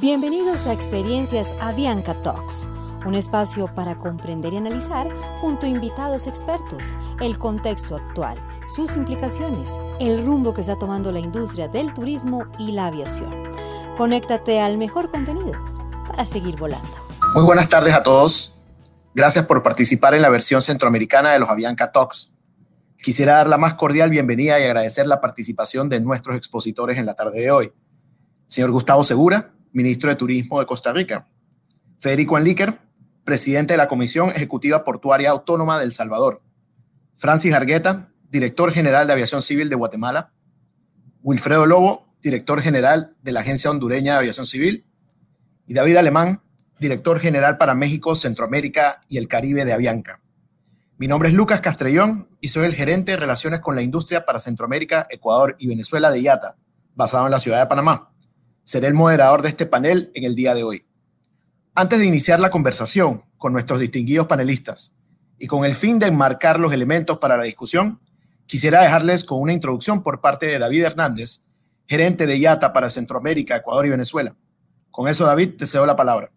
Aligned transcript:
Bienvenidos 0.00 0.68
a 0.68 0.72
Experiencias 0.72 1.56
Avianca 1.60 2.22
Talks, 2.22 2.68
un 3.04 3.16
espacio 3.16 3.66
para 3.74 3.98
comprender 3.98 4.52
y 4.52 4.58
analizar, 4.58 5.08
junto 5.40 5.66
a 5.66 5.68
invitados 5.68 6.28
expertos, 6.28 6.94
el 7.20 7.36
contexto 7.36 7.96
actual, 7.96 8.38
sus 8.72 8.94
implicaciones, 8.94 9.76
el 9.98 10.24
rumbo 10.24 10.54
que 10.54 10.60
está 10.60 10.78
tomando 10.78 11.10
la 11.10 11.18
industria 11.18 11.66
del 11.66 11.92
turismo 11.94 12.44
y 12.60 12.70
la 12.70 12.86
aviación. 12.86 13.50
Conéctate 13.96 14.60
al 14.60 14.78
mejor 14.78 15.10
contenido 15.10 15.54
para 16.06 16.24
seguir 16.26 16.56
volando. 16.56 16.88
Muy 17.34 17.42
buenas 17.42 17.68
tardes 17.68 17.92
a 17.92 18.04
todos. 18.04 18.54
Gracias 19.16 19.46
por 19.46 19.64
participar 19.64 20.14
en 20.14 20.22
la 20.22 20.28
versión 20.28 20.62
centroamericana 20.62 21.32
de 21.32 21.40
los 21.40 21.50
Avianca 21.50 21.90
Talks. 21.90 22.30
Quisiera 23.02 23.34
dar 23.34 23.48
la 23.48 23.58
más 23.58 23.74
cordial 23.74 24.10
bienvenida 24.10 24.60
y 24.60 24.62
agradecer 24.62 25.08
la 25.08 25.20
participación 25.20 25.88
de 25.88 25.98
nuestros 25.98 26.36
expositores 26.36 26.98
en 26.98 27.06
la 27.06 27.14
tarde 27.14 27.40
de 27.40 27.50
hoy. 27.50 27.72
Señor 28.46 28.70
Gustavo 28.70 29.02
Segura, 29.02 29.54
ministro 29.78 30.10
de 30.10 30.16
Turismo 30.16 30.58
de 30.58 30.66
Costa 30.66 30.92
Rica. 30.92 31.28
Federico 32.00 32.36
Enlíquer, 32.36 32.80
presidente 33.22 33.74
de 33.74 33.78
la 33.78 33.86
Comisión 33.86 34.30
Ejecutiva 34.30 34.82
Portuaria 34.82 35.30
Autónoma 35.30 35.78
de 35.78 35.84
El 35.84 35.92
Salvador. 35.92 36.42
Francis 37.14 37.54
Argueta, 37.54 38.12
director 38.28 38.72
general 38.72 39.06
de 39.06 39.12
Aviación 39.12 39.40
Civil 39.40 39.68
de 39.68 39.76
Guatemala. 39.76 40.32
Wilfredo 41.22 41.64
Lobo, 41.64 42.12
director 42.20 42.60
general 42.60 43.14
de 43.22 43.30
la 43.30 43.40
Agencia 43.40 43.70
Hondureña 43.70 44.14
de 44.14 44.18
Aviación 44.18 44.46
Civil. 44.46 44.84
Y 45.68 45.74
David 45.74 45.94
Alemán, 45.94 46.42
director 46.80 47.20
general 47.20 47.56
para 47.56 47.76
México, 47.76 48.16
Centroamérica 48.16 49.02
y 49.06 49.18
el 49.18 49.28
Caribe 49.28 49.64
de 49.64 49.74
Avianca. 49.74 50.20
Mi 50.96 51.06
nombre 51.06 51.28
es 51.28 51.36
Lucas 51.36 51.60
Castrellón 51.60 52.28
y 52.40 52.48
soy 52.48 52.66
el 52.66 52.74
gerente 52.74 53.12
de 53.12 53.18
Relaciones 53.18 53.60
con 53.60 53.76
la 53.76 53.82
Industria 53.82 54.24
para 54.24 54.40
Centroamérica, 54.40 55.06
Ecuador 55.08 55.54
y 55.60 55.68
Venezuela 55.68 56.10
de 56.10 56.20
IATA, 56.20 56.56
basado 56.96 57.26
en 57.26 57.30
la 57.30 57.38
ciudad 57.38 57.60
de 57.60 57.68
Panamá 57.68 58.10
seré 58.68 58.88
el 58.88 58.92
moderador 58.92 59.40
de 59.40 59.48
este 59.48 59.64
panel 59.64 60.10
en 60.12 60.24
el 60.24 60.34
día 60.34 60.54
de 60.54 60.62
hoy. 60.62 60.84
Antes 61.74 62.00
de 62.00 62.04
iniciar 62.04 62.38
la 62.38 62.50
conversación 62.50 63.24
con 63.38 63.54
nuestros 63.54 63.80
distinguidos 63.80 64.26
panelistas 64.26 64.94
y 65.38 65.46
con 65.46 65.64
el 65.64 65.74
fin 65.74 65.98
de 65.98 66.08
enmarcar 66.08 66.60
los 66.60 66.74
elementos 66.74 67.16
para 67.16 67.38
la 67.38 67.44
discusión, 67.44 67.98
quisiera 68.44 68.82
dejarles 68.82 69.24
con 69.24 69.40
una 69.40 69.54
introducción 69.54 70.02
por 70.02 70.20
parte 70.20 70.44
de 70.44 70.58
David 70.58 70.82
Hernández, 70.82 71.46
gerente 71.86 72.26
de 72.26 72.38
IATA 72.38 72.74
para 72.74 72.90
Centroamérica, 72.90 73.56
Ecuador 73.56 73.86
y 73.86 73.90
Venezuela. 73.90 74.36
Con 74.90 75.08
eso, 75.08 75.24
David, 75.24 75.56
te 75.56 75.64
cedo 75.64 75.86
la 75.86 75.96
palabra. 75.96 76.30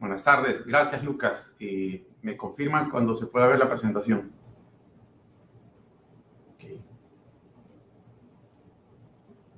Buenas 0.00 0.24
tardes, 0.24 0.66
gracias 0.66 1.04
Lucas. 1.04 1.52
Y 1.60 2.08
me 2.22 2.36
confirman 2.36 2.90
cuando 2.90 3.14
se 3.14 3.26
pueda 3.26 3.46
ver 3.46 3.60
la 3.60 3.68
presentación. 3.68 4.41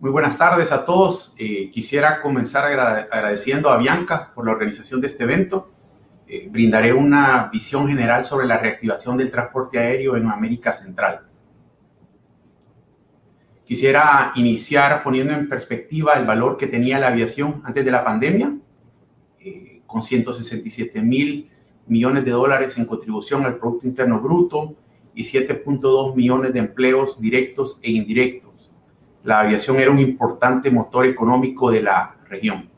Muy 0.04 0.10
buenas 0.10 0.36
tardes 0.36 0.70
a 0.70 0.84
todos. 0.84 1.34
Eh, 1.38 1.70
quisiera 1.70 2.20
comenzar 2.20 2.66
agradeciendo 2.66 3.70
a 3.70 3.78
Bianca 3.78 4.32
por 4.34 4.44
la 4.44 4.52
organización 4.52 5.00
de 5.00 5.06
este 5.06 5.24
evento. 5.24 5.70
Eh, 6.28 6.46
brindaré 6.50 6.92
una 6.92 7.48
visión 7.50 7.88
general 7.88 8.22
sobre 8.22 8.46
la 8.46 8.58
reactivación 8.58 9.16
del 9.16 9.30
transporte 9.30 9.78
aéreo 9.78 10.14
en 10.18 10.26
América 10.26 10.74
Central. 10.74 11.22
Quisiera 13.64 14.32
iniciar 14.34 15.02
poniendo 15.02 15.32
en 15.32 15.48
perspectiva 15.48 16.12
el 16.12 16.26
valor 16.26 16.58
que 16.58 16.66
tenía 16.66 16.98
la 16.98 17.08
aviación 17.08 17.62
antes 17.64 17.82
de 17.82 17.90
la 17.90 18.04
pandemia, 18.04 18.58
eh, 19.40 19.80
con 19.86 20.02
167 20.02 21.00
mil 21.00 21.50
millones 21.86 22.26
de 22.26 22.30
dólares 22.30 22.76
en 22.76 22.84
contribución 22.84 23.46
al 23.46 23.56
Producto 23.56 23.86
Interno 23.86 24.20
Bruto 24.20 24.76
y 25.14 25.24
7.2 25.24 26.14
millones 26.14 26.52
de 26.52 26.58
empleos 26.58 27.18
directos 27.18 27.80
e 27.82 27.90
indirectos 27.90 28.43
la 29.24 29.40
aviación 29.40 29.78
era 29.78 29.90
un 29.90 29.98
importante 29.98 30.70
motor 30.70 31.06
económico 31.06 31.70
de 31.70 31.82
la 31.82 32.14
región. 32.28 32.68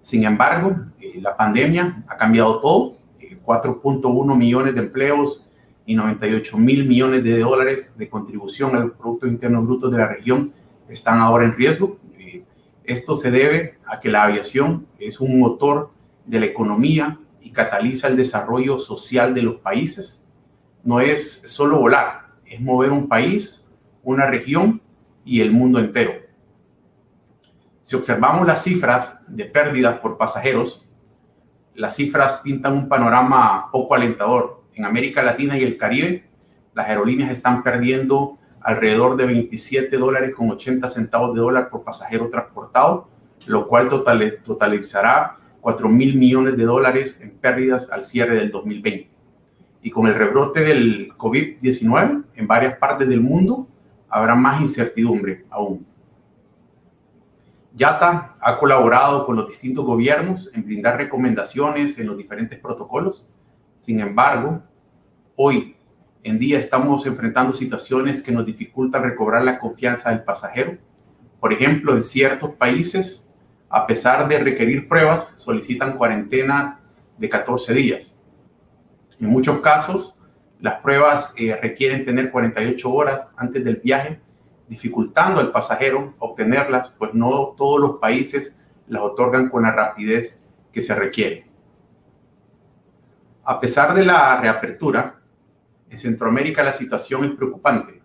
Sin 0.00 0.24
embargo, 0.24 0.74
eh, 0.98 1.20
la 1.20 1.36
pandemia 1.36 2.04
ha 2.08 2.16
cambiado 2.16 2.58
todo. 2.58 2.96
4.1 3.44 4.32
eh, 4.32 4.36
millones 4.36 4.74
de 4.74 4.80
empleos 4.80 5.46
y 5.84 5.94
98 5.94 6.56
mil 6.56 6.86
millones 6.86 7.22
de 7.22 7.38
dólares 7.38 7.92
de 7.96 8.08
contribución 8.08 8.74
al 8.74 8.92
Producto 8.92 9.26
Interno 9.26 9.62
Bruto 9.62 9.90
de 9.90 9.98
la 9.98 10.08
región 10.08 10.54
están 10.88 11.20
ahora 11.20 11.44
en 11.44 11.54
riesgo. 11.54 11.98
Eh, 12.18 12.44
esto 12.84 13.14
se 13.14 13.30
debe 13.30 13.78
a 13.86 14.00
que 14.00 14.08
la 14.08 14.24
aviación 14.24 14.86
es 14.98 15.20
un 15.20 15.38
motor 15.38 15.90
de 16.24 16.40
la 16.40 16.46
economía 16.46 17.18
y 17.42 17.50
cataliza 17.50 18.08
el 18.08 18.16
desarrollo 18.16 18.78
social 18.78 19.34
de 19.34 19.42
los 19.42 19.56
países. 19.56 20.26
No 20.82 21.00
es 21.00 21.42
solo 21.46 21.78
volar, 21.78 22.28
es 22.46 22.58
mover 22.62 22.90
un 22.90 23.06
país, 23.06 23.66
una 24.02 24.26
región 24.26 24.80
y 25.24 25.40
el 25.40 25.52
mundo 25.52 25.78
entero. 25.78 26.12
Si 27.82 27.96
observamos 27.96 28.46
las 28.46 28.62
cifras 28.62 29.18
de 29.28 29.44
pérdidas 29.44 29.98
por 29.98 30.16
pasajeros, 30.16 30.88
las 31.74 31.96
cifras 31.96 32.40
pintan 32.42 32.72
un 32.72 32.88
panorama 32.88 33.70
poco 33.70 33.94
alentador. 33.94 34.62
En 34.74 34.84
América 34.84 35.22
Latina 35.22 35.58
y 35.58 35.64
el 35.64 35.76
Caribe, 35.76 36.24
las 36.74 36.88
aerolíneas 36.88 37.30
están 37.30 37.62
perdiendo 37.62 38.38
alrededor 38.60 39.16
de 39.16 39.26
27 39.26 39.96
dólares 39.98 40.34
con 40.34 40.50
80 40.50 40.88
centavos 40.88 41.34
de 41.34 41.40
dólar 41.40 41.68
por 41.68 41.84
pasajero 41.84 42.30
transportado, 42.30 43.08
lo 43.46 43.66
cual 43.66 43.90
totalizará 44.44 45.36
4 45.60 45.88
mil 45.88 46.16
millones 46.16 46.56
de 46.56 46.64
dólares 46.64 47.18
en 47.20 47.36
pérdidas 47.36 47.90
al 47.90 48.04
cierre 48.04 48.36
del 48.36 48.50
2020. 48.50 49.10
Y 49.82 49.90
con 49.90 50.06
el 50.06 50.14
rebrote 50.14 50.60
del 50.60 51.12
COVID-19 51.16 52.24
en 52.34 52.46
varias 52.46 52.78
partes 52.78 53.06
del 53.08 53.20
mundo, 53.20 53.68
habrá 54.14 54.36
más 54.36 54.60
incertidumbre 54.60 55.44
aún. 55.50 55.84
YATA 57.74 58.36
ha 58.40 58.58
colaborado 58.58 59.26
con 59.26 59.34
los 59.34 59.48
distintos 59.48 59.84
gobiernos 59.84 60.48
en 60.54 60.64
brindar 60.64 60.98
recomendaciones 60.98 61.98
en 61.98 62.06
los 62.06 62.16
diferentes 62.16 62.60
protocolos. 62.60 63.28
Sin 63.80 63.98
embargo, 63.98 64.62
hoy 65.34 65.76
en 66.22 66.38
día 66.38 66.60
estamos 66.60 67.04
enfrentando 67.06 67.52
situaciones 67.52 68.22
que 68.22 68.30
nos 68.30 68.46
dificultan 68.46 69.02
recobrar 69.02 69.42
la 69.42 69.58
confianza 69.58 70.10
del 70.10 70.22
pasajero. 70.22 70.78
Por 71.40 71.52
ejemplo, 71.52 71.96
en 71.96 72.04
ciertos 72.04 72.50
países, 72.50 73.28
a 73.68 73.84
pesar 73.84 74.28
de 74.28 74.38
requerir 74.38 74.86
pruebas, 74.86 75.34
solicitan 75.38 75.98
cuarentenas 75.98 76.78
de 77.18 77.28
14 77.28 77.74
días. 77.74 78.14
En 79.18 79.26
muchos 79.26 79.60
casos, 79.60 80.13
las 80.64 80.80
pruebas 80.80 81.34
eh, 81.36 81.54
requieren 81.60 82.06
tener 82.06 82.30
48 82.30 82.90
horas 82.90 83.28
antes 83.36 83.62
del 83.62 83.82
viaje, 83.84 84.18
dificultando 84.66 85.38
al 85.38 85.52
pasajero 85.52 86.14
obtenerlas, 86.18 86.88
pues 86.96 87.12
no 87.12 87.54
todos 87.54 87.78
los 87.78 87.98
países 87.98 88.58
las 88.88 89.02
otorgan 89.02 89.50
con 89.50 89.64
la 89.64 89.72
rapidez 89.72 90.42
que 90.72 90.80
se 90.80 90.94
requiere. 90.94 91.46
A 93.44 93.60
pesar 93.60 93.92
de 93.92 94.06
la 94.06 94.40
reapertura, 94.40 95.20
en 95.90 95.98
Centroamérica 95.98 96.64
la 96.64 96.72
situación 96.72 97.26
es 97.26 97.32
preocupante. 97.32 98.00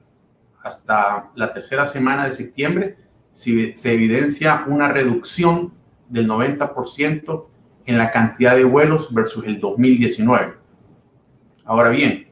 Hasta 0.62 1.32
la 1.36 1.54
tercera 1.54 1.88
semana 1.88 2.26
de 2.26 2.34
septiembre 2.34 2.98
se 3.32 3.94
evidencia 3.94 4.66
una 4.68 4.90
reducción 4.90 5.74
del 6.10 6.28
90% 6.28 7.46
en 7.86 7.98
la 7.98 8.12
cantidad 8.12 8.58
de 8.58 8.66
vuelos 8.66 9.14
versus 9.14 9.46
el 9.46 9.62
2019. 9.62 10.56
Ahora 11.64 11.88
bien, 11.88 12.29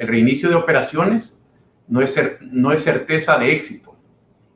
el 0.00 0.08
reinicio 0.08 0.48
de 0.48 0.54
operaciones 0.54 1.38
no 1.86 2.00
es, 2.00 2.18
no 2.40 2.72
es 2.72 2.82
certeza 2.82 3.38
de 3.38 3.52
éxito. 3.52 3.94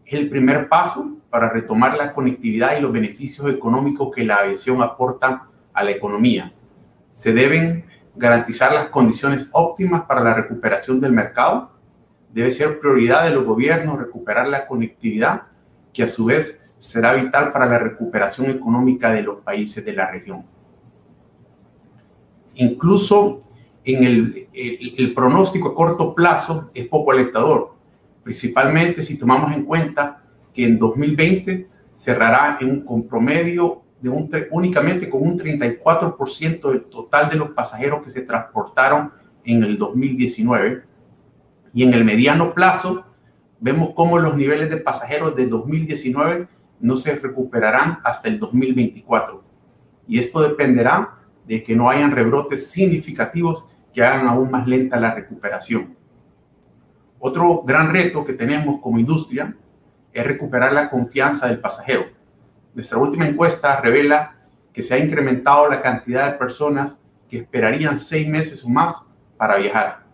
Es 0.06 0.14
el 0.14 0.30
primer 0.30 0.70
paso 0.70 1.18
para 1.28 1.50
retomar 1.50 1.98
la 1.98 2.14
conectividad 2.14 2.78
y 2.78 2.80
los 2.80 2.90
beneficios 2.90 3.52
económicos 3.52 4.08
que 4.14 4.24
la 4.24 4.36
aviación 4.36 4.80
aporta 4.80 5.48
a 5.74 5.84
la 5.84 5.90
economía. 5.90 6.54
Se 7.12 7.34
deben 7.34 7.84
garantizar 8.16 8.72
las 8.72 8.88
condiciones 8.88 9.50
óptimas 9.52 10.04
para 10.04 10.24
la 10.24 10.32
recuperación 10.32 10.98
del 10.98 11.12
mercado. 11.12 11.72
Debe 12.32 12.50
ser 12.50 12.80
prioridad 12.80 13.24
de 13.24 13.34
los 13.34 13.44
gobiernos 13.44 13.98
recuperar 13.98 14.48
la 14.48 14.66
conectividad, 14.66 15.42
que 15.92 16.04
a 16.04 16.08
su 16.08 16.24
vez 16.24 16.62
será 16.78 17.12
vital 17.12 17.52
para 17.52 17.66
la 17.66 17.78
recuperación 17.78 18.48
económica 18.48 19.10
de 19.10 19.20
los 19.20 19.42
países 19.42 19.84
de 19.84 19.92
la 19.92 20.10
región. 20.10 20.46
Incluso 22.54 23.44
en 23.84 24.04
el, 24.04 24.48
el, 24.52 25.14
pronóstico 25.14 25.68
a 25.68 25.74
corto 25.74 26.14
plazo 26.14 26.70
es 26.72 26.88
poco 26.88 27.12
alentador, 27.12 27.74
principalmente 28.22 29.02
si 29.02 29.18
tomamos 29.18 29.54
en 29.54 29.64
cuenta 29.64 30.22
que 30.54 30.64
en 30.64 30.78
2020 30.78 31.68
cerrará 31.94 32.58
en 32.60 32.70
un 32.70 32.84
con 32.84 33.06
promedio 33.06 33.82
de 34.00 34.08
un, 34.08 34.30
únicamente 34.50 35.08
con 35.08 35.22
un 35.22 35.38
34% 35.38 36.70
del 36.70 36.84
total 36.84 37.30
de 37.30 37.36
los 37.36 37.50
pasajeros 37.50 38.02
que 38.02 38.10
se 38.10 38.22
transportaron 38.22 39.12
en 39.44 39.62
el 39.62 39.78
2019. 39.78 40.82
Y 41.72 41.82
en 41.82 41.94
el 41.94 42.04
mediano 42.04 42.54
plazo 42.54 43.04
vemos 43.60 43.90
cómo 43.94 44.18
los 44.18 44.36
niveles 44.36 44.70
de 44.70 44.76
pasajeros 44.76 45.34
de 45.36 45.46
2019 45.46 46.48
no 46.80 46.96
se 46.96 47.16
recuperarán 47.16 47.98
hasta 48.04 48.28
el 48.28 48.38
2024. 48.38 49.42
Y 50.06 50.18
esto 50.18 50.42
dependerá 50.42 51.18
de 51.46 51.62
que 51.62 51.74
no 51.74 51.88
hayan 51.88 52.12
rebrotes 52.12 52.70
significativos 52.70 53.70
que 53.94 54.02
hagan 54.02 54.26
aún 54.26 54.50
más 54.50 54.66
lenta 54.66 54.98
la 54.98 55.14
recuperación. 55.14 55.96
Otro 57.20 57.62
gran 57.62 57.92
reto 57.92 58.24
que 58.24 58.34
tenemos 58.34 58.80
como 58.80 58.98
industria 58.98 59.56
es 60.12 60.26
recuperar 60.26 60.72
la 60.72 60.90
confianza 60.90 61.46
del 61.46 61.60
pasajero. 61.60 62.04
Nuestra 62.74 62.98
última 62.98 63.26
encuesta 63.26 63.80
revela 63.80 64.36
que 64.72 64.82
se 64.82 64.94
ha 64.94 64.98
incrementado 64.98 65.68
la 65.68 65.80
cantidad 65.80 66.30
de 66.30 66.38
personas 66.38 67.00
que 67.30 67.38
esperarían 67.38 67.96
seis 67.96 68.28
meses 68.28 68.64
o 68.64 68.68
más 68.68 69.02
para 69.36 69.56
viajar. 69.56 70.04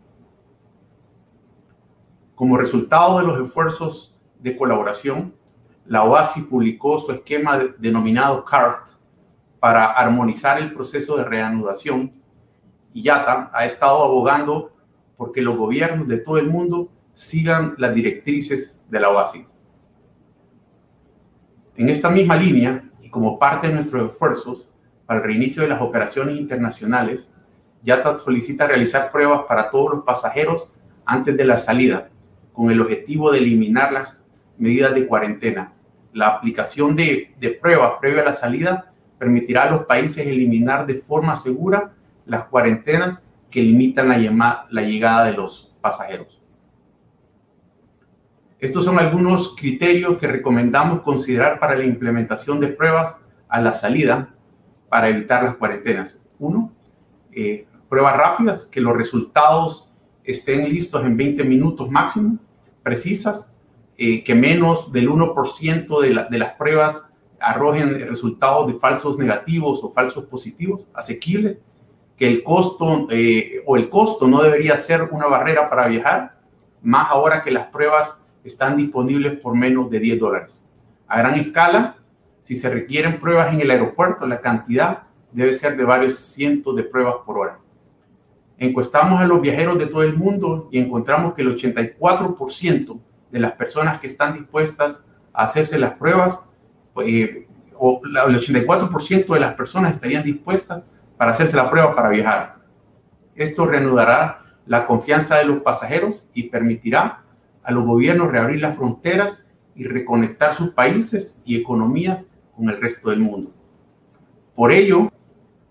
Como 2.34 2.56
resultado 2.56 3.18
de 3.18 3.26
los 3.26 3.40
esfuerzos 3.40 4.18
de 4.38 4.56
colaboración, 4.56 5.34
la 5.86 6.04
OASI 6.04 6.42
publicó 6.42 6.98
su 6.98 7.12
esquema 7.12 7.58
denominado 7.78 8.44
CART 8.44 8.88
para 9.58 9.86
armonizar 9.86 10.58
el 10.58 10.72
proceso 10.72 11.16
de 11.16 11.24
reanudación 11.24 12.19
YATA 12.94 13.50
ha 13.52 13.64
estado 13.66 14.04
abogando 14.04 14.72
porque 15.16 15.42
los 15.42 15.56
gobiernos 15.56 16.08
de 16.08 16.18
todo 16.18 16.38
el 16.38 16.48
mundo 16.48 16.90
sigan 17.14 17.74
las 17.78 17.94
directrices 17.94 18.80
de 18.88 19.00
la 19.00 19.10
OASI. 19.10 19.46
En 21.76 21.88
esta 21.88 22.10
misma 22.10 22.36
línea, 22.36 22.90
y 23.00 23.10
como 23.10 23.38
parte 23.38 23.68
de 23.68 23.74
nuestros 23.74 24.10
esfuerzos 24.10 24.68
para 25.06 25.20
el 25.20 25.26
reinicio 25.26 25.62
de 25.62 25.68
las 25.68 25.80
operaciones 25.80 26.38
internacionales, 26.38 27.30
YATA 27.82 28.18
solicita 28.18 28.66
realizar 28.66 29.10
pruebas 29.12 29.42
para 29.48 29.70
todos 29.70 29.94
los 29.94 30.04
pasajeros 30.04 30.72
antes 31.04 31.36
de 31.36 31.44
la 31.44 31.58
salida, 31.58 32.10
con 32.52 32.70
el 32.70 32.80
objetivo 32.80 33.32
de 33.32 33.38
eliminar 33.38 33.92
las 33.92 34.28
medidas 34.58 34.94
de 34.94 35.06
cuarentena. 35.06 35.72
La 36.12 36.28
aplicación 36.28 36.96
de, 36.96 37.34
de 37.38 37.50
pruebas 37.50 37.92
previa 38.00 38.22
a 38.22 38.26
la 38.26 38.32
salida 38.32 38.92
permitirá 39.18 39.64
a 39.64 39.70
los 39.70 39.84
países 39.86 40.26
eliminar 40.26 40.86
de 40.86 40.94
forma 40.94 41.36
segura 41.36 41.94
las 42.30 42.44
cuarentenas 42.46 43.20
que 43.50 43.60
limitan 43.60 44.08
la, 44.08 44.66
la 44.70 44.82
llegada 44.82 45.24
de 45.24 45.32
los 45.32 45.74
pasajeros. 45.80 46.40
Estos 48.60 48.84
son 48.84 49.00
algunos 49.00 49.56
criterios 49.56 50.16
que 50.18 50.28
recomendamos 50.28 51.02
considerar 51.02 51.58
para 51.58 51.74
la 51.74 51.84
implementación 51.84 52.60
de 52.60 52.68
pruebas 52.68 53.16
a 53.48 53.60
la 53.60 53.74
salida 53.74 54.32
para 54.88 55.08
evitar 55.08 55.42
las 55.42 55.56
cuarentenas. 55.56 56.22
Uno, 56.38 56.72
eh, 57.32 57.66
pruebas 57.88 58.16
rápidas, 58.16 58.66
que 58.66 58.80
los 58.80 58.96
resultados 58.96 59.92
estén 60.22 60.68
listos 60.68 61.04
en 61.04 61.16
20 61.16 61.42
minutos 61.42 61.90
máximo, 61.90 62.38
precisas, 62.84 63.52
eh, 63.96 64.22
que 64.22 64.36
menos 64.36 64.92
del 64.92 65.08
1% 65.08 66.00
de, 66.00 66.26
de 66.30 66.38
las 66.38 66.54
pruebas 66.54 67.10
arrojen 67.40 68.06
resultados 68.08 68.68
de 68.68 68.74
falsos 68.74 69.18
negativos 69.18 69.82
o 69.82 69.90
falsos 69.90 70.26
positivos, 70.26 70.86
asequibles, 70.94 71.60
que 72.20 72.26
el 72.26 72.42
costo 72.42 73.08
eh, 73.10 73.62
o 73.64 73.78
el 73.78 73.88
costo 73.88 74.28
no 74.28 74.42
debería 74.42 74.76
ser 74.76 75.08
una 75.10 75.26
barrera 75.26 75.70
para 75.70 75.88
viajar, 75.88 76.38
más 76.82 77.08
ahora 77.08 77.42
que 77.42 77.50
las 77.50 77.68
pruebas 77.68 78.22
están 78.44 78.76
disponibles 78.76 79.40
por 79.40 79.56
menos 79.56 79.88
de 79.88 80.00
10 80.00 80.20
dólares. 80.20 80.60
A 81.08 81.18
gran 81.20 81.40
escala, 81.40 81.96
si 82.42 82.56
se 82.56 82.68
requieren 82.68 83.20
pruebas 83.20 83.54
en 83.54 83.62
el 83.62 83.70
aeropuerto, 83.70 84.26
la 84.26 84.42
cantidad 84.42 85.04
debe 85.32 85.54
ser 85.54 85.78
de 85.78 85.84
varios 85.84 86.18
cientos 86.18 86.76
de 86.76 86.82
pruebas 86.82 87.14
por 87.24 87.38
hora. 87.38 87.58
Encuestamos 88.58 89.18
a 89.18 89.26
los 89.26 89.40
viajeros 89.40 89.78
de 89.78 89.86
todo 89.86 90.02
el 90.02 90.14
mundo 90.14 90.68
y 90.70 90.78
encontramos 90.78 91.32
que 91.32 91.40
el 91.40 91.56
84% 91.56 93.00
de 93.30 93.40
las 93.40 93.52
personas 93.52 93.98
que 93.98 94.08
están 94.08 94.34
dispuestas 94.34 95.08
a 95.32 95.44
hacerse 95.44 95.78
las 95.78 95.94
pruebas, 95.94 96.44
eh, 97.02 97.48
o 97.78 98.02
el 98.04 98.36
84% 98.36 99.32
de 99.32 99.40
las 99.40 99.54
personas 99.54 99.94
estarían 99.94 100.22
dispuestas 100.22 100.89
para 101.20 101.32
hacerse 101.32 101.54
la 101.54 101.68
prueba 101.68 101.94
para 101.94 102.08
viajar. 102.08 102.56
Esto 103.34 103.66
reanudará 103.66 104.40
la 104.64 104.86
confianza 104.86 105.36
de 105.36 105.44
los 105.44 105.58
pasajeros 105.58 106.26
y 106.32 106.44
permitirá 106.44 107.24
a 107.62 107.72
los 107.72 107.84
gobiernos 107.84 108.32
reabrir 108.32 108.62
las 108.62 108.74
fronteras 108.74 109.44
y 109.74 109.84
reconectar 109.84 110.54
sus 110.54 110.70
países 110.70 111.42
y 111.44 111.60
economías 111.60 112.26
con 112.56 112.70
el 112.70 112.80
resto 112.80 113.10
del 113.10 113.18
mundo. 113.18 113.52
Por 114.54 114.72
ello, 114.72 115.12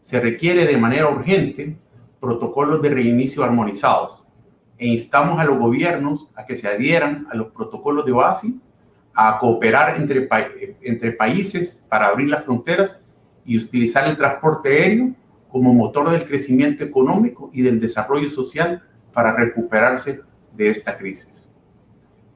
se 0.01 0.21
requiere 0.21 0.67
de 0.67 0.77
manera 0.77 1.09
urgente 1.09 1.79
protocolos 2.19 2.83
de 2.83 2.89
reinicio 2.89 3.43
armonizados 3.43 4.23
e 4.77 4.85
instamos 4.85 5.39
a 5.39 5.45
los 5.45 5.57
gobiernos 5.57 6.29
a 6.35 6.45
que 6.45 6.55
se 6.55 6.67
adhieran 6.67 7.25
a 7.31 7.35
los 7.35 7.47
protocolos 7.47 8.05
de 8.05 8.11
OASI, 8.11 8.61
a 9.15 9.39
cooperar 9.39 9.99
entre, 9.99 10.29
entre 10.83 11.11
países 11.13 11.83
para 11.89 12.05
abrir 12.05 12.29
las 12.29 12.43
fronteras 12.43 12.99
y 13.43 13.57
utilizar 13.57 14.07
el 14.07 14.15
transporte 14.15 14.69
aéreo 14.69 15.15
como 15.49 15.73
motor 15.73 16.11
del 16.11 16.25
crecimiento 16.25 16.83
económico 16.83 17.49
y 17.53 17.61
del 17.61 17.79
desarrollo 17.79 18.29
social 18.29 18.83
para 19.13 19.35
recuperarse 19.35 20.21
de 20.55 20.69
esta 20.69 20.97
crisis. 20.97 21.47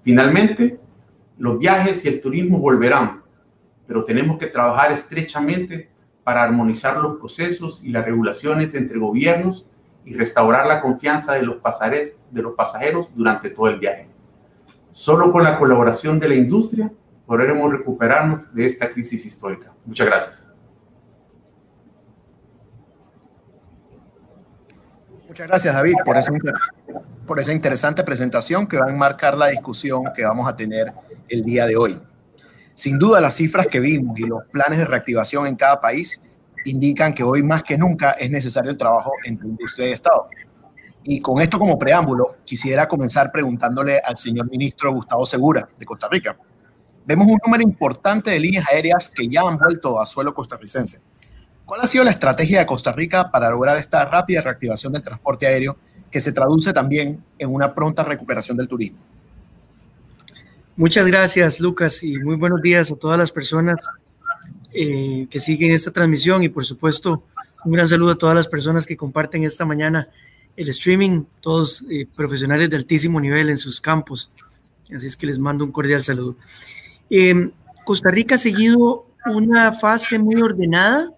Finalmente, 0.01 0.79
los 1.37 1.57
viajes 1.59 2.03
y 2.03 2.07
el 2.07 2.21
turismo 2.21 2.59
volverán, 2.59 3.21
pero 3.87 4.03
tenemos 4.03 4.37
que 4.37 4.47
trabajar 4.47 4.91
estrechamente 4.91 5.89
para 6.23 6.43
armonizar 6.43 6.97
los 6.97 7.17
procesos 7.17 7.81
y 7.83 7.89
las 7.89 8.05
regulaciones 8.05 8.73
entre 8.75 8.97
gobiernos 8.97 9.67
y 10.05 10.13
restaurar 10.13 10.67
la 10.67 10.81
confianza 10.81 11.33
de 11.33 11.43
los, 11.43 11.57
pasajeros, 11.57 12.17
de 12.31 12.41
los 12.41 12.53
pasajeros 12.53 13.09
durante 13.15 13.49
todo 13.49 13.67
el 13.67 13.79
viaje. 13.79 14.07
Solo 14.91 15.31
con 15.31 15.43
la 15.43 15.57
colaboración 15.57 16.19
de 16.19 16.29
la 16.29 16.35
industria 16.35 16.91
podremos 17.25 17.71
recuperarnos 17.71 18.53
de 18.53 18.65
esta 18.65 18.91
crisis 18.91 19.25
histórica. 19.25 19.73
Muchas 19.85 20.07
gracias. 20.07 20.42
Muchas 25.33 25.47
gracias, 25.47 25.73
David, 25.73 25.95
por 26.05 26.15
esa, 26.15 26.31
por 27.25 27.39
esa 27.39 27.51
interesante 27.53 28.03
presentación 28.03 28.67
que 28.67 28.77
va 28.77 28.85
a 28.85 28.91
enmarcar 28.91 29.35
la 29.35 29.47
discusión 29.47 30.03
que 30.15 30.23
vamos 30.23 30.47
a 30.47 30.55
tener 30.55 30.93
el 31.27 31.43
día 31.43 31.65
de 31.65 31.75
hoy. 31.75 31.99
Sin 32.75 32.99
duda, 32.99 33.19
las 33.19 33.33
cifras 33.33 33.65
que 33.65 33.79
vimos 33.79 34.19
y 34.19 34.27
los 34.27 34.43
planes 34.51 34.77
de 34.77 34.85
reactivación 34.85 35.47
en 35.47 35.55
cada 35.55 35.81
país 35.81 36.23
indican 36.65 37.15
que 37.15 37.23
hoy 37.23 37.41
más 37.41 37.63
que 37.63 37.79
nunca 37.79 38.11
es 38.11 38.29
necesario 38.29 38.69
el 38.69 38.77
trabajo 38.77 39.11
entre 39.23 39.47
industria 39.47 39.87
y 39.87 39.93
Estado. 39.93 40.27
Y 41.03 41.19
con 41.19 41.41
esto 41.41 41.57
como 41.57 41.79
preámbulo, 41.79 42.35
quisiera 42.45 42.87
comenzar 42.87 43.31
preguntándole 43.31 43.99
al 44.05 44.17
señor 44.17 44.47
ministro 44.51 44.93
Gustavo 44.93 45.25
Segura, 45.25 45.67
de 45.79 45.83
Costa 45.83 46.07
Rica. 46.11 46.37
Vemos 47.07 47.25
un 47.25 47.39
número 47.43 47.63
importante 47.63 48.29
de 48.29 48.39
líneas 48.39 48.67
aéreas 48.71 49.09
que 49.09 49.27
ya 49.27 49.41
han 49.41 49.57
vuelto 49.57 49.99
a 49.99 50.05
suelo 50.05 50.31
costarricense 50.31 51.01
¿Cuál 51.73 51.85
ha 51.85 51.87
sido 51.87 52.03
la 52.03 52.11
estrategia 52.11 52.59
de 52.59 52.67
Costa 52.67 52.91
Rica 52.91 53.31
para 53.31 53.49
lograr 53.49 53.75
esta 53.77 54.05
rápida 54.05 54.41
reactivación 54.41 54.93
del 54.93 55.01
transporte 55.01 55.47
aéreo 55.47 55.75
que 56.11 56.19
se 56.19 56.31
traduce 56.31 56.71
también 56.71 57.23
en 57.39 57.51
una 57.51 57.73
pronta 57.73 58.03
recuperación 58.03 58.55
del 58.55 58.67
turismo? 58.67 58.99
Muchas 60.75 61.03
gracias, 61.07 61.59
Lucas, 61.59 62.03
y 62.03 62.19
muy 62.19 62.35
buenos 62.35 62.61
días 62.61 62.91
a 62.91 62.95
todas 62.95 63.17
las 63.17 63.31
personas 63.31 63.89
eh, 64.71 65.25
que 65.31 65.39
siguen 65.39 65.71
esta 65.71 65.89
transmisión 65.89 66.43
y, 66.43 66.49
por 66.49 66.63
supuesto, 66.63 67.23
un 67.65 67.71
gran 67.71 67.87
saludo 67.87 68.11
a 68.11 68.17
todas 68.19 68.35
las 68.35 68.47
personas 68.47 68.85
que 68.85 68.95
comparten 68.95 69.43
esta 69.43 69.65
mañana 69.65 70.09
el 70.55 70.69
streaming, 70.69 71.23
todos 71.41 71.83
eh, 71.89 72.05
profesionales 72.15 72.69
de 72.69 72.75
altísimo 72.75 73.19
nivel 73.19 73.49
en 73.49 73.57
sus 73.57 73.81
campos. 73.81 74.31
Así 74.95 75.07
es 75.07 75.17
que 75.17 75.25
les 75.25 75.39
mando 75.39 75.65
un 75.65 75.71
cordial 75.71 76.03
saludo. 76.03 76.35
Eh, 77.09 77.49
Costa 77.83 78.11
Rica 78.11 78.35
ha 78.35 78.37
seguido 78.37 79.07
una 79.25 79.73
fase 79.73 80.19
muy 80.19 80.39
ordenada 80.39 81.09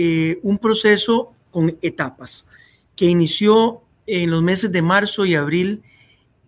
eh, 0.00 0.38
un 0.44 0.58
proceso 0.58 1.32
con 1.50 1.76
etapas 1.82 2.46
que 2.94 3.06
inició 3.06 3.82
en 4.06 4.30
los 4.30 4.44
meses 4.44 4.70
de 4.70 4.80
marzo 4.80 5.26
y 5.26 5.34
abril 5.34 5.82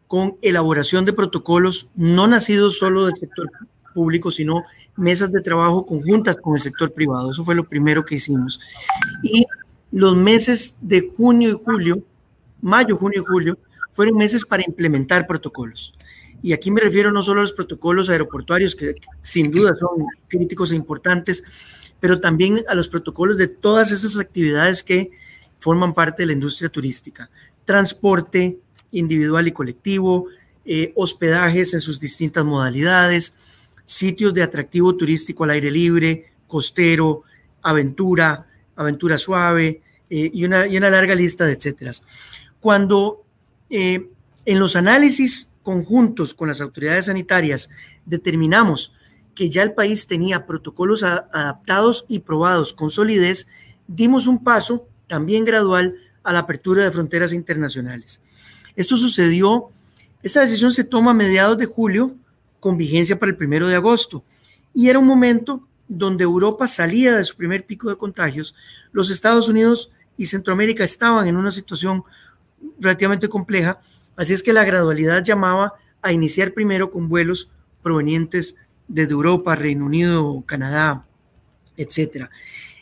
con 0.07 0.37
elaboración 0.41 1.05
de 1.05 1.13
protocolos 1.13 1.89
no 1.97 2.29
nacidos 2.29 2.79
solo 2.79 3.07
del 3.07 3.17
sector 3.17 3.51
público, 3.93 4.31
sino 4.31 4.63
mesas 4.95 5.33
de 5.33 5.41
trabajo 5.41 5.85
conjuntas 5.85 6.37
con 6.37 6.55
el 6.55 6.61
sector 6.61 6.93
privado. 6.93 7.33
Eso 7.33 7.45
fue 7.45 7.57
lo 7.57 7.65
primero 7.65 8.05
que 8.05 8.15
hicimos. 8.15 8.61
Y 9.25 9.45
los 9.91 10.17
meses 10.17 10.79
de 10.83 11.09
junio 11.09 11.49
y 11.49 11.65
julio, 11.65 12.05
mayo, 12.63 12.97
junio 12.97 13.21
y 13.21 13.25
julio, 13.25 13.59
fueron 13.91 14.17
meses 14.17 14.45
para 14.45 14.63
implementar 14.65 15.27
protocolos. 15.27 15.93
Y 16.41 16.53
aquí 16.53 16.71
me 16.71 16.83
refiero 16.83 17.11
no 17.11 17.21
solo 17.21 17.41
a 17.41 17.43
los 17.43 17.53
protocolos 17.53 18.11
aeroportuarios, 18.11 18.77
que 18.77 18.95
sin 19.23 19.51
duda 19.51 19.75
son 19.75 20.07
críticos 20.29 20.71
e 20.71 20.77
importantes, 20.77 21.43
pero 22.01 22.21
también 22.21 22.65
a 22.69 22.75
los 22.75 22.89
protocolos 22.89 23.37
de 23.37 23.49
todas 23.49 23.93
esas 23.93 24.19
actividades 24.19 24.83
que 24.83 25.11
forman 25.59 25.95
parte 25.95 26.23
de 26.23 26.27
la 26.27 26.33
industria 26.33 26.71
turística. 26.71 27.31
Transporte 27.65 28.59
individual 28.91 29.47
y 29.47 29.53
colectivo, 29.53 30.27
eh, 30.65 30.93
hospedajes 30.97 31.75
en 31.75 31.81
sus 31.81 32.01
distintas 32.01 32.45
modalidades, 32.45 33.35
sitios 33.85 34.35
de 34.35 34.43
atractivo 34.43 34.97
turístico 34.97 35.45
al 35.45 35.51
aire 35.51 35.71
libre, 35.71 36.33
costero, 36.47 37.25
aventura, 37.63 38.47
aventura 38.77 39.19
suave 39.19 39.83
eh, 40.09 40.31
y, 40.33 40.45
una, 40.45 40.91
larga 40.91 41.15
lista 41.15 41.45
de 41.45 41.53
etcétera. 41.53 41.93
Cuando 42.59 43.25
eh, 43.69 44.09
en 44.45 44.59
los 44.59 44.77
análisis 44.77 45.51
conjuntos 45.63 46.35
con 46.35 46.49
las 46.49 46.61
autoridades 46.61 47.07
sanitarias 47.07 47.69
determinamos 48.07 48.93
que 49.41 49.49
ya 49.49 49.63
el 49.63 49.73
país 49.73 50.07
tenía 50.07 50.45
protocolos 50.45 51.03
adaptados 51.03 52.05
y 52.09 52.19
probados 52.19 52.75
con 52.75 52.91
solidez, 52.91 53.47
dimos 53.87 54.27
un 54.27 54.45
paso 54.45 54.87
también 55.07 55.47
gradual 55.47 55.95
a 56.23 56.35
la 56.35 56.41
apertura 56.41 56.85
de 56.85 56.91
fronteras 56.91 57.33
internacionales. 57.33 58.21
Esto 58.77 58.99
sucedió, 58.99 59.71
esta 60.23 60.43
decisión 60.43 60.73
se 60.73 60.85
toma 60.85 61.13
a 61.13 61.15
mediados 61.15 61.57
de 61.57 61.65
julio 61.65 62.15
con 62.61 62.77
vigencia 62.77 63.19
para 63.19 63.31
el 63.31 63.37
primero 63.39 63.67
de 63.67 63.77
agosto. 63.77 64.25
Y 64.75 64.91
era 64.91 64.99
un 64.99 65.07
momento 65.07 65.67
donde 65.89 66.25
Europa 66.25 66.67
salía 66.67 67.17
de 67.17 67.25
su 67.25 67.35
primer 67.35 67.65
pico 67.65 67.89
de 67.89 67.97
contagios, 67.97 68.55
los 68.93 69.09
Estados 69.09 69.49
Unidos 69.49 69.91
y 70.19 70.27
Centroamérica 70.27 70.85
estaban 70.85 71.27
en 71.29 71.39
una 71.39 71.51
situación 71.51 72.05
relativamente 72.79 73.31
compleja, 73.31 73.81
así 74.17 74.35
es 74.35 74.43
que 74.43 74.53
la 74.53 74.65
gradualidad 74.65 75.25
llamaba 75.25 75.73
a 76.03 76.13
iniciar 76.13 76.53
primero 76.53 76.91
con 76.91 77.09
vuelos 77.09 77.51
provenientes 77.83 78.57
desde 78.91 79.13
Europa, 79.13 79.55
Reino 79.55 79.87
Unido, 79.87 80.43
Canadá, 80.45 81.07
etc. 81.77 82.29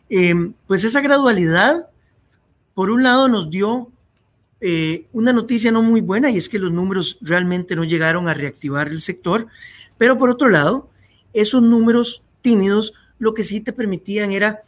Em, 0.08 0.54
pues 0.66 0.84
esa 0.84 1.00
gradualidad, 1.00 1.90
por 2.74 2.90
un 2.90 3.02
lado, 3.02 3.28
nos 3.28 3.50
dio 3.50 3.90
eh, 4.60 5.06
una 5.12 5.32
noticia 5.32 5.70
no 5.70 5.82
muy 5.82 6.00
buena 6.00 6.30
y 6.30 6.38
es 6.38 6.48
que 6.48 6.58
los 6.58 6.72
números 6.72 7.18
realmente 7.20 7.76
no 7.76 7.84
llegaron 7.84 8.26
a 8.26 8.34
reactivar 8.34 8.88
el 8.88 9.02
sector, 9.02 9.46
pero 9.98 10.16
por 10.16 10.30
otro 10.30 10.48
lado, 10.48 10.88
esos 11.34 11.62
números 11.62 12.22
tímidos 12.40 12.94
lo 13.18 13.34
que 13.34 13.44
sí 13.44 13.60
te 13.60 13.72
permitían 13.72 14.32
era 14.32 14.62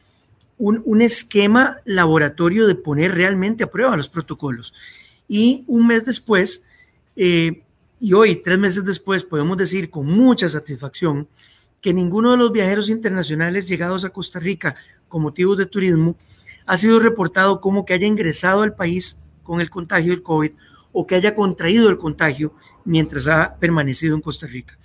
un, 0.59 1.01
esquema 1.01 1.79
laboratorio 1.87 2.67
de 2.67 2.75
poner 2.75 3.15
realmente 3.15 3.65
a 3.65 3.71
prueba 3.71 3.97
los 3.97 4.11
protocolos. 4.11 4.75
Y 5.27 5.65
un 5.67 5.87
mes 5.87 6.05
después, 6.05 6.63
eh, 7.17 7.63
y 8.01 8.15
hoy, 8.15 8.37
tres 8.37 8.59
meses 8.59 8.85
después, 8.85 9.25
podemos 9.25 9.59
decir 9.59 9.91
con 9.91 10.07
mucha 10.07 10.49
satisfacción 10.49 11.29
que 11.83 11.93
ninguno 11.93 12.31
de 12.31 12.39
los 12.39 12.51
viajeros 12.51 12.89
internacionales 12.89 13.69
llegados 13.69 14.05
a 14.07 14.11
Costa 14.11 14.39
Rica 14.39 14.75
con 15.07 15.21
motivos 15.21 15.59
de 15.59 15.67
turismo 15.67 16.17
ha 16.65 16.79
sido 16.79 16.99
reportado 16.99 17.61
como 17.61 17.85
que 17.85 17.93
haya 17.93 18.07
ingresado 18.07 18.63
al 18.63 18.75
país 18.75 19.19
con 19.43 19.61
el 19.61 19.69
contagio 19.69 20.13
del 20.13 20.23
COVID 20.23 20.53
o 20.93 21.07
que 21.07 21.15
haya 21.15 21.35
contraído 21.35 21.91
el 21.91 21.99
contagio 21.99 22.55
mientras 22.87 23.29
ha 23.29 23.57
permanecido 23.57 24.15
en 24.15 24.23
Costa 24.23 24.47
Rica. 24.47 24.79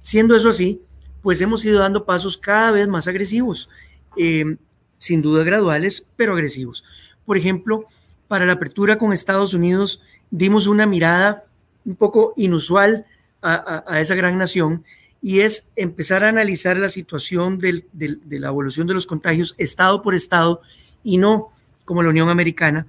Siendo 0.00 0.34
eso 0.34 0.48
así, 0.48 0.80
pues 1.20 1.40
hemos 1.42 1.64
ido 1.64 1.80
dando 1.80 2.06
pasos 2.06 2.38
cada 2.38 2.70
vez 2.70 2.88
más 2.88 3.06
agresivos, 3.06 3.68
eh, 4.16 4.56
sin 4.96 5.20
duda 5.20 5.44
graduales, 5.44 6.06
pero 6.16 6.32
agresivos. 6.32 6.84
Por 7.26 7.36
ejemplo, 7.36 7.84
para 8.28 8.46
la 8.46 8.54
apertura 8.54 8.96
con 8.96 9.12
Estados 9.12 9.52
Unidos 9.52 10.00
dimos 10.30 10.66
una 10.66 10.86
mirada 10.86 11.45
un 11.86 11.96
poco 11.96 12.34
inusual 12.36 13.06
a, 13.42 14.00
esa 14.00 14.16
gran 14.16 14.36
nación 14.36 14.84
y 15.22 15.40
es 15.40 15.70
empezar 15.76 16.24
a 16.24 16.28
analizar 16.28 16.76
la 16.76 16.88
situación 16.88 17.58
de 17.58 17.84
la 18.28 18.48
evolución 18.48 18.86
de 18.86 18.94
los 18.94 19.06
contagios 19.06 19.54
estado 19.56 20.02
por 20.02 20.14
estado 20.14 20.60
y 21.02 21.16
no 21.18 21.50
como 21.84 22.02
la 22.02 22.10
Unión 22.10 22.28
Americana. 22.28 22.86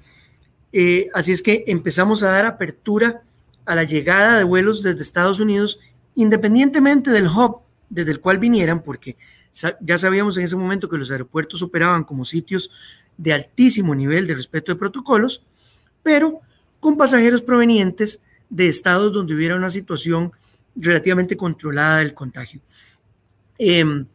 Eh, 0.74 1.10
así 1.14 1.32
es 1.32 1.42
que 1.42 1.64
empezamos 1.68 2.24
a 2.24 2.32
dar 2.32 2.46
apertura 2.46 3.22
a 3.66 3.76
la 3.76 3.84
llegada 3.84 4.38
de 4.38 4.44
vuelos 4.44 4.84
desde 4.84 5.02
Estados 5.02 5.40
Unidos, 5.40 5.80
independientemente 6.16 7.12
del 7.12 7.28
hub 7.28 7.62
desde 7.90 8.12
el 8.12 8.20
cual 8.20 8.38
vinieran, 8.38 8.84
porque 8.84 9.16
ya 9.80 9.98
sabíamos 9.98 10.38
en 10.38 10.44
ese 10.44 10.56
momento 10.56 10.90
que 10.90 10.98
los 10.98 11.10
aeropuertos 11.10 11.62
operaban 11.62 12.04
como 12.04 12.26
sitios 12.26 12.70
de 13.18 13.34
altísimo 13.34 13.96
nivel 13.96 14.28
de 14.28 14.36
respeto 14.36 14.72
de 14.72 14.78
protocolos, 14.78 15.44
pero 16.04 16.42
con 16.80 16.98
pasajeros 16.98 17.42
provenientes 17.42 18.22
de 18.50 18.68
estados 18.68 19.14
donde 19.14 19.36
hubiera 19.36 19.56
una 19.56 19.70
situación 19.70 20.32
relativamente 20.76 21.36
controlada 21.36 22.00
del 22.00 22.14
contagio. 22.14 22.62
Em, 23.58 24.06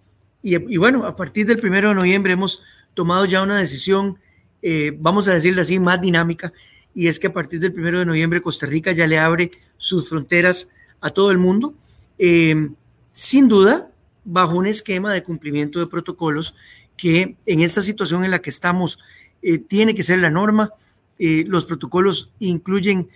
y, 0.42 0.76
bueno, 0.76 1.06
a 1.06 1.14
partir 1.14 1.46
del 1.46 1.58
primero 1.58 1.90
de 1.90 1.94
noviembre 1.94 2.32
hemos 2.32 2.62
tomado 2.94 3.24
ya 3.26 3.42
una 3.42 3.58
decisión, 3.58 4.18
eh, 4.60 4.96
vamos 4.98 5.28
a 5.28 5.34
decirlo 5.34 5.62
así, 5.62 5.78
más 5.78 6.00
dinámica, 6.00 6.52
y 6.94 7.06
es 7.06 7.18
que 7.18 7.28
a 7.28 7.32
partir 7.32 7.60
del 7.60 7.72
primero 7.72 7.98
de 7.98 8.04
noviembre 8.04 8.42
Costa 8.42 8.66
Rica 8.66 8.92
ya 8.92 9.06
le 9.06 9.18
abre 9.18 9.50
sus 9.78 10.08
fronteras 10.08 10.70
a 11.00 11.10
todo 11.10 11.30
el 11.30 11.38
mundo. 11.38 11.74
Em, 12.18 12.74
sin 13.12 13.48
duda, 13.48 13.90
bajo 14.24 14.56
un 14.56 14.66
esquema 14.66 15.12
de 15.12 15.22
cumplimiento 15.22 15.78
de 15.78 15.86
protocolos 15.86 16.54
que 16.96 17.36
en 17.46 17.60
esta 17.60 17.82
situación 17.82 18.24
en 18.24 18.30
la 18.30 18.40
que 18.40 18.50
estamos 18.50 18.98
eh, 19.42 19.58
tiene 19.58 19.94
que 19.94 20.02
ser 20.02 20.18
la 20.18 20.30
norma. 20.30 20.72
Eh, 21.18 21.44
los 21.46 21.64
protocolos 21.64 22.32
incluyen 22.38 23.08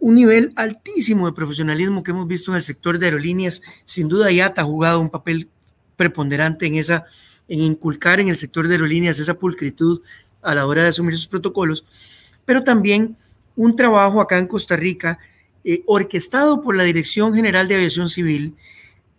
un 0.00 0.14
nivel 0.14 0.52
altísimo 0.56 1.26
de 1.26 1.32
profesionalismo 1.32 2.02
que 2.02 2.10
hemos 2.10 2.26
visto 2.26 2.50
en 2.50 2.56
el 2.56 2.62
sector 2.62 2.98
de 2.98 3.06
aerolíneas. 3.06 3.62
Sin 3.84 4.08
duda, 4.08 4.32
IATA 4.32 4.62
ha 4.62 4.64
jugado 4.64 5.00
un 5.00 5.10
papel 5.10 5.48
preponderante 5.96 6.66
en 6.66 6.74
esa, 6.74 7.04
en 7.48 7.60
inculcar 7.60 8.20
en 8.20 8.28
el 8.28 8.36
sector 8.36 8.66
de 8.66 8.74
aerolíneas 8.74 9.18
esa 9.18 9.34
pulcritud 9.34 10.00
a 10.42 10.54
la 10.54 10.66
hora 10.66 10.82
de 10.82 10.88
asumir 10.88 11.16
sus 11.16 11.26
protocolos, 11.26 11.84
pero 12.44 12.62
también 12.62 13.16
un 13.56 13.74
trabajo 13.74 14.20
acá 14.20 14.38
en 14.38 14.46
Costa 14.46 14.76
Rica 14.76 15.18
eh, 15.64 15.82
orquestado 15.86 16.62
por 16.62 16.76
la 16.76 16.84
Dirección 16.84 17.34
General 17.34 17.66
de 17.66 17.74
Aviación 17.74 18.08
Civil 18.08 18.54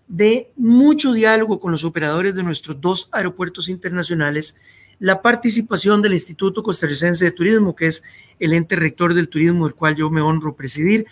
de 0.08 0.52
mucho 0.56 1.12
diálogo 1.12 1.60
con 1.60 1.72
los 1.72 1.84
operadores 1.84 2.34
de 2.36 2.44
nuestros 2.44 2.80
dos 2.80 3.10
aeropuertos 3.12 3.68
internacionales, 3.68 4.56
la 5.00 5.22
participación 5.22 6.02
del 6.02 6.14
Instituto 6.14 6.64
Costarricense 6.64 7.26
de 7.26 7.32
Turismo, 7.32 7.76
que 7.76 7.88
es 7.88 8.04
el 8.40 8.54
ente 8.54 8.76
rector 8.76 9.14
del 9.14 9.30
turismo, 9.30 9.66
del 9.66 9.76
cual 9.76 9.96
yo 9.96 10.10
me 10.10 10.22
honro 10.22 10.56
presidir, 10.56 11.06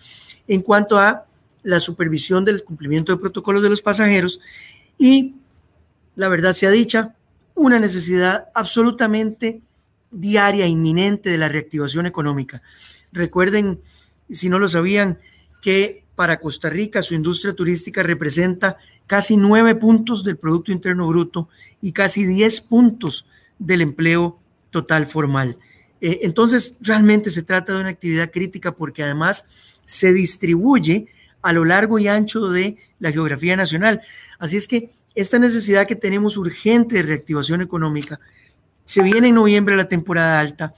en 0.47 0.61
cuanto 0.61 0.97
a 0.99 1.25
la 1.63 1.79
supervisión 1.79 2.45
del 2.45 2.63
cumplimiento 2.63 3.11
de 3.11 3.19
protocolos 3.19 3.63
de 3.63 3.69
los 3.69 3.81
pasajeros 3.81 4.39
y, 4.97 5.35
la 6.15 6.27
verdad 6.27 6.53
sea 6.53 6.71
dicha, 6.71 7.15
una 7.55 7.79
necesidad 7.79 8.45
absolutamente 8.53 9.61
diaria, 10.11 10.67
inminente 10.67 11.29
de 11.29 11.37
la 11.37 11.49
reactivación 11.49 12.05
económica. 12.05 12.61
Recuerden, 13.11 13.79
si 14.29 14.49
no 14.49 14.59
lo 14.59 14.67
sabían, 14.67 15.19
que 15.61 16.05
para 16.15 16.39
Costa 16.39 16.69
Rica, 16.69 17.01
su 17.01 17.15
industria 17.15 17.53
turística 17.53 18.01
representa 18.03 18.77
casi 19.07 19.35
nueve 19.35 19.75
puntos 19.75 20.23
del 20.23 20.37
Producto 20.37 20.71
Interno 20.71 21.07
Bruto 21.07 21.49
y 21.81 21.91
casi 21.91 22.25
diez 22.25 22.61
puntos 22.61 23.25
del 23.59 23.81
empleo 23.81 24.39
total 24.69 25.05
formal. 25.05 25.57
Eh, 26.01 26.19
entonces, 26.23 26.77
realmente 26.81 27.31
se 27.31 27.43
trata 27.43 27.73
de 27.73 27.79
una 27.79 27.89
actividad 27.89 28.31
crítica 28.31 28.73
porque 28.73 29.03
además 29.03 29.45
se 29.85 30.13
distribuye 30.13 31.07
a 31.41 31.53
lo 31.53 31.63
largo 31.63 31.99
y 31.99 32.07
ancho 32.07 32.49
de 32.49 32.77
la 32.99 33.11
geografía 33.11 33.55
nacional. 33.55 34.01
Así 34.39 34.57
es 34.57 34.67
que 34.67 34.89
esta 35.13 35.39
necesidad 35.39 35.87
que 35.87 35.95
tenemos 35.95 36.37
urgente 36.37 36.95
de 36.95 37.03
reactivación 37.03 37.61
económica, 37.61 38.19
se 38.83 39.01
viene 39.01 39.29
en 39.29 39.35
noviembre 39.35 39.75
la 39.75 39.87
temporada 39.87 40.39
alta, 40.39 40.75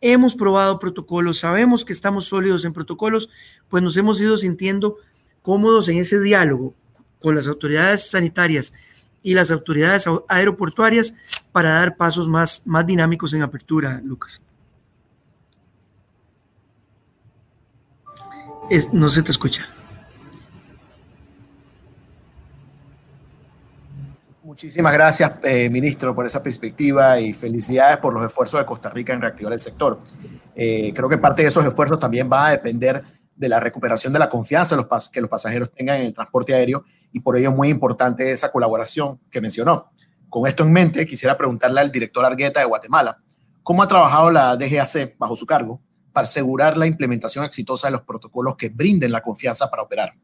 hemos 0.00 0.34
probado 0.34 0.78
protocolos, 0.78 1.38
sabemos 1.38 1.84
que 1.84 1.92
estamos 1.92 2.26
sólidos 2.26 2.64
en 2.64 2.72
protocolos, 2.72 3.28
pues 3.68 3.82
nos 3.82 3.96
hemos 3.96 4.20
ido 4.20 4.36
sintiendo 4.36 4.96
cómodos 5.42 5.88
en 5.88 5.98
ese 5.98 6.20
diálogo 6.20 6.74
con 7.20 7.34
las 7.34 7.48
autoridades 7.48 8.10
sanitarias 8.10 8.72
y 9.22 9.34
las 9.34 9.50
autoridades 9.50 10.04
aeroportuarias 10.28 11.14
para 11.52 11.70
dar 11.70 11.96
pasos 11.96 12.28
más, 12.28 12.66
más 12.66 12.86
dinámicos 12.86 13.34
en 13.34 13.42
apertura, 13.42 14.00
Lucas. 14.04 14.42
no 18.92 19.08
se 19.10 19.22
te 19.22 19.30
escucha. 19.30 19.68
Muchísimas 24.42 24.92
gracias, 24.92 25.32
eh, 25.44 25.70
ministro, 25.70 26.14
por 26.14 26.26
esa 26.26 26.42
perspectiva 26.42 27.18
y 27.18 27.32
felicidades 27.32 27.98
por 27.98 28.12
los 28.12 28.24
esfuerzos 28.24 28.60
de 28.60 28.66
Costa 28.66 28.90
Rica 28.90 29.12
en 29.12 29.20
reactivar 29.20 29.52
el 29.52 29.60
sector. 29.60 30.00
Eh, 30.54 30.92
creo 30.94 31.08
que 31.08 31.16
parte 31.16 31.42
de 31.42 31.48
esos 31.48 31.64
esfuerzos 31.64 31.98
también 31.98 32.28
va 32.30 32.48
a 32.48 32.50
depender 32.50 33.02
de 33.42 33.48
la 33.48 33.58
recuperación 33.58 34.12
de 34.12 34.20
la 34.20 34.28
confianza 34.28 34.76
los 34.76 34.86
que 35.10 35.20
los 35.20 35.28
pasajeros 35.28 35.72
tengan 35.72 35.98
en 35.98 36.06
el 36.06 36.12
transporte 36.12 36.54
aéreo 36.54 36.84
y 37.12 37.18
por 37.18 37.36
ello 37.36 37.50
es 37.50 37.56
muy 37.56 37.70
importante 37.70 38.30
esa 38.30 38.52
colaboración 38.52 39.18
que 39.28 39.40
mencionó. 39.40 39.90
Con 40.28 40.46
esto 40.46 40.62
en 40.62 40.72
mente, 40.72 41.04
quisiera 41.04 41.36
preguntarle 41.36 41.80
al 41.80 41.90
director 41.90 42.24
Argueta 42.24 42.60
de 42.60 42.66
Guatemala, 42.66 43.18
¿cómo 43.64 43.82
ha 43.82 43.88
trabajado 43.88 44.30
la 44.30 44.56
DGAC 44.56 45.18
bajo 45.18 45.34
su 45.34 45.44
cargo 45.44 45.82
para 46.12 46.24
asegurar 46.24 46.76
la 46.76 46.86
implementación 46.86 47.44
exitosa 47.44 47.88
de 47.88 47.92
los 47.94 48.02
protocolos 48.02 48.54
que 48.56 48.68
brinden 48.68 49.10
la 49.10 49.20
confianza 49.20 49.68
para 49.68 49.82
operar? 49.82 50.14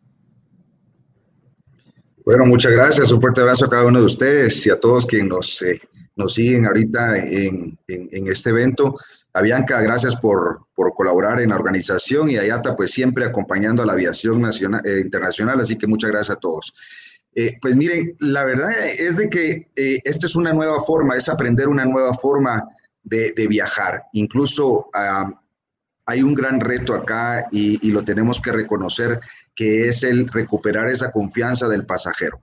Bueno, 2.24 2.46
muchas 2.46 2.70
gracias. 2.70 3.10
Un 3.10 3.20
fuerte 3.20 3.40
abrazo 3.40 3.64
a 3.64 3.70
cada 3.70 3.84
uno 3.84 3.98
de 3.98 4.06
ustedes 4.06 4.64
y 4.64 4.70
a 4.70 4.78
todos 4.78 5.04
quienes 5.06 5.28
nos, 5.28 5.60
eh, 5.62 5.80
nos 6.14 6.34
siguen 6.34 6.66
ahorita 6.66 7.18
en, 7.18 7.76
en, 7.88 8.28
este 8.28 8.50
evento. 8.50 8.94
A 9.38 9.42
Bianca, 9.42 9.80
gracias 9.80 10.16
por, 10.16 10.66
por, 10.74 10.94
colaborar 10.94 11.40
en 11.40 11.50
la 11.50 11.54
organización 11.54 12.28
y 12.28 12.36
a 12.36 12.44
Yata, 12.44 12.74
pues 12.74 12.90
siempre 12.90 13.24
acompañando 13.24 13.84
a 13.84 13.86
la 13.86 13.92
aviación 13.92 14.40
nacional, 14.40 14.82
eh, 14.84 15.00
internacional. 15.00 15.60
Así 15.60 15.78
que 15.78 15.86
muchas 15.86 16.10
gracias 16.10 16.36
a 16.36 16.40
todos. 16.40 16.74
Eh, 17.36 17.56
pues 17.60 17.76
miren, 17.76 18.16
la 18.18 18.44
verdad 18.44 18.72
es 18.84 19.16
de 19.16 19.30
que 19.30 19.68
esta 19.76 20.26
es 20.26 20.34
una 20.34 20.52
nueva 20.52 20.80
forma, 20.80 21.14
es 21.14 21.28
aprender 21.28 21.68
una 21.68 21.84
nueva 21.84 22.14
forma 22.14 22.64
de, 23.04 23.32
de 23.36 23.46
viajar. 23.46 24.06
Incluso 24.12 24.90
uh, 24.92 25.32
hay 26.08 26.22
un 26.22 26.34
gran 26.34 26.58
reto 26.58 26.94
acá 26.94 27.46
y, 27.52 27.90
lo 27.92 28.02
tenemos 28.02 28.40
que 28.40 28.50
reconocer, 28.50 29.20
que 29.54 29.88
es 29.88 30.02
el 30.02 30.26
recuperar 30.26 30.88
esa 30.88 31.12
confianza 31.12 31.68
del 31.68 31.86
pasajero 31.86 32.40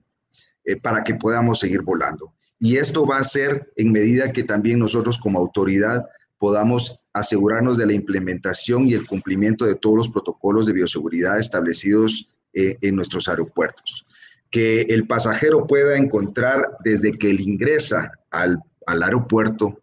eh, 0.63 0.77
para 0.77 1.03
que 1.03 1.15
podamos 1.15 1.59
seguir 1.59 1.81
volando. 1.81 2.35
Y 2.59 2.77
esto 2.77 3.05
va 3.05 3.17
a 3.17 3.23
ser 3.23 3.73
en 3.75 3.91
medida 3.91 4.31
que 4.31 4.43
también 4.43 4.79
nosotros 4.79 5.17
como 5.17 5.39
autoridad 5.39 6.05
podamos 6.37 6.99
asegurarnos 7.13 7.77
de 7.77 7.85
la 7.85 7.93
implementación 7.93 8.87
y 8.87 8.93
el 8.93 9.07
cumplimiento 9.07 9.65
de 9.65 9.75
todos 9.75 9.97
los 9.97 10.09
protocolos 10.09 10.65
de 10.65 10.73
bioseguridad 10.73 11.39
establecidos 11.39 12.29
eh, 12.53 12.77
en 12.81 12.95
nuestros 12.95 13.27
aeropuertos. 13.27 14.05
que 14.51 14.81
el 14.83 15.05
pasajero 15.05 15.67
pueda 15.67 15.97
encontrar 15.97 16.77
desde 16.83 17.11
que 17.17 17.29
él 17.29 17.41
ingresa 17.41 18.11
al, 18.29 18.59
al 18.85 19.03
aeropuerto 19.03 19.81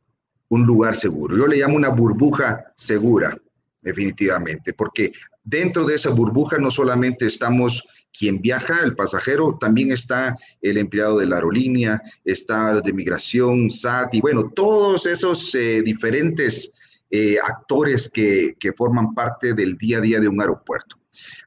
un 0.49 0.64
lugar 0.64 0.97
seguro. 0.97 1.37
Yo 1.37 1.47
le 1.47 1.56
llamo 1.56 1.76
una 1.76 1.88
burbuja 1.88 2.73
segura, 2.75 3.37
definitivamente, 3.82 4.73
porque 4.73 5.12
dentro 5.42 5.85
de 5.85 5.97
esa 5.97 6.11
burbuja 6.11 6.59
no 6.59 6.71
solamente 6.71 7.26
estamos 7.26 7.82
quien 8.16 8.40
viaja, 8.40 8.81
el 8.85 8.95
pasajero, 8.95 9.57
también 9.61 9.92
está 9.92 10.37
el 10.61 10.78
empleado 10.78 11.19
de 11.19 11.26
la 11.26 11.37
aerolínea, 11.37 12.02
está 12.25 12.73
los 12.73 12.83
de 12.83 12.92
migración, 12.92 13.71
SAT 13.71 14.14
y 14.14 14.21
bueno, 14.21 14.50
todos 14.54 15.07
esos 15.07 15.54
eh, 15.54 15.83
diferentes 15.83 16.73
eh, 17.11 17.37
actores 17.42 18.09
que, 18.09 18.57
que, 18.59 18.73
forman 18.73 19.14
parte 19.14 19.52
del 19.54 19.76
día 19.76 19.99
a 19.99 20.00
día 20.00 20.21
de 20.21 20.28
un 20.28 20.40
aeropuerto. 20.40 20.97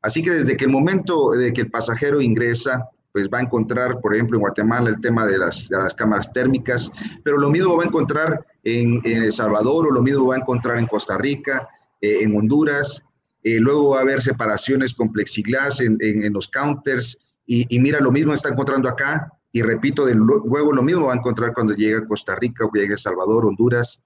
Así 0.02 0.22
que 0.22 0.32
desde 0.32 0.56
que 0.56 0.66
el 0.66 0.72
momento 0.72 1.32
de 1.32 1.52
que 1.54 1.62
el 1.62 1.72
pasajero 1.72 2.22
ingresa, 2.22 2.88
pues 3.16 3.30
va 3.34 3.38
a 3.38 3.44
encontrar, 3.44 4.02
por 4.02 4.14
ejemplo, 4.14 4.36
en 4.36 4.42
Guatemala 4.42 4.90
el 4.90 5.00
tema 5.00 5.26
de 5.26 5.38
las, 5.38 5.70
de 5.70 5.78
las 5.78 5.96
cámaras 5.96 6.34
térmicas, 6.34 6.92
pero 7.24 7.38
lo 7.38 7.50
mismo 7.50 7.78
va 7.78 7.84
a 7.84 7.88
encontrar 7.88 8.46
en, 8.66 9.02
El 9.06 9.32
Salvador 9.32 9.88
o 9.88 9.92
lo 9.92 10.02
mismo 10.02 10.28
va 10.28 10.36
a 10.36 10.40
encontrar 10.40 10.78
en 10.78 10.86
Costa 10.86 11.18
Rica, 11.18 11.66
eh, 12.02 12.18
en 12.24 12.36
Honduras, 12.36 13.06
eh, 13.46 13.60
luego 13.60 13.92
va 13.92 14.00
a 14.00 14.02
haber 14.02 14.24
separaciones 14.24 14.96
con 14.96 15.12
plexiglas 15.12 15.80
en, 15.80 16.00
los 16.34 16.48
counters 16.48 17.16
y, 17.46 17.80
mira, 17.80 18.00
lo 18.00 18.12
mismo 18.12 18.34
está 18.34 18.50
encontrando 18.50 18.90
acá 18.90 19.32
y 19.52 19.62
repito, 19.62 20.04
de 20.04 20.16
luego 20.16 20.74
lo 20.74 20.82
mismo 20.82 21.06
va 21.06 21.14
a 21.14 21.18
encontrar 21.18 21.54
cuando 21.54 21.76
llega 21.76 22.00
a 22.00 22.08
Costa 22.08 22.34
Rica 22.34 22.66
o 22.66 22.72
llega 22.74 22.96
a 22.96 22.98
Salvador, 22.98 23.46
Honduras. 23.46 24.02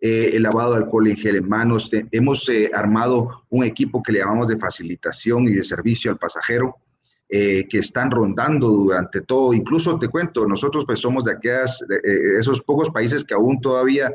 Eh, 0.00 0.30
el 0.32 0.42
lavado 0.42 0.72
de 0.72 0.78
alcohol 0.78 1.06
en 1.06 1.16
gel 1.16 1.36
en 1.36 1.48
manos. 1.48 1.88
Hemos 2.10 2.48
eh, 2.48 2.68
armado 2.74 3.44
un 3.50 3.62
equipo 3.62 4.02
que 4.02 4.10
le 4.10 4.18
llamamos 4.18 4.48
de 4.48 4.58
facilitación 4.58 5.46
y 5.46 5.52
de 5.52 5.62
servicio 5.62 6.10
al 6.10 6.18
pasajero, 6.18 6.74
que 7.28 7.68
están 7.70 8.10
rondando 8.10 8.66
durante 8.70 9.20
todo. 9.20 9.54
Incluso 9.54 10.00
te 10.00 10.08
cuento, 10.08 10.48
nosotros 10.48 10.84
pues 10.84 10.98
somos 10.98 11.26
de 11.26 11.32
aquellas, 11.34 11.78
esos 12.40 12.60
pocos 12.60 12.90
países 12.90 13.22
que 13.22 13.34
aún 13.34 13.60
todavía 13.60 14.12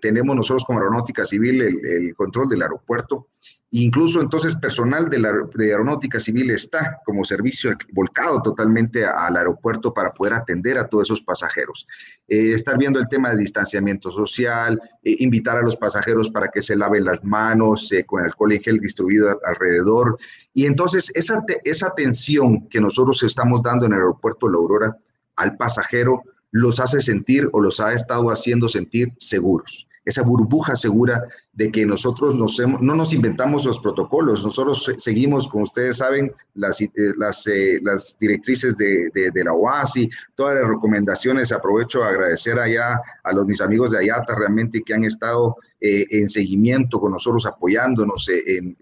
tenemos 0.00 0.36
nosotros 0.36 0.64
como 0.64 0.78
aeronáutica 0.78 1.24
civil 1.24 1.60
el, 1.60 2.14
control 2.14 2.48
del 2.48 2.62
aeropuerto. 2.62 3.26
Incluso 3.70 4.20
entonces 4.20 4.54
personal 4.54 5.10
de, 5.10 5.18
la, 5.18 5.32
de 5.54 5.70
aeronáutica 5.72 6.20
civil 6.20 6.50
está 6.50 7.00
como 7.04 7.24
servicio 7.24 7.76
volcado 7.92 8.40
totalmente 8.40 9.04
al 9.04 9.36
aeropuerto 9.36 9.92
para 9.92 10.14
poder 10.14 10.34
atender 10.34 10.78
a 10.78 10.86
todos 10.86 11.08
esos 11.08 11.20
pasajeros. 11.20 11.84
Eh, 12.28 12.52
estar 12.52 12.78
viendo 12.78 13.00
el 13.00 13.08
tema 13.08 13.30
de 13.30 13.38
distanciamiento 13.38 14.12
social, 14.12 14.80
eh, 15.02 15.16
invitar 15.18 15.58
a 15.58 15.62
los 15.62 15.76
pasajeros 15.76 16.30
para 16.30 16.48
que 16.48 16.62
se 16.62 16.76
laven 16.76 17.04
las 17.04 17.24
manos 17.24 17.90
eh, 17.90 18.04
con 18.04 18.22
alcohol 18.22 18.52
y 18.52 18.60
gel 18.60 18.78
distribuido 18.78 19.36
alrededor. 19.44 20.16
Y 20.54 20.66
entonces 20.66 21.10
esa, 21.14 21.42
esa 21.64 21.88
atención 21.88 22.68
que 22.68 22.80
nosotros 22.80 23.20
estamos 23.24 23.64
dando 23.64 23.86
en 23.86 23.94
el 23.94 23.98
aeropuerto 23.98 24.46
de 24.46 24.52
La 24.52 24.58
Aurora 24.58 24.96
al 25.34 25.56
pasajero 25.56 26.22
los 26.52 26.78
hace 26.78 27.02
sentir 27.02 27.48
o 27.52 27.60
los 27.60 27.80
ha 27.80 27.92
estado 27.92 28.30
haciendo 28.30 28.68
sentir 28.68 29.12
seguros 29.18 29.88
esa 30.06 30.22
burbuja 30.22 30.76
segura 30.76 31.22
de 31.52 31.70
que 31.70 31.84
nosotros 31.84 32.34
nos 32.36 32.58
hemos, 32.60 32.80
no 32.80 32.94
nos 32.94 33.12
inventamos 33.12 33.64
los 33.64 33.80
protocolos, 33.80 34.44
nosotros 34.44 34.90
seguimos, 34.98 35.48
como 35.48 35.64
ustedes 35.64 35.96
saben, 35.96 36.32
las, 36.54 36.80
eh, 36.80 36.90
eh, 36.94 37.80
las 37.82 38.16
directrices 38.18 38.76
de, 38.76 39.10
de, 39.12 39.44
la 39.44 39.52
OASI, 39.52 40.08
todas 40.36 40.54
las 40.54 40.68
recomendaciones. 40.68 41.50
Aprovecho 41.50 42.04
a 42.04 42.10
agradecer 42.10 42.58
allá 42.58 43.00
a 43.24 43.32
los 43.32 43.46
mis 43.46 43.60
amigos 43.60 43.90
de 43.90 43.98
Ayata 43.98 44.36
realmente 44.36 44.82
que 44.82 44.94
han 44.94 45.02
estado 45.02 45.56
eh, 45.80 46.06
en 46.10 46.28
seguimiento 46.28 47.00
con 47.00 47.12
nosotros, 47.12 47.44
apoyándonos 47.44 48.28
en, 48.28 48.76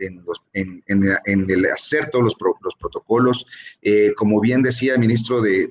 en, 0.53 1.51
el 1.51 1.67
hacer 1.67 2.11
todos 2.11 2.25
los, 2.25 2.35
pro, 2.35 2.55
los 2.61 2.77
protocolos. 2.77 3.47
Como 4.17 4.41
bien 4.41 4.63
decía 4.63 4.95
el 4.95 5.01
ministro 5.01 5.41
de 5.41 5.71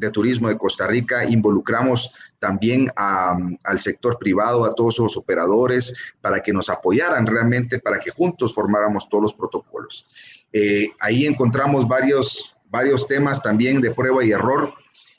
de 0.00 0.10
Turismo 0.10 0.48
de 0.48 0.56
Costa 0.56 0.86
Rica, 0.86 1.24
involucramos 1.24 2.10
también 2.38 2.90
al 2.96 3.80
sector 3.80 4.18
privado, 4.18 4.64
a 4.64 4.74
todos 4.74 4.98
los 4.98 5.16
operadores, 5.16 5.94
para 6.22 6.42
que 6.42 6.52
nos 6.52 6.70
apoyaran 6.70 7.26
realmente, 7.26 7.78
para 7.78 8.00
que 8.00 8.10
juntos 8.10 8.54
formáramos 8.54 9.08
todos 9.08 9.24
los 9.24 9.34
protocolos. 9.34 10.06
Eh, 10.52 10.88
ahí 11.00 11.26
encontramos 11.26 11.86
varios, 11.86 12.56
varios 12.70 13.06
temas 13.06 13.42
también 13.42 13.80
de 13.80 13.90
prueba 13.90 14.24
y 14.24 14.32
error. 14.32 14.72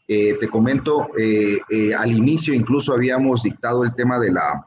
Eh, 0.07 0.35
te 0.39 0.49
comento, 0.49 1.09
eh, 1.17 1.59
al 1.95 2.11
inicio 2.11 2.53
incluso 2.53 2.91
habíamos 2.91 3.43
dictado 3.43 3.83
el 3.83 3.93
tema 3.93 4.19
de, 4.19 4.31
la, 4.31 4.65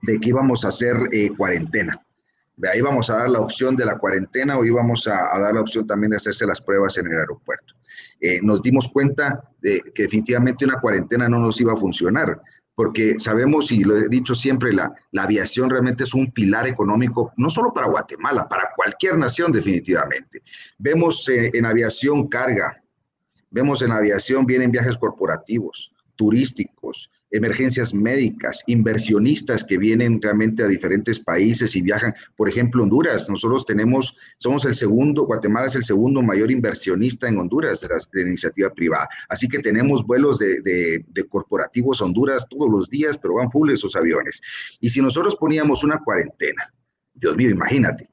de 0.00 0.18
que 0.18 0.30
íbamos 0.30 0.64
a 0.64 0.68
hacer 0.68 0.96
cuarentena. 1.36 2.02
De 2.56 2.70
ahí 2.70 2.80
vamos 2.80 3.10
a 3.10 3.18
dar 3.18 3.28
la 3.28 3.40
opción 3.40 3.76
de 3.76 3.84
la 3.84 3.98
cuarentena 3.98 4.56
o 4.56 4.64
íbamos 4.64 5.06
a 5.06 5.38
dar 5.38 5.54
la 5.54 5.60
opción 5.60 5.86
también 5.86 6.10
de 6.10 6.16
hacerse 6.16 6.46
las 6.46 6.62
pruebas 6.62 6.96
en 6.96 7.06
el 7.06 7.18
aeropuerto 7.18 7.75
eh, 8.20 8.40
nos 8.42 8.62
dimos 8.62 8.88
cuenta 8.88 9.50
de 9.60 9.82
que 9.94 10.04
definitivamente 10.04 10.64
una 10.64 10.80
cuarentena 10.80 11.28
no 11.28 11.38
nos 11.38 11.60
iba 11.60 11.72
a 11.72 11.76
funcionar, 11.76 12.40
porque 12.74 13.18
sabemos, 13.18 13.72
y 13.72 13.84
lo 13.84 13.96
he 13.96 14.08
dicho 14.08 14.34
siempre, 14.34 14.72
la, 14.72 14.94
la 15.12 15.22
aviación 15.22 15.70
realmente 15.70 16.04
es 16.04 16.12
un 16.12 16.30
pilar 16.30 16.66
económico, 16.66 17.32
no 17.38 17.48
solo 17.48 17.72
para 17.72 17.88
Guatemala, 17.88 18.46
para 18.48 18.70
cualquier 18.76 19.16
nación 19.16 19.50
definitivamente. 19.50 20.42
Vemos 20.78 21.26
eh, 21.28 21.50
en 21.54 21.64
aviación 21.64 22.28
carga, 22.28 22.82
vemos 23.50 23.80
en 23.80 23.92
aviación 23.92 24.44
vienen 24.44 24.70
viajes 24.70 24.96
corporativos, 24.98 25.90
turísticos, 26.16 27.10
emergencias 27.36 27.94
médicas, 27.94 28.62
inversionistas 28.66 29.64
que 29.64 29.78
vienen 29.78 30.20
realmente 30.20 30.62
a 30.62 30.66
diferentes 30.66 31.20
países 31.20 31.76
y 31.76 31.82
viajan. 31.82 32.14
Por 32.36 32.48
ejemplo, 32.48 32.82
Honduras, 32.82 33.28
nosotros 33.28 33.64
tenemos, 33.66 34.16
somos 34.38 34.64
el 34.64 34.74
segundo, 34.74 35.26
Guatemala 35.26 35.66
es 35.66 35.76
el 35.76 35.84
segundo 35.84 36.22
mayor 36.22 36.50
inversionista 36.50 37.28
en 37.28 37.38
Honduras 37.38 37.80
de 37.80 37.88
la, 37.88 38.26
iniciativa 38.26 38.70
privada. 38.70 39.08
Así 39.28 39.48
que 39.48 39.58
tenemos 39.58 40.06
vuelos 40.06 40.38
de, 40.38 40.60
de, 40.62 41.04
de, 41.08 41.24
corporativos 41.24 42.00
a 42.00 42.04
Honduras 42.04 42.46
todos 42.48 42.70
los 42.70 42.88
días, 42.88 43.18
pero 43.18 43.34
van 43.34 43.50
full 43.50 43.70
esos 43.70 43.94
aviones. 43.96 44.40
Y 44.80 44.90
si 44.90 45.00
nosotros 45.00 45.36
poníamos 45.36 45.84
una 45.84 45.98
cuarentena, 45.98 46.72
Dios 47.14 47.36
mío, 47.36 47.50
imagínate, 47.50 48.08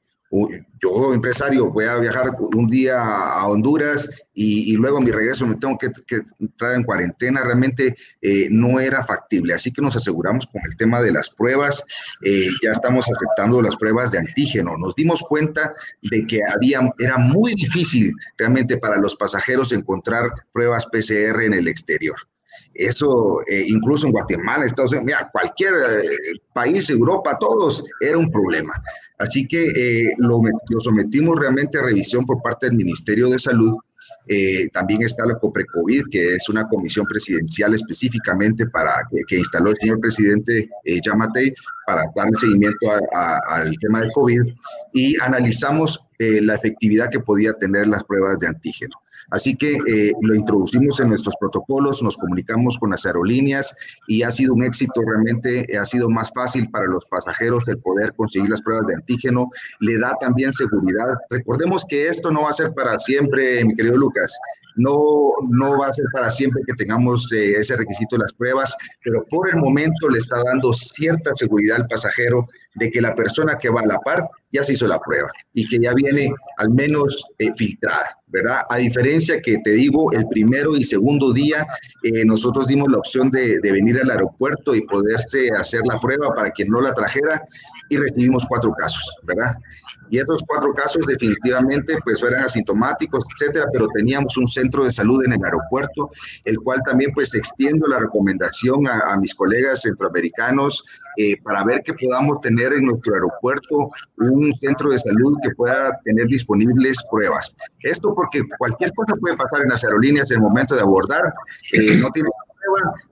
yo, 0.80 1.14
empresario, 1.14 1.70
voy 1.70 1.84
a 1.84 1.96
viajar 1.96 2.36
un 2.38 2.66
día 2.66 3.00
a 3.00 3.46
Honduras 3.46 4.10
y, 4.34 4.74
luego 4.76 4.98
a 4.98 5.00
mi 5.00 5.10
regreso 5.10 5.46
me 5.46 5.54
tengo 5.54 5.78
que, 5.78 5.90
que 6.06 6.22
entrar 6.40 6.74
en 6.74 6.82
cuarentena, 6.82 7.42
realmente 7.42 7.96
eh, 8.20 8.48
no 8.50 8.80
era 8.80 9.04
factible. 9.04 9.54
Así 9.54 9.72
que 9.72 9.80
nos 9.80 9.96
aseguramos 9.96 10.46
con 10.46 10.60
el 10.68 10.76
tema 10.76 11.00
de 11.00 11.12
las 11.12 11.30
pruebas, 11.30 11.84
eh, 12.22 12.48
ya 12.62 12.72
estamos 12.72 13.06
aceptando 13.08 13.62
las 13.62 13.76
pruebas 13.76 14.10
de 14.10 14.18
antígeno. 14.18 14.76
Nos 14.76 14.94
dimos 14.94 15.22
cuenta 15.22 15.72
de 16.02 16.26
que 16.26 16.40
había, 16.52 16.80
era 16.98 17.16
muy 17.18 17.54
difícil 17.54 18.12
realmente 18.36 18.76
para 18.76 18.98
los 18.98 19.14
pasajeros 19.14 19.72
encontrar 19.72 20.30
pruebas 20.52 20.86
PCR 20.86 21.42
en 21.42 21.54
el 21.54 21.68
exterior. 21.68 22.16
Eso, 22.74 23.40
eh, 23.46 23.64
incluso 23.68 24.06
en 24.06 24.12
Guatemala, 24.12 24.64
Estados 24.64 24.92
Unidos, 24.92 25.20
cualquier 25.32 25.74
eh, 25.74 26.40
país, 26.52 26.90
Europa, 26.90 27.36
todos, 27.38 27.84
era 28.00 28.18
un 28.18 28.30
problema. 28.30 28.74
Así 29.18 29.46
que 29.46 29.64
eh, 29.64 30.12
lo, 30.18 30.40
sometimos 30.80 31.38
realmente 31.38 31.78
a 31.78 31.82
revisión 31.82 32.24
por 32.26 32.42
parte 32.42 32.66
del 32.66 32.76
Ministerio 32.76 33.28
de 33.28 33.38
Salud. 33.38 33.74
También 34.72 35.02
está 35.02 35.24
la 35.24 35.38
COPRECOVID, 35.38 36.04
que 36.10 36.34
es 36.36 36.48
una 36.48 36.66
comisión 36.68 37.06
presidencial 37.06 37.74
específicamente 37.74 38.66
para 38.66 38.92
que, 39.10 39.22
que 39.26 39.38
instaló 39.38 39.70
el 39.70 39.76
señor 39.76 40.00
presidente 40.00 40.68
Yamatei 40.84 41.54
para 41.86 42.04
darle 42.14 42.32
seguimiento 42.38 42.90
al 43.12 43.76
tema 43.78 44.00
del 44.00 44.12
COVID 44.12 44.42
y 44.92 45.16
analizamos 45.20 46.00
la 46.18 46.54
efectividad 46.54 47.10
que 47.10 47.20
podía 47.20 47.52
tener 47.54 47.86
las 47.86 48.04
pruebas 48.04 48.38
de 48.38 48.48
antígeno. 48.48 48.94
Así 49.30 49.56
que 49.56 49.78
eh, 49.86 50.12
lo 50.20 50.34
introducimos 50.34 51.00
en 51.00 51.08
nuestros 51.08 51.34
protocolos, 51.38 52.02
nos 52.02 52.16
comunicamos 52.16 52.78
con 52.78 52.90
las 52.90 53.06
aerolíneas 53.06 53.74
y 54.06 54.22
ha 54.22 54.30
sido 54.30 54.54
un 54.54 54.64
éxito 54.64 55.02
realmente, 55.06 55.72
eh, 55.72 55.78
ha 55.78 55.84
sido 55.84 56.08
más 56.08 56.32
fácil 56.32 56.70
para 56.70 56.86
los 56.86 57.04
pasajeros 57.06 57.66
el 57.68 57.78
poder 57.78 58.14
conseguir 58.14 58.50
las 58.50 58.62
pruebas 58.62 58.86
de 58.86 58.94
antígeno, 58.94 59.50
le 59.80 59.98
da 59.98 60.14
también 60.20 60.52
seguridad. 60.52 61.16
Recordemos 61.30 61.84
que 61.88 62.08
esto 62.08 62.30
no 62.30 62.42
va 62.42 62.50
a 62.50 62.54
ser 62.54 62.72
para 62.74 62.98
siempre, 62.98 63.64
mi 63.64 63.74
querido 63.74 63.96
Lucas 63.96 64.38
no, 64.76 65.32
no 65.48 65.78
va 65.78 65.88
a 65.88 65.92
ser 65.92 66.06
para 66.12 66.30
siempre 66.30 66.62
que 66.66 66.74
tengamos 66.74 67.30
eh, 67.32 67.52
ese 67.58 67.76
requisito 67.76 68.16
de 68.16 68.22
las 68.22 68.32
pruebas, 68.32 68.74
pero 69.02 69.24
por 69.30 69.48
el 69.48 69.56
momento 69.56 70.08
le 70.08 70.18
está 70.18 70.42
dando 70.42 70.72
cierta 70.72 71.34
seguridad 71.34 71.78
al 71.78 71.88
pasajero 71.88 72.48
de 72.74 72.90
que 72.90 73.00
la 73.00 73.14
persona 73.14 73.56
que 73.56 73.70
va 73.70 73.82
a 73.82 73.86
la 73.86 73.98
par 74.00 74.28
ya 74.50 74.62
se 74.62 74.72
hizo 74.72 74.86
la 74.86 74.98
prueba 74.98 75.30
y 75.52 75.68
que 75.68 75.78
ya 75.78 75.92
viene 75.94 76.32
al 76.58 76.70
menos 76.70 77.24
eh, 77.38 77.50
filtrada, 77.56 78.18
¿verdad? 78.26 78.62
A 78.68 78.76
diferencia 78.78 79.40
que 79.40 79.58
te 79.58 79.70
digo, 79.72 80.10
el 80.12 80.26
primero 80.28 80.76
y 80.76 80.84
segundo 80.84 81.32
día 81.32 81.66
eh, 82.02 82.24
nosotros 82.24 82.66
dimos 82.66 82.88
la 82.90 82.98
opción 82.98 83.30
de, 83.30 83.60
de, 83.60 83.72
venir 83.72 84.00
al 84.00 84.10
aeropuerto 84.10 84.74
y 84.74 84.82
poderse 84.82 85.50
hacer 85.56 85.82
la 85.88 86.00
prueba 86.00 86.34
para 86.34 86.50
quien 86.50 86.68
no 86.68 86.80
la 86.80 86.94
trajera 86.94 87.42
y 87.88 87.96
recibimos 87.96 88.44
cuatro 88.48 88.72
casos, 88.72 89.16
¿verdad? 89.22 89.56
Y 90.10 90.18
esos 90.18 90.42
cuatro 90.46 90.72
casos 90.72 91.06
definitivamente 91.06 91.96
pues 92.04 92.22
eran 92.22 92.44
asintomáticos, 92.44 93.24
etcétera, 93.34 93.66
pero 93.72 93.88
teníamos 93.94 94.36
un 94.36 94.46
centro 94.46 94.84
de 94.84 94.92
salud 94.92 95.24
en 95.24 95.32
el 95.32 95.44
aeropuerto, 95.44 96.10
el 96.44 96.58
cual 96.60 96.80
también 96.84 97.12
pues 97.14 97.34
extiendo 97.34 97.86
la 97.86 97.98
recomendación 97.98 98.86
a, 98.86 99.16
mis 99.18 99.34
colegas 99.34 99.82
centroamericanos 99.82 100.84
eh, 101.16 101.36
para 101.42 101.64
ver 101.64 101.82
que 101.82 101.94
podamos 101.94 102.40
tener 102.40 102.72
en 102.72 102.86
nuestro 102.86 103.14
aeropuerto 103.14 103.90
un 104.18 104.52
centro 104.52 104.90
de 104.90 104.98
salud 104.98 105.36
que 105.42 105.50
pueda 105.54 105.98
tener 106.04 106.26
disponibles 106.26 106.98
pruebas. 107.10 107.56
Esto 107.80 108.14
porque 108.14 108.42
cualquier 108.58 108.92
cosa 108.92 109.14
puede 109.16 109.36
pasar 109.36 109.62
en 109.62 109.68
las 109.68 109.84
aerolíneas 109.84 110.30
en 110.30 110.38
el 110.38 110.42
momento 110.42 110.74
de 110.74 110.82
abordar, 110.82 111.32
eh, 111.72 111.96
no 112.00 112.10
tiene 112.10 112.28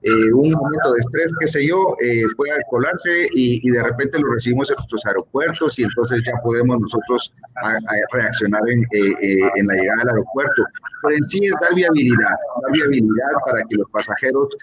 eh, 0.02 0.32
un 0.34 0.50
momento 0.50 0.92
de 0.92 0.98
estrés, 0.98 1.32
qué 1.38 1.46
sé 1.46 1.66
yo, 1.66 1.96
eh, 2.02 2.24
pueda 2.36 2.56
colarse 2.70 3.28
y, 3.32 3.70
de 3.70 3.82
repente 3.82 4.18
lo 4.18 4.32
recibimos 4.32 4.70
en 4.70 4.76
nuestros 4.76 5.06
aeropuertos 5.06 5.78
y 5.78 5.84
entonces 5.84 6.22
ya 6.26 6.32
podemos 6.42 6.80
nosotros 6.80 7.32
reaccionar 8.12 8.62
en, 8.68 8.82
eh, 8.92 9.40
en, 9.56 9.66
la 9.66 9.74
llegada 9.74 10.02
al 10.02 10.08
aeropuerto. 10.10 10.64
Pero 11.02 11.16
en 11.16 11.24
sí 11.24 11.44
es 11.44 11.54
dar 11.60 11.74
viabilidad, 11.74 12.36
dar 12.62 12.72
viabilidad 12.72 13.30
para 13.46 13.62
que 13.64 13.76
los 13.76 13.88
pasajeros 13.90 14.56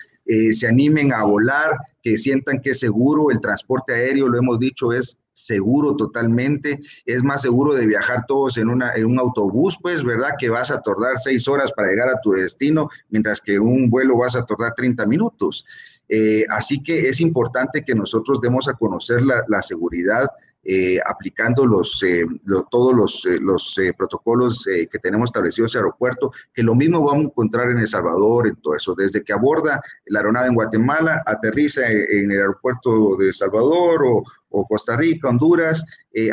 se 0.51 0.67
animen 0.67 1.11
a 1.11 1.23
volar, 1.23 1.71
que 2.03 2.15
sientan 2.17 2.61
que 2.61 2.71
es 2.71 2.79
seguro, 2.79 3.31
el 3.31 3.41
transporte 3.41 3.93
aéreo, 3.93 4.27
lo 4.27 4.37
hemos 4.37 4.59
dicho, 4.59 4.93
es 4.93 5.19
seguro 5.45 5.95
totalmente, 5.95 6.79
es 7.05 7.23
más 7.23 7.41
seguro 7.41 7.73
de 7.73 7.87
viajar 7.87 8.25
todos 8.27 8.57
en, 8.57 8.69
una, 8.69 8.93
en 8.93 9.05
un 9.05 9.19
autobús, 9.19 9.77
pues, 9.81 10.03
¿verdad? 10.03 10.31
Que 10.37 10.49
vas 10.49 10.71
a 10.71 10.81
tardar 10.81 11.17
seis 11.17 11.47
horas 11.47 11.71
para 11.71 11.89
llegar 11.89 12.09
a 12.09 12.19
tu 12.21 12.31
destino, 12.31 12.89
mientras 13.09 13.41
que 13.41 13.59
un 13.59 13.89
vuelo 13.89 14.17
vas 14.17 14.35
a 14.35 14.45
tardar 14.45 14.73
30 14.75 15.05
minutos. 15.05 15.65
Eh, 16.07 16.45
así 16.49 16.81
que 16.81 17.07
es 17.07 17.21
importante 17.21 17.83
que 17.85 17.95
nosotros 17.95 18.41
demos 18.41 18.67
a 18.67 18.73
conocer 18.73 19.21
la, 19.21 19.43
la 19.47 19.61
seguridad 19.61 20.29
eh, 20.63 20.99
aplicando 21.05 21.65
los, 21.65 22.03
eh, 22.03 22.25
todos 22.69 22.93
los, 22.93 23.25
eh, 23.25 23.39
los 23.41 23.79
protocolos 23.97 24.65
que 24.65 24.99
tenemos 24.99 25.29
establecidos 25.29 25.73
en 25.73 25.79
el 25.79 25.85
aeropuerto, 25.85 26.31
que 26.53 26.63
lo 26.63 26.75
mismo 26.75 27.03
vamos 27.03 27.23
a 27.23 27.27
encontrar 27.27 27.71
en 27.71 27.79
El 27.79 27.87
Salvador, 27.87 28.47
en 28.47 28.55
todo 28.57 28.75
eso, 28.75 28.93
desde 28.93 29.23
que 29.23 29.33
aborda 29.33 29.81
la 30.07 30.19
aeronave 30.19 30.47
en 30.47 30.55
Guatemala, 30.55 31.23
aterriza 31.25 31.89
en, 31.89 32.31
el 32.31 32.39
aeropuerto 32.39 33.15
de 33.17 33.27
El 33.27 33.33
Salvador 33.33 34.03
o, 34.05 34.23
o 34.49 34.67
Costa 34.67 34.97
Rica, 34.97 35.29
Honduras, 35.29 35.83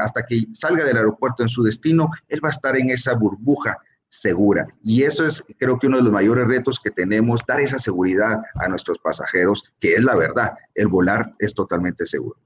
hasta 0.00 0.26
que 0.26 0.42
salga 0.52 0.84
del 0.84 0.96
aeropuerto 0.96 1.42
en 1.42 1.48
su 1.48 1.62
destino, 1.62 2.10
él 2.28 2.44
va 2.44 2.48
a 2.48 2.52
estar 2.52 2.76
en 2.76 2.90
esa 2.90 3.14
burbuja 3.14 3.78
segura. 4.08 4.66
Y 4.82 5.02
eso 5.02 5.26
es, 5.26 5.44
creo 5.58 5.78
que 5.78 5.86
uno 5.86 5.98
de 5.98 6.02
los 6.02 6.12
mayores 6.12 6.46
retos 6.46 6.80
que 6.80 6.90
tenemos, 6.90 7.40
dar 7.46 7.60
esa 7.60 7.78
seguridad 7.78 8.42
a 8.56 8.68
nuestros 8.68 8.98
pasajeros, 8.98 9.64
que 9.78 9.94
es 9.94 10.04
la 10.04 10.16
verdad, 10.16 10.56
el 10.74 10.88
volar 10.88 11.32
es 11.38 11.54
totalmente 11.54 12.06
seguro. 12.06 12.38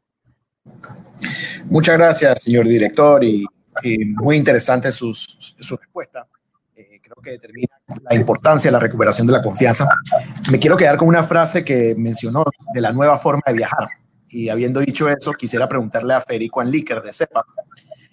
Muchas 1.66 1.96
gracias, 1.96 2.42
señor 2.42 2.66
director, 2.66 3.22
y, 3.24 3.46
muy 4.16 4.36
interesante 4.36 4.92
su 4.92 5.14
respuesta. 5.76 6.26
Eh, 6.76 7.00
creo 7.02 7.16
que 7.22 7.30
determina 7.30 7.68
la 8.08 8.14
importancia 8.14 8.68
de 8.68 8.72
la 8.72 8.78
recuperación 8.78 9.26
de 9.26 9.34
la 9.34 9.42
confianza. 9.42 9.86
Me 10.50 10.58
quiero 10.58 10.76
quedar 10.76 10.96
con 10.96 11.08
una 11.08 11.22
frase 11.22 11.64
que 11.64 11.94
mencionó 11.96 12.44
de 12.72 12.80
la 12.80 12.92
nueva 12.92 13.18
forma 13.18 13.42
de 13.46 13.52
viajar. 13.52 13.88
Y 14.28 14.48
habiendo 14.48 14.80
dicho 14.80 15.08
eso, 15.08 15.32
quisiera 15.32 15.68
preguntarle 15.68 16.14
a 16.14 16.20
Federico 16.20 16.60
Anlíker 16.60 17.02
de 17.02 17.12
CEPA, 17.12 17.44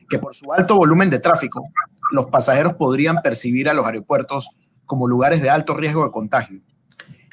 que 0.10 0.20
por 0.20 0.36
su 0.36 0.52
alto 0.52 0.76
volumen 0.76 1.10
de 1.10 1.20
tráfico, 1.20 1.64
los 2.12 2.28
pasajeros 2.28 2.74
podrían 2.74 3.22
percibir 3.22 3.70
a 3.70 3.74
los 3.74 3.86
aeropuertos 3.86 4.50
como 4.86 5.08
lugares 5.08 5.42
de 5.42 5.50
alto 5.50 5.74
riesgo 5.74 6.04
de 6.04 6.12
contagio. 6.12 6.62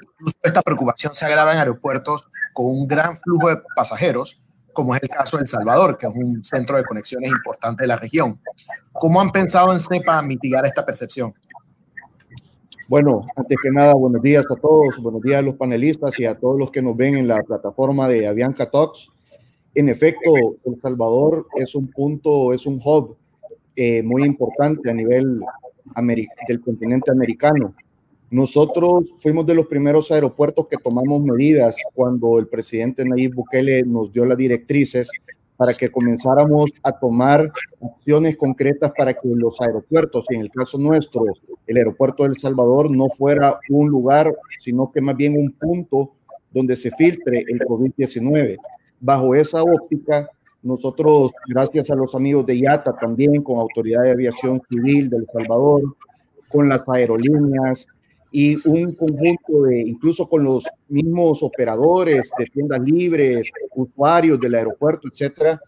Incluso 0.03 0.37
esta 0.42 0.62
preocupación 0.62 1.14
se 1.14 1.24
agrava 1.24 1.53
en 1.53 1.59
aeropuertos 1.59 2.29
con 2.53 2.66
un 2.66 2.87
gran 2.87 3.18
flujo 3.18 3.48
de 3.48 3.59
pasajeros 3.74 4.42
como 4.74 4.94
es 4.94 5.02
el 5.02 5.08
caso 5.08 5.38
de 5.38 5.42
El 5.42 5.48
Salvador, 5.48 5.96
que 5.96 6.06
es 6.06 6.12
un 6.14 6.44
centro 6.44 6.76
de 6.76 6.84
conexiones 6.84 7.30
importante 7.30 7.84
de 7.84 7.88
la 7.88 7.96
región. 7.96 8.38
¿Cómo 8.92 9.20
han 9.20 9.32
pensado 9.32 9.72
en 9.72 9.80
CEPA 9.80 10.20
mitigar 10.20 10.66
esta 10.66 10.84
percepción? 10.84 11.32
Bueno, 12.87 13.22
antes 13.34 13.56
que 13.62 13.70
nada, 13.70 13.94
buenos 13.94 14.20
días 14.20 14.44
a 14.50 14.56
todos, 14.56 14.98
buenos 14.98 15.22
días 15.22 15.38
a 15.38 15.42
los 15.42 15.54
panelistas 15.54 16.18
y 16.18 16.26
a 16.26 16.38
todos 16.38 16.58
los 16.58 16.70
que 16.70 16.82
nos 16.82 16.94
ven 16.94 17.16
en 17.16 17.26
la 17.26 17.42
plataforma 17.42 18.06
de 18.08 18.26
Avianca 18.26 18.70
Talks. 18.70 19.10
En 19.74 19.88
efecto, 19.88 20.34
El 20.64 20.78
Salvador 20.82 21.46
es 21.56 21.74
un 21.74 21.88
punto, 21.88 22.52
es 22.52 22.66
un 22.66 22.78
hub 22.84 23.16
eh, 23.74 24.02
muy 24.02 24.24
importante 24.24 24.90
a 24.90 24.92
nivel 24.92 25.40
del 26.46 26.60
continente 26.60 27.10
americano. 27.10 27.74
Nosotros 28.34 29.14
fuimos 29.18 29.46
de 29.46 29.54
los 29.54 29.66
primeros 29.66 30.10
aeropuertos 30.10 30.66
que 30.66 30.76
tomamos 30.76 31.22
medidas 31.22 31.76
cuando 31.94 32.40
el 32.40 32.48
presidente 32.48 33.04
Nayib 33.04 33.32
Bukele 33.32 33.84
nos 33.84 34.12
dio 34.12 34.24
las 34.24 34.36
directrices 34.36 35.08
para 35.56 35.72
que 35.72 35.88
comenzáramos 35.88 36.72
a 36.82 36.90
tomar 36.90 37.52
acciones 37.80 38.36
concretas 38.36 38.90
para 38.98 39.14
que 39.14 39.28
los 39.28 39.60
aeropuertos, 39.60 40.26
y 40.30 40.34
en 40.34 40.40
el 40.40 40.50
caso 40.50 40.78
nuestro, 40.78 41.22
el 41.68 41.76
aeropuerto 41.76 42.24
de 42.24 42.30
El 42.30 42.34
Salvador, 42.34 42.90
no 42.90 43.08
fuera 43.08 43.60
un 43.70 43.88
lugar, 43.88 44.34
sino 44.58 44.90
que 44.90 45.00
más 45.00 45.16
bien 45.16 45.38
un 45.38 45.52
punto 45.52 46.14
donde 46.50 46.74
se 46.74 46.90
filtre 46.90 47.44
el 47.46 47.60
COVID-19. 47.60 48.56
Bajo 48.98 49.36
esa 49.36 49.62
óptica, 49.62 50.28
nosotros, 50.60 51.30
gracias 51.46 51.88
a 51.88 51.94
los 51.94 52.12
amigos 52.16 52.44
de 52.46 52.56
IATA 52.58 52.96
también, 52.96 53.44
con 53.44 53.60
Autoridad 53.60 54.02
de 54.02 54.10
Aviación 54.10 54.60
Civil 54.68 55.08
de 55.08 55.18
El 55.18 55.26
Salvador, 55.32 55.82
con 56.48 56.68
las 56.68 56.82
aerolíneas, 56.88 57.86
y 58.36 58.56
un 58.68 58.94
conjunto 58.94 59.62
de, 59.62 59.82
incluso 59.82 60.28
con 60.28 60.42
los 60.42 60.64
mismos 60.88 61.40
operadores 61.44 62.32
de 62.36 62.46
tiendas 62.46 62.80
libres, 62.80 63.48
usuarios 63.76 64.40
del 64.40 64.56
aeropuerto, 64.56 65.06
etcétera, 65.06 65.60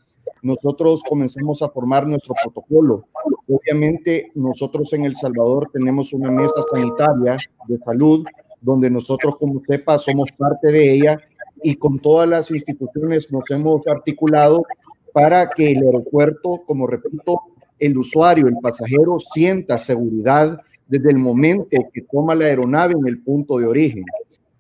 nosotros 0.43 1.05
comenzamos 1.09 1.63
a 1.63 1.69
formar 1.69 2.09
nuestro 2.09 2.35
protocolo. 2.43 3.05
Obviamente, 3.49 4.33
nosotros 4.35 4.93
en 4.95 5.05
El 5.05 5.15
Salvador 5.15 5.71
tenemos 5.73 6.13
una 6.13 6.29
mesa 6.33 6.61
sanitaria 6.69 7.37
de 7.69 7.79
salud, 7.79 8.27
donde 8.61 8.91
nosotros, 8.91 9.37
como 9.37 9.63
sepa, 9.65 9.97
somos 9.97 10.33
parte 10.33 10.73
de 10.73 10.93
ella 10.93 11.21
y 11.63 11.77
con 11.77 12.01
todas 12.01 12.29
las 12.29 12.51
instituciones 12.51 13.31
nos 13.31 13.49
hemos 13.49 13.87
articulado 13.87 14.65
para 15.13 15.51
que 15.51 15.71
el 15.71 15.85
aeropuerto, 15.85 16.65
como 16.67 16.89
repito, 16.89 17.43
el 17.79 17.97
usuario, 17.97 18.49
el 18.49 18.57
pasajero 18.61 19.21
sienta 19.21 19.79
seguridad 19.79 20.59
desde 20.87 21.11
el 21.11 21.19
momento 21.19 21.69
que 21.93 22.03
toma 22.03 22.35
la 22.35 22.47
aeronave 22.47 22.95
en 22.95 23.07
el 23.07 23.23
punto 23.23 23.59
de 23.59 23.67
origen. 23.67 24.05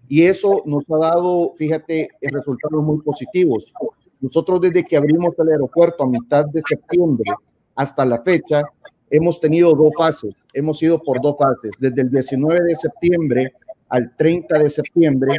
Y 0.08 0.22
eso 0.22 0.62
nos 0.66 0.84
ha 0.90 0.98
dado, 0.98 1.54
fíjate, 1.56 2.10
resultados 2.20 2.82
muy 2.84 2.98
positivos. 2.98 3.72
Nosotros 4.20 4.60
desde 4.60 4.84
que 4.84 4.96
abrimos 4.96 5.34
el 5.38 5.48
aeropuerto 5.48 6.04
a 6.04 6.08
mitad 6.08 6.46
de 6.46 6.62
septiembre 6.66 7.30
hasta 7.74 8.04
la 8.04 8.22
fecha, 8.22 8.62
hemos 9.10 9.40
tenido 9.40 9.74
dos 9.74 9.92
fases, 9.96 10.34
hemos 10.52 10.82
ido 10.82 11.00
por 11.02 11.20
dos 11.20 11.36
fases, 11.38 11.72
desde 11.78 12.02
el 12.02 12.10
19 12.10 12.64
de 12.64 12.74
septiembre 12.74 13.52
al 13.88 14.16
30 14.16 14.58
de 14.58 14.70
septiembre 14.70 15.38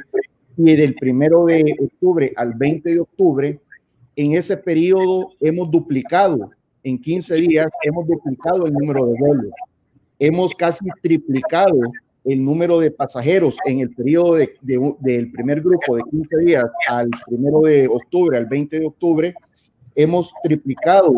y 0.57 0.75
del 0.75 0.95
1 1.01 1.45
de 1.45 1.75
octubre 1.81 2.33
al 2.35 2.53
20 2.53 2.93
de 2.93 2.99
octubre. 2.99 3.59
En 4.15 4.33
ese 4.33 4.57
periodo 4.57 5.31
hemos 5.39 5.69
duplicado, 5.69 6.51
en 6.83 6.99
15 6.99 7.35
días 7.35 7.67
hemos 7.83 8.07
duplicado 8.07 8.65
el 8.65 8.73
número 8.73 9.05
de 9.05 9.15
vuelos 9.19 9.51
hemos 10.19 10.53
casi 10.53 10.85
triplicado 11.01 11.79
el 12.23 12.43
número 12.43 12.79
de 12.79 12.91
pasajeros 12.91 13.55
en 13.65 13.79
el 13.79 13.89
periodo 13.91 14.35
de, 14.35 14.53
del 14.99 15.31
primer 15.31 15.61
grupo 15.61 15.95
de 15.95 16.03
15 16.11 16.37
días 16.45 16.65
al 16.89 17.09
primero 17.25 17.61
de 17.61 17.87
octubre, 17.87 18.37
al 18.37 18.45
20 18.45 18.79
de 18.79 18.85
octubre, 18.85 19.33
hemos 19.95 20.31
triplicado 20.43 21.13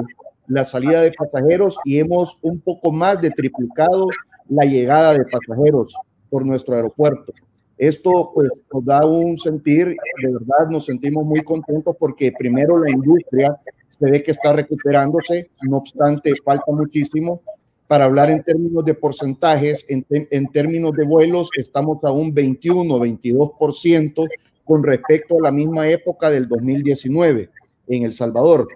la 0.48 0.64
salida 0.64 1.02
de 1.02 1.12
pasajeros 1.12 1.78
y 1.84 2.00
hemos 2.00 2.38
un 2.42 2.60
poco 2.60 2.92
más 2.92 3.20
de 3.22 3.32
triplicado 3.32 4.08
la 4.50 4.66
llegada 4.66 5.14
de 5.14 5.26
pasajeros 5.26 5.96
por 6.30 6.46
nuestro 6.46 6.76
aeropuerto. 6.76 7.34
Esto 7.78 8.32
pues 8.34 8.50
nos 8.74 8.86
da 8.86 9.06
un 9.06 9.38
sentir, 9.38 9.88
de 9.88 10.34
verdad 10.34 10.70
nos 10.70 10.86
sentimos 10.86 11.26
muy 11.26 11.42
contentos 11.42 11.96
porque 11.98 12.32
primero 12.38 12.78
la 12.78 12.92
industria 12.92 13.58
se 13.90 14.12
ve 14.12 14.22
que 14.22 14.32
está 14.32 14.54
recuperándose, 14.54 15.50
no 15.64 15.78
obstante 15.78 16.34
falta 16.44 16.72
muchísimo, 16.72 17.42
para 17.90 18.06
hablar 18.06 18.30
en 18.30 18.44
términos 18.44 18.86
de 18.86 18.94
porcentajes, 18.94 19.84
en, 19.90 20.06
en 20.12 20.46
términos 20.52 20.92
de 20.94 21.08
vuelos, 21.08 21.50
estamos 21.58 21.98
a 22.04 22.12
un 22.12 22.32
21, 22.32 23.00
22% 23.00 24.28
con 24.64 24.84
respecto 24.84 25.40
a 25.40 25.42
la 25.42 25.52
misma 25.52 25.90
época 25.90 26.30
del 26.30 26.48
2019 26.48 27.50
en 27.88 28.04
El 28.04 28.14
Salvador. 28.14 28.68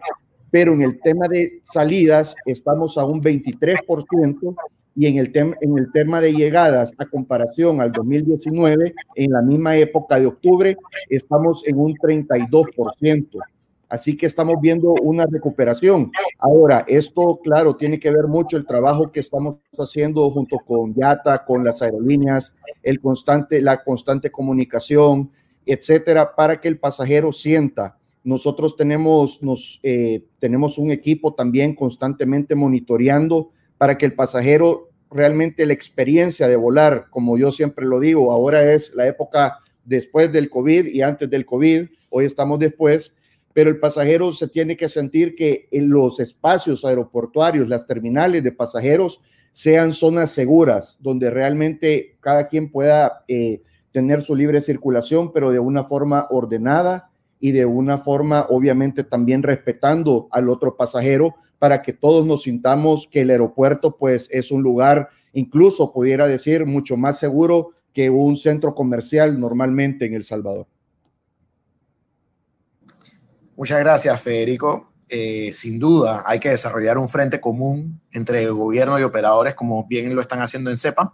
Pero 0.50 0.74
en 0.74 0.82
el 0.82 1.00
tema 1.00 1.28
de 1.28 1.60
salidas 1.62 2.36
estamos 2.48 2.98
a 2.98 3.06
un 3.06 3.22
23% 3.22 4.56
y 4.96 5.06
en 5.06 5.18
el, 5.20 5.32
tema 5.32 5.56
en 5.62 5.78
el 5.78 5.92
tema 5.92 6.20
de 6.20 6.34
llegadas 6.34 6.92
a 6.98 7.06
comparación 7.06 7.82
al 7.82 7.92
2019, 7.92 8.96
en 9.14 9.32
la 9.32 9.44
misma 9.44 9.76
época 9.78 10.20
de 10.20 10.26
octubre, 10.26 10.76
estamos 11.08 11.62
en 11.68 11.80
un 11.80 11.94
32%. 11.94 13.28
Así 13.94 14.18
que 14.18 14.26
estamos 14.26 14.56
viendo 14.60 14.96
una 15.04 15.28
recuperación. 15.30 16.12
Ahora, 16.40 16.84
esto, 16.88 17.40
claro, 17.44 17.76
tiene 17.76 18.00
que 18.00 18.10
ver 18.10 18.26
mucho 18.26 18.58
el 18.58 18.66
trabajo 18.66 19.12
que 19.12 19.20
estamos 19.20 19.60
haciendo 19.78 20.32
junto 20.32 20.58
con 20.58 20.96
YATA, 20.96 21.46
con 21.46 21.64
las 21.64 21.80
aerolíneas, 21.84 22.56
el 22.82 23.00
constante, 23.00 23.62
la 23.62 23.84
constante 23.84 24.32
comunicación, 24.32 25.30
etcétera, 25.68 26.34
para 26.36 26.60
que 26.60 26.70
el 26.70 26.80
pasajero 26.80 27.32
sienta 27.32 28.00
Nosotros 28.24 28.76
tenemos, 28.76 29.44
nos, 29.44 29.80
eh, 29.84 30.26
tenemos 30.40 30.80
un 30.80 30.90
equipo 30.90 31.36
también 31.36 31.76
constantemente 31.76 32.56
monitoreando 32.56 33.52
para 33.78 33.96
que 34.00 34.08
el 34.08 34.16
pasajero 34.16 34.90
realmente 35.12 35.68
la 35.68 35.74
experiencia 35.74 36.48
de 36.48 36.56
volar, 36.56 37.12
como 37.12 37.38
yo 37.38 37.52
siempre 37.52 37.86
lo 37.86 38.00
digo, 38.00 38.32
ahora 38.32 38.74
es 38.74 38.92
la 38.96 39.06
época 39.06 39.60
después 39.86 40.32
del 40.32 40.50
COVID 40.50 40.88
y 40.88 41.04
antes 41.04 41.30
del 41.30 41.46
COVID, 41.46 41.86
hoy 42.10 42.26
estamos 42.26 42.58
después, 42.58 43.16
pero 43.54 43.70
el 43.70 43.80
pasajero 43.80 44.34
se 44.34 44.48
tiene 44.48 44.76
que 44.76 44.90
sentir 44.90 45.36
que 45.36 45.68
en 45.72 45.90
los 45.90 46.20
espacios 46.20 46.84
aeroportuarios, 46.84 47.68
las 47.68 47.86
terminales 47.86 48.44
de 48.44 48.52
pasajeros, 48.52 49.22
sean 49.52 49.94
zonas 49.94 50.32
seguras, 50.32 50.98
donde 51.00 51.30
realmente 51.30 52.18
cada 52.20 52.48
quien 52.48 52.72
pueda 52.72 53.24
eh, 53.28 53.62
tener 53.92 54.24
su 54.24 54.36
libre 54.36 54.60
circulación, 54.60 55.32
pero 55.32 55.52
de 55.52 55.60
una 55.60 55.84
forma 55.84 56.28
ordenada 56.32 57.12
y 57.40 57.52
de 57.52 57.66
una 57.66 58.00
forma, 58.00 58.48
obviamente, 58.50 59.04
también 59.04 59.44
respetando 59.44 60.28
al 60.32 60.50
otro 60.50 60.76
pasajero 60.76 61.36
para 61.60 61.82
que 61.82 61.94
todos 61.94 62.26
nos 62.26 62.44
sintamos 62.44 63.08
que 63.10 63.22
el 63.22 63.30
aeropuerto, 63.30 63.96
pues, 63.98 64.28
es 64.32 64.52
un 64.52 64.64
lugar, 64.64 65.10
incluso 65.34 65.94
pudiera 65.94 66.28
decir, 66.28 66.66
mucho 66.66 66.98
más 66.98 67.20
seguro 67.20 67.70
que 67.94 68.10
un 68.10 68.38
centro 68.38 68.74
comercial 68.74 69.40
normalmente 69.40 70.06
en 70.06 70.16
El 70.16 70.24
Salvador. 70.24 70.68
Muchas 73.56 73.80
gracias, 73.80 74.20
Federico. 74.22 74.94
Eh, 75.08 75.52
sin 75.54 75.78
duda, 75.78 76.24
hay 76.26 76.40
que 76.40 76.50
desarrollar 76.50 76.98
un 76.98 77.08
frente 77.08 77.40
común 77.40 78.02
entre 78.12 78.44
el 78.44 78.54
gobierno 78.54 79.00
y 79.00 79.04
operadores, 79.04 79.54
como 79.54 79.86
bien 79.86 80.16
lo 80.16 80.22
están 80.22 80.42
haciendo 80.42 80.72
en 80.72 80.78
CEPA. 80.78 81.14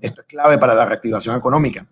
Esto 0.00 0.22
es 0.22 0.26
clave 0.26 0.58
para 0.58 0.74
la 0.74 0.84
reactivación 0.84 1.36
económica. 1.36 1.86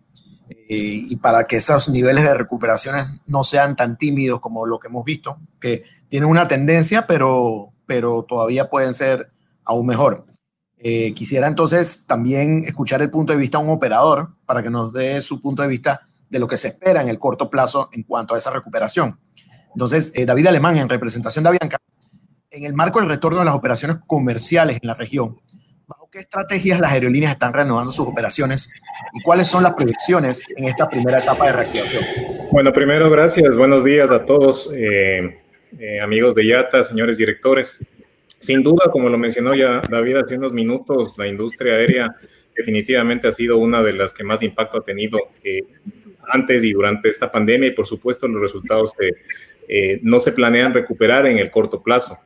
Eh, 0.49 1.03
y 1.09 1.17
para 1.17 1.45
que 1.45 1.57
esos 1.57 1.89
niveles 1.89 2.25
de 2.25 2.35
recuperaciones 2.35 3.07
no 3.27 3.45
sean 3.45 3.77
tan 3.77 3.97
tímidos 3.97 4.41
como 4.41 4.67
lo 4.67 4.79
que 4.79 4.89
hemos 4.89 5.05
visto, 5.05 5.39
que 5.61 5.85
tienen 6.09 6.29
una 6.29 6.49
tendencia, 6.49 7.07
pero, 7.07 7.73
pero 7.87 8.25
todavía 8.29 8.69
pueden 8.69 8.93
ser 8.93 9.31
aún 9.65 9.87
mejor. 9.87 10.27
Eh, 10.77 11.15
quisiera 11.15 11.47
entonces 11.47 12.05
también 12.07 12.65
escuchar 12.67 13.01
el 13.01 13.11
punto 13.11 13.33
de 13.33 13.39
vista 13.39 13.59
de 13.59 13.65
un 13.65 13.71
operador 13.71 14.35
para 14.45 14.63
que 14.63 14.71
nos 14.71 14.93
dé 14.93 15.21
su 15.23 15.41
punto 15.41 15.63
de 15.63 15.69
vista 15.69 16.01
de 16.29 16.39
lo 16.39 16.47
que 16.47 16.57
se 16.57 16.69
espera 16.69 17.01
en 17.01 17.09
el 17.09 17.19
corto 17.19 17.49
plazo 17.49 17.89
en 17.93 18.03
cuanto 18.03 18.35
a 18.35 18.39
esa 18.39 18.51
recuperación. 18.51 19.19
Entonces, 19.75 20.13
eh, 20.15 20.25
David 20.25 20.47
Alemán, 20.47 20.77
en 20.77 20.89
representación 20.89 21.43
de 21.43 21.49
Avianca, 21.49 21.79
en 22.51 22.65
el 22.65 22.75
marco 22.75 23.01
del 23.01 23.09
retorno 23.09 23.41
de 23.41 23.45
las 23.45 23.55
operaciones 23.55 23.99
comerciales 24.07 24.79
en 24.81 24.87
la 24.87 24.95
región, 24.95 25.41
¿bajo 25.87 26.09
qué 26.11 26.21
estrategias 26.21 26.79
las 26.79 26.93
aerolíneas 26.93 27.33
están 27.33 27.53
renovando 27.53 27.91
sus 27.91 28.07
operaciones 28.07 28.73
y 29.13 29.21
cuáles 29.23 29.49
son 29.49 29.65
las 29.65 29.75
proyecciones 29.75 30.43
en 30.57 30.67
esta 30.67 30.89
primera 30.89 31.19
etapa 31.19 31.47
de 31.47 31.53
reactivación? 31.53 32.05
Bueno, 32.53 32.73
primero, 32.73 33.11
gracias. 33.11 33.57
Buenos 33.57 33.83
días 33.83 34.13
a 34.13 34.25
todos, 34.25 34.71
eh, 34.73 35.41
eh, 35.79 36.01
amigos 36.01 36.37
de 36.37 36.47
IATA, 36.47 36.85
señores 36.85 37.19
directores. 37.19 37.85
Sin 38.39 38.63
duda, 38.63 38.91
como 38.93 39.09
lo 39.09 39.19
mencionó 39.19 39.55
ya 39.55 39.83
David 39.91 40.19
hace 40.19 40.39
unos 40.39 40.53
minutos, 40.53 41.15
la 41.19 41.27
industria 41.27 41.75
aérea 41.75 42.15
definitivamente 42.57 43.27
ha 43.27 43.33
sido 43.33 43.57
una 43.57 43.83
de 43.83 43.95
las 43.95 44.15
que 44.15 44.23
más 44.23 44.41
impacto 44.43 44.79
ha 44.79 44.85
tenido 44.85 45.19
antes 46.29 46.63
y 46.63 46.73
durante 46.73 47.09
esta 47.09 47.31
pandemia 47.31 47.69
y 47.69 47.73
por 47.73 47.87
supuesto 47.87 48.29
los 48.29 48.41
resultados 48.41 48.93
no 50.03 50.20
se 50.20 50.33
planean 50.33 50.74
recuperar 50.74 51.27
en 51.27 51.38
el 51.38 51.50
corto 51.50 51.83
plazo. 51.83 52.18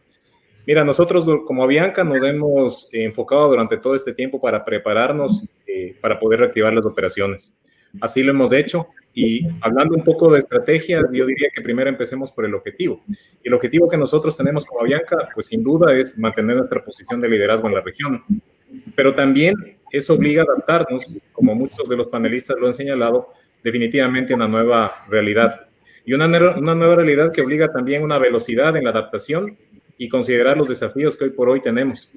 Mira, 0.69 0.85
nosotros 0.85 1.27
como 1.47 1.65
Avianca 1.65 2.05
nos 2.05 2.23
hemos 2.23 2.91
enfocado 2.93 3.49
durante 3.49 3.79
todo 3.79 3.95
este 3.95 4.13
tiempo 4.13 4.39
para 4.39 4.65
prepararnos 4.67 5.43
eh, 5.67 5.97
para 6.01 6.21
poder 6.21 6.41
reactivar 6.41 6.75
las 6.75 6.85
operaciones. 6.85 7.59
Así 8.03 8.23
lo 8.23 8.33
hemos 8.33 8.53
hecho 8.53 8.89
y 9.15 9.47
hablando 9.61 9.95
un 9.95 10.05
poco 10.05 10.31
de 10.31 10.41
estrategia, 10.41 11.01
yo 11.13 11.25
diría 11.25 11.49
que 11.55 11.63
primero 11.63 11.89
empecemos 11.89 12.33
por 12.33 12.45
el 12.45 12.55
objetivo. 12.55 13.03
El 13.43 13.55
objetivo 13.55 13.89
que 13.89 13.97
nosotros 13.97 14.37
tenemos 14.37 14.67
como 14.67 14.83
Avianca, 14.83 15.31
pues 15.35 15.47
sin 15.47 15.63
duda 15.63 15.95
es 15.97 16.19
mantener 16.19 16.57
nuestra 16.57 16.85
posición 16.85 17.21
de 17.21 17.29
liderazgo 17.29 17.69
en 17.69 17.75
la 17.75 17.81
región. 17.81 18.25
Pero 18.95 19.15
también 19.15 19.55
eso 19.91 20.15
obliga 20.15 20.43
a 20.43 20.45
adaptarnos, 20.45 21.15
como 21.33 21.55
muchos 21.55 21.89
de 21.89 21.97
los 21.97 22.09
panelistas 22.09 22.59
lo 22.61 22.67
han 22.67 22.75
señalado, 22.75 23.29
definitivamente 23.65 24.35
a 24.35 24.37
una 24.37 24.49
nueva 24.49 25.07
realidad. 25.09 25.68
Y 26.09 26.15
una, 26.15 26.25
una 26.57 26.75
nueva 26.75 26.97
realidad 26.97 27.33
que 27.33 27.43
obliga 27.43 27.71
también 27.71 28.03
una 28.03 28.17
velocidad 28.19 28.75
en 28.79 28.85
la 28.85 28.91
adaptación 28.91 29.59
y 29.99 30.09
considerar 30.09 30.57
los 30.57 30.67
desafíos 30.67 31.15
que 31.15 31.25
hoy 31.25 31.31
por 31.33 31.51
hoy 31.51 31.61
tenemos. 31.61 32.11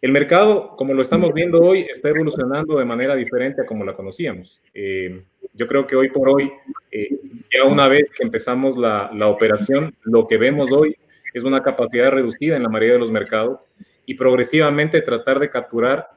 El 0.00 0.12
mercado, 0.12 0.74
como 0.78 0.94
lo 0.94 1.02
estamos 1.02 1.34
viendo 1.34 1.60
hoy, 1.60 1.80
está 1.80 2.08
evolucionando 2.08 2.78
de 2.78 2.86
manera 2.86 3.14
diferente 3.14 3.60
a 3.60 3.66
como 3.66 3.84
la 3.84 3.92
conocíamos. 3.92 4.62
Eh, 4.72 5.24
yo 5.52 5.66
creo 5.66 5.86
que 5.86 5.94
hoy 5.94 6.08
por 6.08 6.30
hoy, 6.30 6.50
eh, 6.90 7.10
ya 7.52 7.68
una 7.70 7.86
vez 7.86 8.08
que 8.08 8.24
empezamos 8.24 8.78
la, 8.78 9.10
la, 9.12 9.28
operación, 9.28 9.94
lo 10.04 10.26
que 10.26 10.38
vemos 10.38 10.72
hoy 10.72 10.96
es 11.34 11.44
una 11.44 11.62
capacidad 11.62 12.10
reducida 12.10 12.56
en 12.56 12.62
la 12.62 12.70
mayoría 12.70 12.94
de 12.94 13.00
los 13.00 13.10
mercados 13.10 13.60
y 14.06 14.14
progresivamente 14.14 15.02
tratar 15.02 15.38
de 15.38 15.50
capturar 15.50 16.08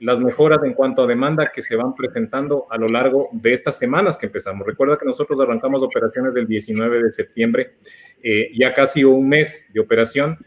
las 0.00 0.20
mejoras 0.20 0.62
en 0.64 0.74
cuanto 0.74 1.02
a 1.02 1.06
demanda 1.06 1.50
que 1.52 1.62
se 1.62 1.76
van 1.76 1.94
presentando 1.94 2.66
a 2.70 2.76
lo 2.76 2.88
largo 2.88 3.28
de 3.32 3.52
estas 3.52 3.78
semanas 3.78 4.16
que 4.16 4.26
empezamos. 4.26 4.66
Recuerda 4.66 4.96
que 4.96 5.06
nosotros 5.06 5.40
arrancamos 5.40 5.82
operaciones 5.82 6.34
del 6.34 6.46
19 6.46 7.02
de 7.02 7.12
septiembre, 7.12 7.72
eh, 8.22 8.50
ya 8.56 8.72
casi 8.74 9.04
un 9.04 9.28
mes 9.28 9.70
de 9.72 9.80
operación, 9.80 10.38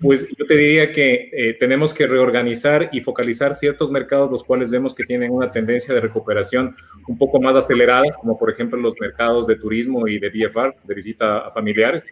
pues 0.00 0.28
yo 0.36 0.46
te 0.46 0.56
diría 0.56 0.92
que 0.92 1.28
eh, 1.32 1.56
tenemos 1.58 1.92
que 1.92 2.06
reorganizar 2.06 2.88
y 2.92 3.00
focalizar 3.00 3.54
ciertos 3.54 3.90
mercados 3.90 4.30
los 4.30 4.44
cuales 4.44 4.70
vemos 4.70 4.94
que 4.94 5.04
tienen 5.04 5.32
una 5.32 5.50
tendencia 5.50 5.92
de 5.92 6.00
recuperación 6.00 6.76
un 7.08 7.18
poco 7.18 7.40
más 7.40 7.56
acelerada, 7.56 8.04
como 8.20 8.38
por 8.38 8.50
ejemplo 8.50 8.78
los 8.78 8.94
mercados 9.00 9.46
de 9.46 9.56
turismo 9.56 10.06
y 10.06 10.20
de 10.20 10.28
VFR, 10.28 10.76
de 10.84 10.94
visita 10.94 11.38
a 11.38 11.50
familiares 11.50 12.06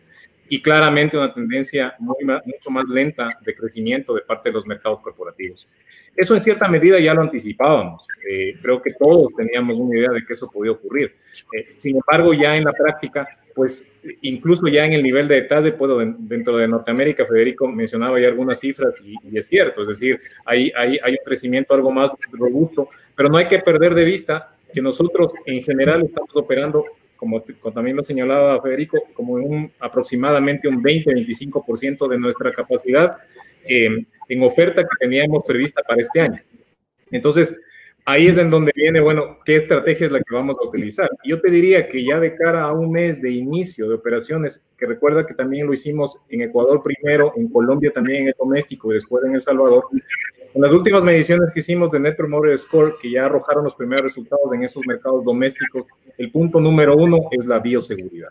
y 0.49 0.63
claramente 0.63 1.17
una 1.17 1.33
tendencia 1.33 1.95
muy, 1.99 2.25
mucho 2.25 2.71
más 2.71 2.85
lenta 2.89 3.29
de 3.45 3.55
crecimiento 3.55 4.15
de 4.15 4.23
parte 4.23 4.49
de 4.49 4.55
los 4.55 4.67
mercados 4.67 5.01
corporativos. 5.01 5.69
Eso 6.15 6.35
en 6.35 6.43
cierta 6.43 6.69
medida 6.69 6.99
ya 6.99 7.15
lo 7.15 7.23
anticipábamos. 7.23 8.07
Eh, 8.29 8.55
creo 8.63 8.81
que 8.81 8.95
todos 8.95 9.35
teníamos 9.37 9.79
una 9.79 9.99
idea 9.99 10.11
de 10.11 10.25
que 10.25 10.35
eso 10.35 10.51
podía 10.51 10.73
ocurrir. 10.73 11.15
Eh, 11.53 11.75
sin 11.77 11.97
embargo, 11.97 12.33
ya 12.33 12.55
en 12.55 12.65
la 12.65 12.73
práctica, 12.73 13.29
pues 13.55 13.91
incluso 14.23 14.67
ya 14.69 14.85
en 14.87 14.93
el 14.93 15.03
nivel 15.03 15.29
de 15.29 15.43
detalle, 15.43 15.73
puedo 15.73 15.99
dentro 15.99 16.57
de 16.59 16.69
Norteamérica, 16.69 17.27
Federico 17.27 17.69
mencionaba 17.69 18.21
ya 18.21 18.29
algunas 18.29 18.61
cifras 18.61 18.95
y, 19.03 19.15
y 19.31 19.39
es 19.39 19.47
cierto, 19.47 19.83
es 19.83 19.89
decir, 19.89 20.21
hay, 20.45 20.71
hay, 20.77 20.99
hay 21.03 21.13
un 21.13 21.25
crecimiento 21.25 21.75
algo 21.75 21.91
más 21.91 22.13
robusto, 22.33 22.91
pero 23.15 23.29
no 23.29 23.39
hay 23.39 23.49
que 23.49 23.59
perder 23.59 23.95
de 23.95 24.05
vista 24.05 24.55
que 24.73 24.83
nosotros 24.83 25.33
en 25.47 25.63
general 25.63 26.03
estamos 26.03 26.31
operando 26.35 26.85
como, 27.16 27.42
también 27.74 27.96
lo 27.96 28.05
señalaba 28.05 28.61
Federico, 28.62 29.02
como 29.14 29.35
un, 29.35 29.72
aproximadamente 29.81 30.68
un 30.68 30.83
20-25% 30.83 32.09
de 32.09 32.18
nuestra 32.18 32.52
capacidad 32.52 33.16
eh, 33.64 34.05
en 34.29 34.42
oferta 34.42 34.83
que 34.83 34.88
teníamos 35.00 35.44
prevista 35.44 35.83
para 35.83 36.00
este 36.00 36.20
año. 36.20 36.40
Entonces, 37.11 37.59
ahí 38.07 38.29
es 38.29 38.38
en 38.38 38.51
donde 38.51 38.73
viene, 38.75 39.01
bueno, 39.01 39.38
¿qué 39.45 39.57
estrategia 39.57 40.07
es 40.07 40.12
la 40.12 40.21
que 40.21 40.35
vamos 40.35 40.57
a 40.62 40.66
utilizar? 40.66 41.11
Yo 41.25 41.40
te 41.40 41.51
diría 41.51 41.88
que 41.88 42.05
ya 42.05 42.19
de 42.21 42.35
cara 42.37 42.62
a 42.62 42.73
un 42.73 42.92
mes 42.92 43.21
de 43.21 43.33
inicio 43.33 43.88
de 43.88 43.97
operaciones, 43.97 44.66
que 44.79 44.87
recuerda 44.87 45.27
que 45.27 45.35
también 45.35 45.66
lo 45.66 45.75
hicimos 45.75 46.19
en 46.29 46.42
Ecuador 46.42 46.83
primero, 46.83 47.33
en 47.37 47.49
Colombia 47.49 47.90
también 47.92 48.23
en 48.23 48.29
el 48.29 48.35
doméstico 48.38 48.90
y 48.90 48.95
después 48.95 49.25
en 49.25 49.35
El 49.35 49.40
Salvador, 49.40 49.85
en 49.92 50.62
las 50.62 50.73
últimas 50.73 51.03
mediciones 51.03 51.53
que 51.53 51.61
hicimos 51.61 51.90
de 51.90 51.99
Net 51.99 52.16
Promoter 52.16 52.57
Score, 52.57 52.95
que 53.03 53.11
ya 53.11 53.27
arrojaron 53.27 53.64
los 53.64 53.75
primeros 53.75 54.05
resultados 54.05 54.55
en 54.55 54.62
esos 54.62 54.87
mercados 54.87 55.25
domésticos, 55.25 55.85
el 56.16 56.31
punto 56.31 56.61
número 56.61 56.97
uno 56.97 57.19
es 57.33 57.45
la 57.45 57.59
bioseguridad. 57.59 58.31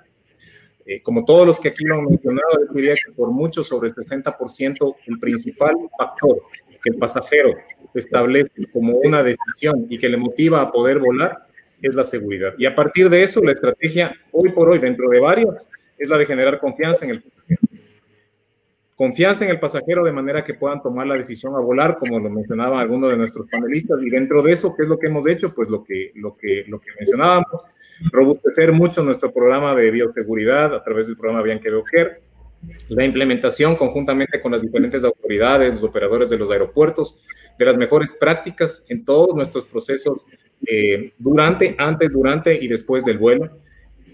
Eh, 0.85 1.01
como 1.01 1.25
todos 1.25 1.45
los 1.45 1.59
que 1.59 1.69
aquí 1.69 1.83
lo 1.83 1.95
han 1.95 2.05
mencionado, 2.05 2.65
yo 2.67 2.73
diría 2.73 2.93
que 2.93 3.11
por 3.11 3.29
mucho 3.29 3.63
sobre 3.63 3.89
el 3.89 3.95
60%, 3.95 4.95
el 5.07 5.19
principal 5.19 5.75
factor 5.97 6.41
el 6.85 6.95
pasajero 6.97 7.55
establece 7.99 8.51
como 8.71 8.97
una 8.97 9.23
decisión 9.23 9.87
y 9.89 9.97
que 9.97 10.09
le 10.09 10.17
motiva 10.17 10.61
a 10.61 10.71
poder 10.71 10.99
volar 10.99 11.45
es 11.81 11.93
la 11.93 12.03
seguridad. 12.03 12.53
Y 12.57 12.65
a 12.65 12.75
partir 12.75 13.09
de 13.09 13.23
eso, 13.23 13.41
la 13.41 13.51
estrategia 13.51 14.15
hoy 14.31 14.49
por 14.49 14.69
hoy, 14.69 14.79
dentro 14.79 15.09
de 15.09 15.19
varias, 15.19 15.69
es 15.97 16.09
la 16.09 16.17
de 16.17 16.25
generar 16.25 16.59
confianza 16.59 17.05
en 17.05 17.11
el 17.11 17.21
pasajero 17.21 17.59
confianza 18.95 19.43
en 19.43 19.51
el 19.51 19.59
pasajero 19.59 20.03
de 20.03 20.11
manera 20.11 20.43
que 20.43 20.53
puedan 20.53 20.81
tomar 20.81 21.05
la 21.05 21.15
decisión 21.15 21.55
a 21.55 21.59
volar, 21.59 21.97
como 21.97 22.19
lo 22.19 22.29
mencionaba 22.29 22.79
alguno 22.79 23.09
de 23.09 23.17
nuestros 23.17 23.47
panelistas. 23.49 24.01
Y 24.01 24.09
dentro 24.09 24.41
de 24.41 24.53
eso, 24.53 24.73
¿qué 24.75 24.83
es 24.83 24.89
lo 24.89 24.97
que 24.97 25.07
hemos 25.07 25.27
hecho? 25.27 25.53
Pues 25.53 25.69
lo 25.69 25.83
que, 25.83 26.11
lo 26.15 26.35
que, 26.37 26.63
lo 26.67 26.79
que 26.79 26.91
mencionábamos, 26.97 27.61
robustecer 28.11 28.71
mucho 28.71 29.03
nuestro 29.03 29.31
programa 29.31 29.75
de 29.75 29.91
bioseguridad 29.91 30.73
a 30.73 30.83
través 30.83 31.07
del 31.07 31.17
programa 31.17 31.43
Bianca 31.43 31.69
Bioquer, 31.69 32.21
la 32.89 33.05
implementación 33.05 33.75
conjuntamente 33.75 34.41
con 34.41 34.53
las 34.53 34.61
diferentes 34.61 35.03
autoridades, 35.03 35.75
los 35.75 35.83
operadores 35.83 36.29
de 36.29 36.37
los 36.37 36.49
aeropuertos, 36.49 37.23
de 37.57 37.65
las 37.65 37.77
mejores 37.77 38.13
prácticas 38.13 38.85
en 38.89 39.05
todos 39.05 39.35
nuestros 39.35 39.65
procesos 39.65 40.25
eh, 40.65 41.13
durante, 41.17 41.75
antes, 41.77 42.11
durante 42.11 42.53
y 42.53 42.67
después 42.67 43.05
del 43.05 43.17
vuelo. 43.17 43.49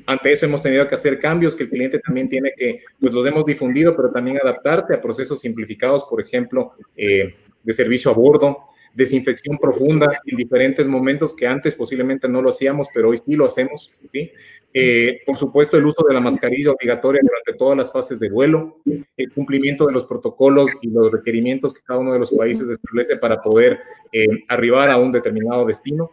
Ante 0.06 0.34
eso 0.34 0.46
hemos 0.46 0.64
tenido 0.64 0.88
que 0.88 0.96
hacer 0.96 1.20
cambios 1.20 1.56
que 1.56 1.64
el 1.64 1.70
cliente 1.70 2.00
también 2.00 2.28
tiene 2.28 2.54
que, 2.58 2.84
pues 3.00 3.14
los 3.14 3.26
hemos 3.26 3.46
difundido, 3.46 3.96
pero 3.96 4.12
también 4.12 4.40
adaptarse 4.42 4.94
a 4.94 5.02
procesos 5.02 5.40
simplificados, 5.40 6.06
por 6.10 6.22
ejemplo, 6.22 6.74
eh, 6.98 7.36
de 7.64 7.74
servicio 7.74 8.12
a 8.12 8.14
bordo, 8.14 8.71
desinfección 8.94 9.58
profunda 9.58 10.22
en 10.26 10.38
diferentes 10.38 10.88
momentos 10.88 11.36
que 11.36 11.48
antes 11.48 11.76
posiblemente 11.76 12.28
no 12.28 12.42
lo 12.42 12.50
hacíamos, 12.50 12.88
pero 12.94 13.10
hoy 13.10 13.18
sí 13.18 13.36
lo 13.36 13.46
hacemos. 13.46 13.92
¿sí? 14.12 14.32
Eh, 14.74 15.22
por 15.26 15.38
supuesto, 15.38 15.78
el 15.78 15.86
uso 15.86 16.04
de 16.08 16.14
la 16.14 16.20
mascarilla 16.20 16.72
obligatoria 16.72 17.22
durante 17.24 17.54
todas 17.58 17.78
las 17.78 17.92
fases 17.92 18.20
de 18.20 18.30
vuelo, 18.30 18.78
el 19.18 19.32
cumplimiento 19.34 19.86
de 19.86 19.94
los 19.94 20.06
protocolos 20.06 20.72
y 20.82 20.90
los 20.90 21.12
requerimientos 21.12 21.74
que 21.74 21.82
cada 21.82 22.00
uno 22.00 22.14
de 22.14 22.20
los 22.20 22.32
países 22.32 22.70
establece 22.70 23.18
para 23.18 23.42
poder 23.42 23.80
eh, 24.12 24.28
arribar 24.48 24.90
a 24.90 24.98
un 24.98 25.12
determinado 25.12 25.66
destino. 25.66 26.12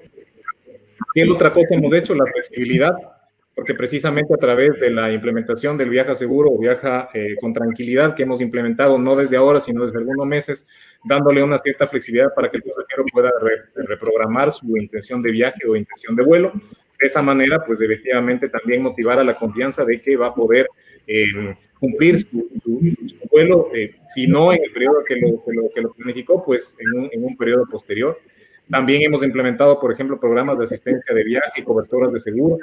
¿Qué 1.14 1.28
otra 1.30 1.52
cosa 1.52 1.74
hemos 1.74 1.92
hecho? 1.92 2.14
La 2.14 2.26
flexibilidad 2.26 2.92
porque 3.58 3.74
precisamente 3.74 4.32
a 4.32 4.36
través 4.36 4.78
de 4.78 4.88
la 4.88 5.12
implementación 5.12 5.76
del 5.76 5.90
viaja 5.90 6.14
seguro 6.14 6.48
o 6.52 6.58
viaja 6.60 7.08
eh, 7.12 7.34
con 7.40 7.52
tranquilidad 7.52 8.14
que 8.14 8.22
hemos 8.22 8.40
implementado 8.40 8.98
no 8.98 9.16
desde 9.16 9.36
ahora, 9.36 9.58
sino 9.58 9.82
desde 9.82 9.98
algunos 9.98 10.28
meses, 10.28 10.68
dándole 11.02 11.42
una 11.42 11.58
cierta 11.58 11.88
flexibilidad 11.88 12.32
para 12.36 12.52
que 12.52 12.58
el 12.58 12.62
pasajero 12.62 13.04
pueda 13.12 13.32
reprogramar 13.74 14.52
su 14.52 14.76
intención 14.76 15.20
de 15.22 15.32
viaje 15.32 15.66
o 15.66 15.74
intención 15.74 16.14
de 16.14 16.22
vuelo. 16.22 16.52
De 16.54 17.06
esa 17.08 17.20
manera, 17.20 17.64
pues 17.66 17.80
efectivamente 17.80 18.48
también 18.48 18.80
motivar 18.80 19.18
a 19.18 19.24
la 19.24 19.34
confianza 19.34 19.84
de 19.84 20.00
que 20.00 20.16
va 20.16 20.28
a 20.28 20.34
poder 20.36 20.68
eh, 21.08 21.24
cumplir 21.80 22.18
su, 22.18 22.48
vuelo, 23.28 23.70
eh, 23.74 23.96
si 24.06 24.28
no 24.28 24.52
en 24.52 24.62
el 24.62 24.70
periodo 24.70 25.02
que 25.04 25.16
lo, 25.16 25.42
que 25.44 25.52
lo, 25.52 25.68
que 25.74 25.80
lo 25.80 25.92
planificó, 25.94 26.44
pues 26.44 26.76
en 26.78 26.96
un, 26.96 27.08
en 27.10 27.24
un 27.24 27.36
periodo 27.36 27.66
posterior. 27.68 28.20
También 28.70 29.02
hemos 29.02 29.22
implementado, 29.22 29.80
por 29.80 29.92
ejemplo, 29.92 30.20
programas 30.20 30.58
de 30.58 30.64
asistencia 30.64 31.14
de 31.14 31.24
viaje 31.24 31.64
coberturas 31.64 32.12
de 32.12 32.18
seguro, 32.18 32.58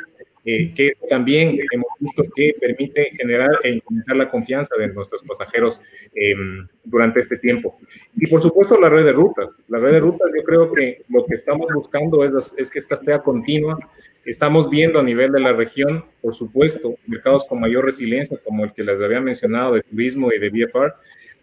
eh, 0.47 0.71
que 0.75 0.93
también 1.09 1.57
hemos 1.71 1.87
visto 1.99 2.23
que 2.35 2.55
permite 2.59 3.09
generar 3.17 3.49
e 3.63 3.71
incrementar 3.71 4.15
la 4.15 4.29
confianza 4.29 4.75
de 4.77 4.89
nuestros 4.89 5.23
pasajeros 5.23 5.81
em, 6.13 6.67
durante 6.83 7.19
este 7.19 7.37
tiempo. 7.39 7.79
Y 8.15 8.27
por 8.27 8.43
supuesto 8.43 8.79
la 8.79 8.89
red 8.89 9.05
de 9.05 9.13
rutas. 9.13 9.49
La 9.67 9.79
red 9.79 9.93
de 9.93 9.99
rutas 10.01 10.29
yo 10.37 10.43
creo 10.43 10.71
que 10.71 11.01
lo 11.09 11.25
que 11.25 11.33
estamos 11.33 11.67
buscando 11.73 12.23
es, 12.23 12.53
es 12.59 12.69
que 12.69 12.77
esta 12.77 12.95
sea 12.95 13.19
continua. 13.23 13.79
Estamos 14.23 14.69
viendo 14.69 14.99
a 14.99 15.03
nivel 15.03 15.31
de 15.31 15.39
la 15.39 15.53
región, 15.53 16.05
por 16.21 16.35
supuesto, 16.35 16.95
mercados 17.07 17.45
con 17.45 17.59
mayor 17.59 17.83
resiliencia, 17.83 18.39
como 18.43 18.65
el 18.65 18.73
que 18.73 18.83
les 18.83 19.01
había 19.01 19.21
mencionado 19.21 19.73
de 19.73 19.81
turismo 19.81 20.31
y 20.31 20.37
de 20.37 20.49
VFR, 20.49 20.93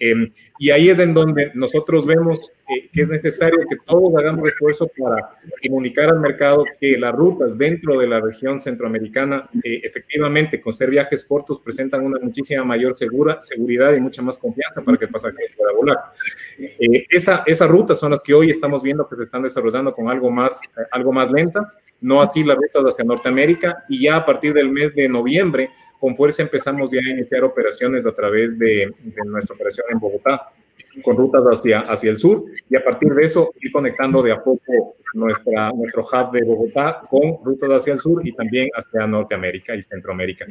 Em, 0.04 0.32
y 0.58 0.70
ahí 0.72 0.90
es 0.90 0.98
en 0.98 1.14
donde 1.14 1.52
nosotros 1.54 2.04
vemos 2.04 2.50
que 2.92 3.02
es 3.02 3.08
necesario 3.08 3.60
que 3.70 3.76
todos 3.84 4.12
hagamos 4.16 4.48
esfuerzo 4.48 4.90
para 4.98 5.30
comunicar 5.64 6.08
al 6.08 6.18
mercado 6.18 6.64
que 6.80 6.98
las 6.98 7.14
rutas 7.14 7.56
dentro 7.56 8.00
de 8.00 8.08
la 8.08 8.20
región 8.20 8.58
centroamericana, 8.58 9.48
eh, 9.62 9.80
efectivamente, 9.84 10.60
con 10.60 10.72
ser 10.72 10.90
viajes 10.90 11.24
cortos, 11.24 11.60
presentan 11.60 12.04
una 12.04 12.18
muchísima 12.18 12.64
mayor 12.64 12.96
segura, 12.96 13.40
seguridad 13.42 13.94
y 13.94 14.00
mucha 14.00 14.22
más 14.22 14.38
confianza 14.38 14.82
para 14.82 14.98
que 14.98 15.04
el 15.04 15.10
pasajero 15.12 15.54
pueda 15.56 15.72
volar. 15.72 15.98
Eh, 16.58 17.06
esa, 17.08 17.44
esas 17.46 17.68
rutas 17.68 18.00
son 18.00 18.10
las 18.10 18.22
que 18.22 18.34
hoy 18.34 18.50
estamos 18.50 18.82
viendo 18.82 19.08
que 19.08 19.14
se 19.14 19.22
están 19.22 19.42
desarrollando 19.42 19.94
con 19.94 20.08
algo 20.08 20.32
más, 20.32 20.60
algo 20.90 21.12
más 21.12 21.30
lentas, 21.30 21.78
no 22.00 22.20
así 22.20 22.42
las 22.42 22.56
rutas 22.56 22.92
hacia 22.92 23.04
Norteamérica, 23.04 23.84
y 23.88 24.02
ya 24.02 24.16
a 24.16 24.26
partir 24.26 24.52
del 24.52 24.68
mes 24.68 24.96
de 24.96 25.08
noviembre 25.08 25.70
con 26.02 26.16
fuerza 26.16 26.42
empezamos 26.42 26.90
ya 26.90 26.98
a 26.98 27.10
iniciar 27.12 27.44
operaciones 27.44 28.04
a 28.04 28.12
través 28.12 28.58
de, 28.58 28.92
nuestra 29.24 29.54
operación 29.54 29.86
en 29.88 30.00
Bogotá, 30.00 30.50
con 31.00 31.16
rutas 31.16 31.44
hacia, 31.44 31.78
hacia 31.82 32.10
el 32.10 32.18
sur, 32.18 32.46
y 32.68 32.74
a 32.74 32.82
partir 32.82 33.14
de 33.14 33.24
eso 33.24 33.54
ir 33.60 33.70
conectando 33.70 34.20
de 34.20 34.32
a 34.32 34.42
poco 34.42 34.96
nuestra, 35.14 35.70
nuestro 35.70 36.02
hub 36.02 36.32
de 36.32 36.42
Bogotá 36.42 37.02
con 37.08 37.38
rutas 37.44 37.70
hacia 37.70 37.92
el 37.92 38.00
sur 38.00 38.26
y 38.26 38.32
también 38.32 38.68
hacia 38.74 39.06
Norteamérica 39.06 39.76
y 39.76 39.82
Centroamérica. 39.84 40.44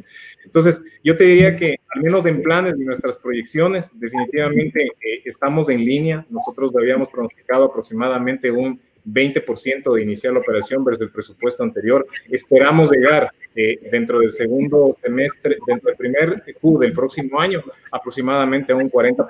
Entonces, 0.46 0.82
yo 1.04 1.18
te 1.18 1.26
diría 1.26 1.58
que 1.58 1.76
al 1.90 2.02
menos 2.02 2.26
en 2.26 2.42
planes 2.42 2.78
de 2.78 2.86
nuestras 2.86 3.18
proyecciones, 3.18 4.00
definitivamente 4.00 4.86
eh, 4.86 5.22
estamos 5.26 5.68
en 5.68 5.84
línea. 5.84 6.26
Nosotros 6.30 6.72
habíamos 6.78 7.10
pronosticado 7.10 7.66
aproximadamente 7.66 8.50
un 8.50 8.80
20% 9.06 9.96
de 9.96 10.02
iniciar 10.02 10.34
la 10.34 10.40
operación 10.40 10.84
versus 10.84 11.04
el 11.04 11.12
presupuesto 11.12 11.64
anterior. 11.64 12.06
Esperamos 12.30 12.92
llegar 12.92 13.32
eh, 13.56 13.80
dentro 13.92 14.20
del 14.20 14.32
segundo 14.32 14.98
semestre, 15.02 15.58
dentro 15.68 15.90
del 15.90 15.98
primer 15.98 16.44
Q 16.60 16.80
del 16.80 16.94
próximo 16.94 17.40
año, 17.40 17.62
aproximadamente 17.92 18.72
a 18.72 18.76
un 18.76 18.90
40%. 18.90 19.28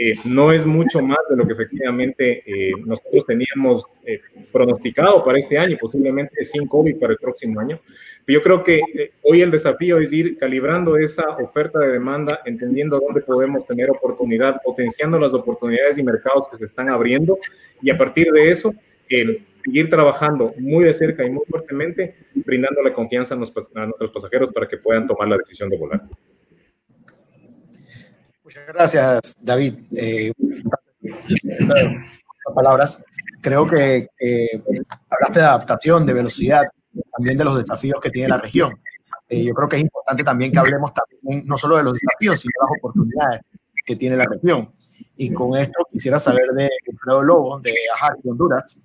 Eh, 0.00 0.14
no 0.24 0.52
es 0.52 0.64
mucho 0.64 1.02
más 1.02 1.18
de 1.28 1.36
lo 1.36 1.46
que 1.46 1.54
efectivamente 1.54 2.42
eh, 2.46 2.72
nosotros 2.86 3.26
teníamos 3.26 3.84
pronosticado 4.50 5.22
para 5.22 5.38
este 5.38 5.58
año, 5.58 5.76
posiblemente 5.78 6.42
sin 6.44 6.66
COVID 6.66 6.98
para 6.98 7.12
el 7.12 7.18
próximo 7.18 7.60
año. 7.60 7.80
Yo 8.28 8.42
creo 8.42 8.62
que 8.62 8.82
hoy 9.22 9.40
el 9.40 9.50
desafío 9.50 9.98
es 9.98 10.12
ir 10.12 10.36
calibrando 10.36 10.98
esa 10.98 11.30
oferta 11.30 11.78
de 11.78 11.92
demanda, 11.92 12.40
entendiendo 12.44 13.00
dónde 13.00 13.22
podemos 13.22 13.66
tener 13.66 13.90
oportunidad, 13.90 14.60
potenciando 14.62 15.18
las 15.18 15.32
oportunidades 15.32 15.96
y 15.96 16.02
mercados 16.02 16.46
que 16.50 16.58
se 16.58 16.66
están 16.66 16.90
abriendo 16.90 17.38
y 17.80 17.88
a 17.88 17.96
partir 17.96 18.30
de 18.30 18.50
eso, 18.50 18.74
seguir 19.08 19.88
trabajando 19.88 20.52
muy 20.58 20.84
de 20.84 20.92
cerca 20.92 21.24
y 21.24 21.30
muy 21.30 21.42
fuertemente, 21.48 22.16
brindándole 22.34 22.92
confianza 22.92 23.34
a, 23.34 23.38
nuestros 23.38 24.10
pasajeros 24.12 24.52
para 24.52 24.68
que 24.68 24.76
puedan 24.76 25.06
tomar 25.06 25.26
la 25.26 25.38
decisión 25.38 25.70
de 25.70 25.78
volar. 25.78 26.02
Muchas 28.44 28.66
gracias, 28.66 29.34
David. 29.42 29.74
Eh, 29.96 30.32
palabras. 32.54 33.02
Creo 33.40 33.66
que 33.66 34.08
hablaste 35.08 35.40
de 35.40 35.46
adaptación, 35.46 36.04
de 36.04 36.12
velocidad, 36.12 36.64
también 37.12 37.36
de 37.36 37.44
los 37.44 37.56
desafíos 37.56 38.00
que 38.00 38.10
tiene 38.10 38.28
la 38.28 38.38
región. 38.38 38.78
Eh, 39.28 39.44
yo 39.44 39.54
creo 39.54 39.68
que 39.68 39.76
es 39.76 39.82
importante 39.82 40.24
también 40.24 40.50
que 40.50 40.58
hablemos 40.58 40.92
también 40.94 41.46
no 41.46 41.56
solo 41.56 41.76
de 41.76 41.82
los 41.82 41.92
desafíos, 41.92 42.40
sino 42.40 42.52
de 42.54 42.70
las 42.70 42.78
oportunidades 42.78 43.42
que 43.84 43.96
tiene 43.96 44.16
la 44.16 44.24
región. 44.24 44.70
Y 45.16 45.32
con 45.32 45.56
esto 45.56 45.86
quisiera 45.90 46.18
saber 46.18 46.48
de 46.54 46.70
Alfredo 46.92 47.22
Lobo, 47.22 47.60
de 47.60 47.74
AJAR 47.94 48.16
de 48.22 48.30
Honduras. 48.30 48.78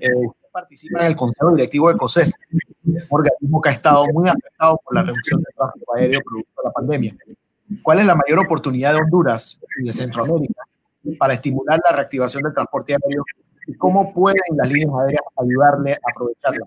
Eh, 0.00 0.10
participa 0.50 1.00
en 1.00 1.06
el 1.08 1.16
Consejo 1.16 1.50
Directivo 1.50 1.90
de 1.90 1.98
COSES, 1.98 2.32
un 2.84 2.98
organismo 3.10 3.60
que 3.60 3.68
ha 3.68 3.72
estado 3.72 4.06
muy 4.06 4.28
afectado 4.28 4.80
por 4.82 4.94
la 4.94 5.02
reducción 5.02 5.42
del 5.42 5.54
tráfico 5.54 5.94
aéreo 5.94 6.20
producto 6.24 6.62
de 6.62 6.68
la 6.68 6.72
pandemia. 6.72 7.16
¿Cuál 7.82 8.00
es 8.00 8.06
la 8.06 8.14
mayor 8.14 8.38
oportunidad 8.38 8.94
de 8.94 9.00
Honduras 9.00 9.60
y 9.78 9.86
de 9.86 9.92
Centroamérica 9.92 10.62
para 11.18 11.34
estimular 11.34 11.78
la 11.84 11.94
reactivación 11.94 12.42
del 12.42 12.54
transporte 12.54 12.94
aéreo 12.94 13.24
y 13.66 13.74
cómo 13.74 14.14
pueden 14.14 14.40
las 14.56 14.70
líneas 14.70 14.90
aéreas 15.02 15.22
ayudarle 15.36 15.92
a 15.92 16.10
aprovecharla? 16.10 16.66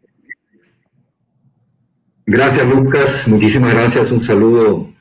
Gracias, 2.31 2.69
Lucas. 2.69 3.27
Muchísimas 3.27 3.73
gracias. 3.73 4.11
Un 4.11 4.23
saludo 4.23 4.93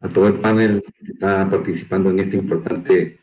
a 0.00 0.08
todo 0.10 0.28
el 0.28 0.34
panel 0.34 0.84
que 0.98 1.12
está 1.12 1.48
participando 1.48 2.10
en 2.10 2.20
este 2.20 2.36
importante 2.36 3.16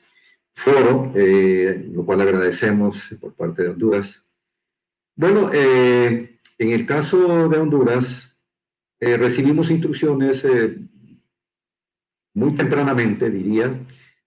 foro, 0.52 1.12
eh, 1.14 1.88
lo 1.94 2.04
cual 2.04 2.22
agradecemos 2.22 3.16
por 3.22 3.36
parte 3.36 3.62
de 3.62 3.70
Honduras. 3.70 4.26
Bueno, 5.16 5.52
eh, 5.54 6.40
en 6.58 6.72
el 6.72 6.88
caso 6.88 7.48
de 7.50 7.60
Honduras, 7.60 8.36
eh, 9.00 9.16
recibimos 9.16 9.70
instrucciones 9.70 10.44
muy 12.34 12.56
tempranamente, 12.56 13.30
diría, 13.30 13.72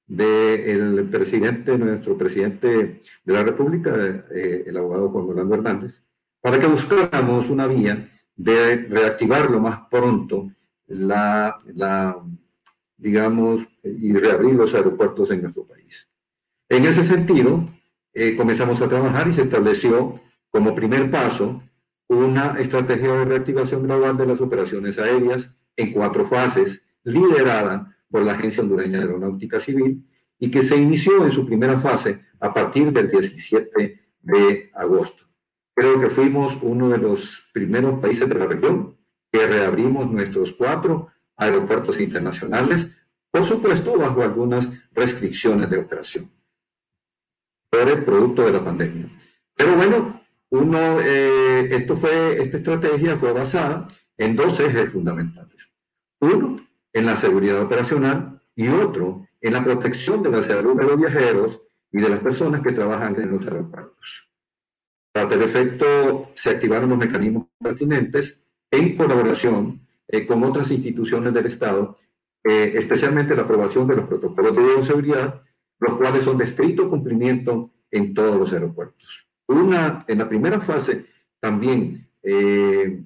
del 0.06 1.08
presidente, 1.10 1.76
nuestro 1.76 2.16
presidente 2.16 3.00
de 3.24 3.32
la 3.32 3.42
República, 3.42 3.96
el 4.30 4.76
abogado 4.76 5.08
Juan 5.08 5.28
Orlando 5.30 5.54
Hernández, 5.56 6.04
para 6.40 6.60
que 6.60 6.68
buscáramos 6.68 7.50
una 7.50 7.66
vía 7.66 8.10
de 8.36 8.76
reactivar 8.88 9.50
lo 9.50 9.60
más 9.60 9.80
pronto 9.90 10.50
la, 10.86 11.58
digamos, 12.96 13.66
y 13.82 14.12
reabrir 14.12 14.54
los 14.54 14.74
aeropuertos 14.74 15.30
en 15.30 15.42
nuestro 15.42 15.64
país. 15.64 16.08
En 16.68 16.84
ese 16.84 17.04
sentido, 17.04 17.64
eh, 18.12 18.36
comenzamos 18.36 18.80
a 18.80 18.88
trabajar 18.88 19.28
y 19.28 19.32
se 19.32 19.42
estableció 19.42 20.20
como 20.50 20.74
primer 20.74 21.10
paso 21.10 21.62
una 22.08 22.56
estrategia 22.58 23.12
de 23.12 23.24
reactivación 23.24 23.82
gradual 23.82 24.16
de 24.16 24.26
las 24.26 24.40
operaciones 24.40 24.98
aéreas 24.98 25.56
en 25.76 25.92
cuatro 25.92 26.26
fases, 26.26 26.82
liderada 27.02 27.96
por 28.10 28.22
la 28.22 28.32
Agencia 28.32 28.62
Hondureña 28.62 28.98
de 28.98 29.04
Aeronáutica 29.04 29.58
Civil 29.58 30.06
y 30.38 30.50
que 30.50 30.62
se 30.62 30.76
inició 30.76 31.24
en 31.24 31.32
su 31.32 31.46
primera 31.46 31.78
fase 31.80 32.24
a 32.40 32.52
partir 32.52 32.92
del 32.92 33.10
17 33.10 34.00
de 34.22 34.70
agosto. 34.74 35.23
Creo 35.74 36.00
que 36.00 36.08
fuimos 36.08 36.56
uno 36.62 36.88
de 36.88 36.98
los 36.98 37.48
primeros 37.52 38.00
países 38.00 38.28
de 38.28 38.34
la 38.34 38.46
región 38.46 38.96
que 39.30 39.46
reabrimos 39.46 40.10
nuestros 40.10 40.52
cuatro 40.52 41.08
aeropuertos 41.36 42.00
internacionales, 42.00 42.90
por 43.30 43.44
supuesto 43.44 43.98
bajo 43.98 44.22
algunas 44.22 44.68
restricciones 44.92 45.68
de 45.68 45.78
operación 45.78 46.30
por 47.68 47.88
el 47.88 48.04
producto 48.04 48.46
de 48.46 48.52
la 48.52 48.64
pandemia. 48.64 49.06
Pero 49.56 49.74
bueno, 49.74 50.20
uno, 50.50 51.00
eh, 51.00 51.68
esto 51.72 51.96
fue, 51.96 52.40
esta 52.40 52.58
estrategia 52.58 53.16
fue 53.16 53.32
basada 53.32 53.88
en 54.16 54.36
dos 54.36 54.60
ejes 54.60 54.92
fundamentales. 54.92 55.56
Uno, 56.20 56.60
en 56.92 57.06
la 57.06 57.16
seguridad 57.16 57.60
operacional 57.60 58.40
y 58.54 58.68
otro, 58.68 59.26
en 59.40 59.52
la 59.52 59.64
protección 59.64 60.22
de 60.22 60.30
la 60.30 60.42
salud 60.44 60.78
de 60.78 60.86
los 60.86 60.96
viajeros 60.96 61.62
y 61.90 61.98
de 61.98 62.08
las 62.08 62.20
personas 62.20 62.62
que 62.62 62.72
trabajan 62.72 63.20
en 63.20 63.32
los 63.32 63.44
aeropuertos. 63.44 64.30
Para 65.14 65.28
tal 65.28 65.42
efecto, 65.42 66.32
se 66.34 66.50
activaron 66.50 66.90
los 66.90 66.98
mecanismos 66.98 67.46
pertinentes 67.62 68.42
en 68.68 68.96
colaboración 68.96 69.86
eh, 70.08 70.26
con 70.26 70.42
otras 70.42 70.72
instituciones 70.72 71.32
del 71.32 71.46
Estado, 71.46 71.96
eh, 72.42 72.72
especialmente 72.74 73.36
la 73.36 73.42
aprobación 73.42 73.86
de 73.86 73.94
los 73.94 74.08
protocolos 74.08 74.56
de 74.56 74.62
bioseguridad, 74.62 75.40
los 75.78 75.96
cuales 75.96 76.24
son 76.24 76.36
de 76.36 76.44
estricto 76.44 76.90
cumplimiento 76.90 77.70
en 77.92 78.12
todos 78.12 78.36
los 78.40 78.52
aeropuertos. 78.52 79.28
Una, 79.46 80.04
en 80.08 80.18
la 80.18 80.28
primera 80.28 80.60
fase 80.60 81.06
también, 81.38 82.08
eh, 82.24 83.04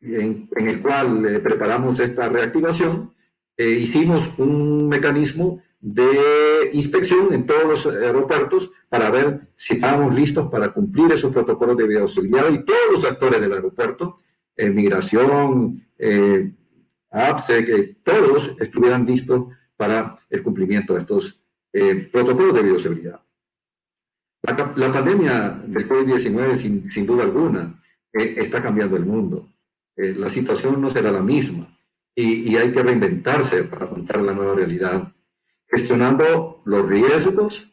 en, 0.00 0.48
el 0.56 0.82
cual 0.82 1.24
eh, 1.24 1.38
preparamos 1.38 2.00
esta 2.00 2.28
reactivación, 2.28 3.14
eh, 3.56 3.70
hicimos 3.70 4.38
un 4.38 4.88
mecanismo 4.88 5.62
de 5.80 6.70
inspección 6.72 7.32
en 7.32 7.46
todos 7.46 7.64
los 7.64 7.94
aeropuertos 7.94 8.70
para 8.88 9.10
ver 9.10 9.48
si 9.56 9.74
estábamos 9.74 10.14
listos 10.14 10.50
para 10.50 10.72
cumplir 10.72 11.12
esos 11.12 11.32
protocolos 11.32 11.76
de 11.76 11.86
bioseguridad 11.86 12.50
y 12.50 12.64
todos 12.64 12.92
los 12.92 13.04
actores 13.04 13.40
del 13.40 13.52
aeropuerto, 13.52 14.18
migración, 14.56 15.86
APSE, 17.10 17.64
que 17.64 17.96
todos 18.02 18.56
estuvieran 18.58 19.06
listos 19.06 19.46
para 19.76 20.18
el 20.28 20.42
cumplimiento 20.42 20.94
de 20.94 21.00
estos 21.00 21.40
protocolos 22.10 22.54
de 22.54 22.62
bioseguridad. 22.62 23.20
La, 24.42 24.92
pandemia 24.92 25.60
del 25.66 25.88
COVID-19, 25.88 26.56
sin, 26.56 26.90
sin, 26.90 27.06
duda 27.06 27.24
alguna, 27.24 27.82
eh, 28.12 28.36
está 28.38 28.62
cambiando 28.62 28.96
el 28.96 29.04
mundo. 29.04 29.48
Eh, 29.96 30.14
la 30.16 30.30
situación 30.30 30.80
no 30.80 30.90
será 30.90 31.10
la 31.10 31.22
misma 31.22 31.66
y, 32.14 32.50
y, 32.50 32.56
hay 32.56 32.70
que 32.70 32.82
reinventarse 32.82 33.64
para 33.64 33.86
afrontar 33.86 34.22
la 34.22 34.32
nueva 34.32 34.54
realidad, 34.54 35.12
gestionando 35.68 36.62
los 36.64 36.88
riesgos 36.88 37.68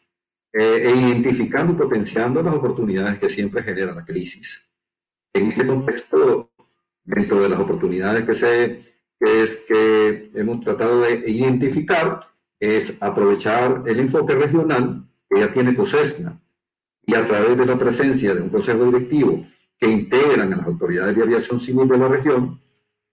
eh, 0.54 0.84
e 0.86 0.96
identificando 0.96 1.74
y 1.74 1.76
potenciando 1.76 2.42
las 2.44 2.54
oportunidades 2.54 3.20
que 3.20 3.30
siempre 3.30 3.64
genera 3.64 3.94
la 3.94 4.06
crisis. 4.06 4.62
En 5.34 5.48
este 5.48 5.66
contexto, 5.66 6.52
dentro 7.04 7.42
de 7.42 7.50
las 7.50 7.60
oportunidades 7.60 8.26
que, 8.26 8.34
se, 8.34 9.00
que, 9.20 9.44
es, 9.44 9.66
que 9.68 10.32
hemos 10.34 10.62
tratado 10.62 11.02
de 11.02 11.30
identificar, 11.30 12.22
es 12.60 13.02
aprovechar 13.02 13.84
el 13.86 14.00
enfoque 14.00 14.34
regional 14.34 15.06
que 15.30 15.42
ya 15.42 15.54
tiene 15.54 15.76
COSESNA 15.76 16.40
y 17.06 17.14
a 17.14 17.28
través 17.28 17.58
de 17.58 17.66
la 17.66 17.78
presencia 17.78 18.34
de 18.34 18.42
un 18.42 18.50
consejo 18.50 18.86
directivo 18.86 19.46
que 19.78 19.90
integran 19.90 20.54
a 20.54 20.58
las 20.58 20.66
autoridades 20.66 21.16
de 21.16 21.24
aviación 21.24 21.60
civil 21.60 21.88
de 21.88 21.98
la 21.98 22.08
región, 22.08 22.62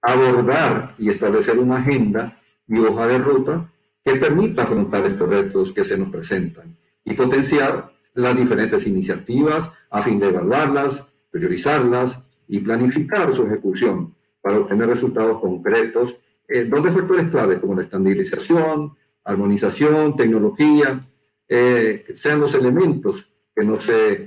abordar 0.01 0.95
y 0.99 1.11
establecer 1.11 1.59
una 1.59 1.79
agenda 1.79 2.41
y 2.69 2.79
hoja 2.79 3.07
de 3.09 3.19
ruta 3.19 3.72
que 4.05 4.17
permita 4.17 4.63
afrontar 4.63 5.05
estos 5.07 5.29
retos 5.29 5.73
que 5.73 5.85
se 5.85 5.97
nos 5.97 6.11
presentan 6.11 6.77
y 7.05 7.15
potenciar 7.15 7.93
las 8.15 8.37
diferentes 8.37 8.87
iniciativas 8.87 9.73
a 9.91 10.03
fin 10.03 10.19
de 10.19 10.29
evaluarlas, 10.29 11.13
priorizarlas 11.31 12.19
y 12.49 12.59
planificar 12.61 13.33
su 13.33 13.47
ejecución 13.47 14.15
para 14.41 14.59
obtener 14.59 14.89
resultados 14.89 15.41
concretos, 15.41 16.17
eh, 16.49 16.65
donde 16.65 16.91
factores 16.91 17.31
clave 17.31 17.61
como 17.61 17.77
la 17.77 17.83
estandarización, 17.83 18.97
armonización, 19.25 20.17
tecnología, 20.17 21.01
eh, 21.49 22.05
sean 22.15 22.41
los 22.41 22.55
elementos 22.55 23.27
que 23.55 23.65
nos 23.65 23.87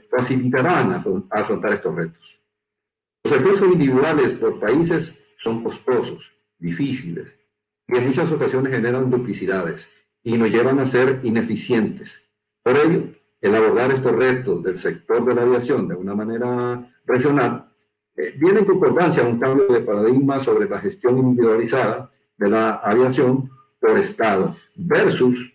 facilitarán 0.10 0.94
a, 0.94 1.04
afrontar 1.32 1.74
estos 1.74 1.96
retos. 1.96 2.42
Los 3.24 3.34
esfuerzos 3.34 3.72
individuales 3.72 4.34
por 4.34 4.60
países 4.60 5.18
son 5.38 5.64
costosos, 5.64 6.32
difíciles, 6.58 7.28
y 7.88 7.98
en 7.98 8.08
muchas 8.08 8.32
ocasiones 8.32 8.74
generan 8.74 9.10
duplicidades 9.10 9.90
y 10.24 10.38
nos 10.38 10.50
llevan 10.50 10.80
a 10.80 10.88
ser 10.88 11.20
ineficientes. 11.24 12.22
Por 12.64 12.78
ello, 12.78 13.04
el 13.42 13.56
abordar 13.56 13.92
estos 13.92 14.12
retos 14.14 14.64
del 14.64 14.78
sector 14.78 15.24
de 15.24 15.36
la 15.36 15.44
aviación 15.44 15.88
de 15.88 15.96
una 15.96 16.16
manera 16.16 16.92
regional 17.06 17.72
eh, 18.18 18.34
viene 18.38 18.60
en 18.60 18.66
concordancia 18.66 19.24
a 19.24 19.28
un 19.28 19.40
cambio 19.40 19.68
de 19.68 19.82
paradigma 19.82 20.40
sobre 20.40 20.68
la 20.68 20.80
gestión 20.80 21.20
individualizada 21.20 22.12
de 22.38 22.50
la 22.50 22.76
aviación 22.76 23.52
por 23.80 23.98
Estado 23.98 24.56
versus 24.76 25.54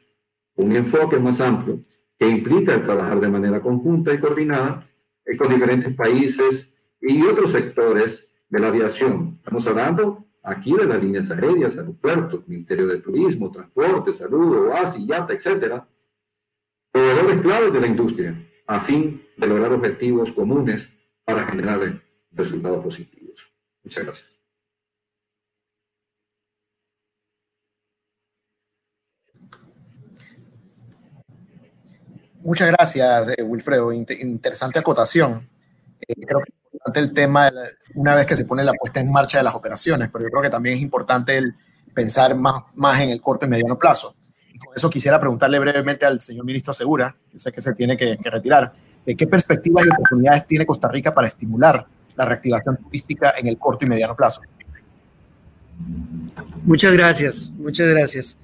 un 0.54 0.76
enfoque 0.76 1.18
más 1.18 1.40
amplio 1.40 1.80
que 2.18 2.28
implica 2.28 2.82
trabajar 2.84 3.18
de 3.18 3.28
manera 3.28 3.60
conjunta 3.60 4.12
y 4.12 4.18
coordinada 4.18 4.86
eh, 5.24 5.36
con 5.36 5.48
diferentes 5.48 5.94
países 5.94 6.76
y 7.00 7.22
otros 7.22 7.52
sectores 7.52 8.28
de 8.48 8.60
la 8.60 8.68
aviación. 8.68 9.38
Estamos 9.38 9.66
hablando 9.66 10.26
aquí 10.50 10.74
de 10.74 10.86
las 10.86 11.02
líneas 11.02 11.30
aéreas, 11.30 11.76
aeropuertos, 11.76 12.46
Ministerio 12.48 12.86
de 12.86 12.98
Turismo, 12.98 13.50
Transporte, 13.50 14.12
Salud, 14.12 14.68
OASI, 14.68 15.06
IATA, 15.06 15.32
etcétera, 15.32 15.88
proveedores 16.90 17.40
claves 17.40 17.72
de 17.72 17.80
la 17.80 17.86
industria, 17.86 18.50
a 18.66 18.80
fin 18.80 19.22
de 19.36 19.46
lograr 19.46 19.72
objetivos 19.72 20.32
comunes 20.32 20.92
para 21.24 21.46
generar 21.46 22.02
resultados 22.32 22.82
positivos. 22.82 23.52
Muchas 23.82 24.04
gracias. 24.04 24.40
Muchas 32.42 32.68
gracias, 32.68 33.38
eh, 33.38 33.42
Wilfredo. 33.42 33.92
interesante 33.92 34.78
acotación. 34.78 35.48
Eh, 36.00 36.14
creo 36.26 36.40
que 36.40 36.59
importante 36.72 37.00
el 37.00 37.12
tema 37.12 37.50
una 37.94 38.14
vez 38.14 38.26
que 38.26 38.36
se 38.36 38.44
pone 38.44 38.62
la 38.62 38.72
puesta 38.72 39.00
en 39.00 39.10
marcha 39.10 39.38
de 39.38 39.44
las 39.44 39.54
operaciones, 39.54 40.08
pero 40.12 40.24
yo 40.24 40.30
creo 40.30 40.42
que 40.42 40.50
también 40.50 40.76
es 40.76 40.82
importante 40.82 41.36
el 41.36 41.54
pensar 41.92 42.36
más, 42.36 42.62
más 42.74 43.00
en 43.00 43.10
el 43.10 43.20
corto 43.20 43.46
y 43.46 43.48
mediano 43.48 43.76
plazo. 43.76 44.14
Y 44.54 44.58
con 44.58 44.74
eso 44.76 44.88
quisiera 44.88 45.18
preguntarle 45.18 45.58
brevemente 45.58 46.06
al 46.06 46.20
señor 46.20 46.44
ministro 46.44 46.72
Segura, 46.72 47.14
que 47.30 47.38
sé 47.38 47.50
que 47.50 47.60
se 47.60 47.74
tiene 47.74 47.96
que, 47.96 48.16
retirar, 48.22 48.72
¿qué 49.04 49.26
perspectivas 49.26 49.84
y 49.86 49.88
oportunidades 49.88 50.46
tiene 50.46 50.64
Costa 50.64 50.88
Rica 50.88 51.12
para 51.12 51.26
estimular 51.26 51.86
la 52.14 52.24
reactivación 52.24 52.76
turística 52.76 53.34
en 53.36 53.48
el 53.48 53.58
corto 53.58 53.84
y 53.86 53.88
mediano 53.88 54.14
plazo? 54.14 54.40
Muchas 56.62 56.92
gracias, 56.92 57.50
muchas 57.50 57.88
gracias. 57.88 58.38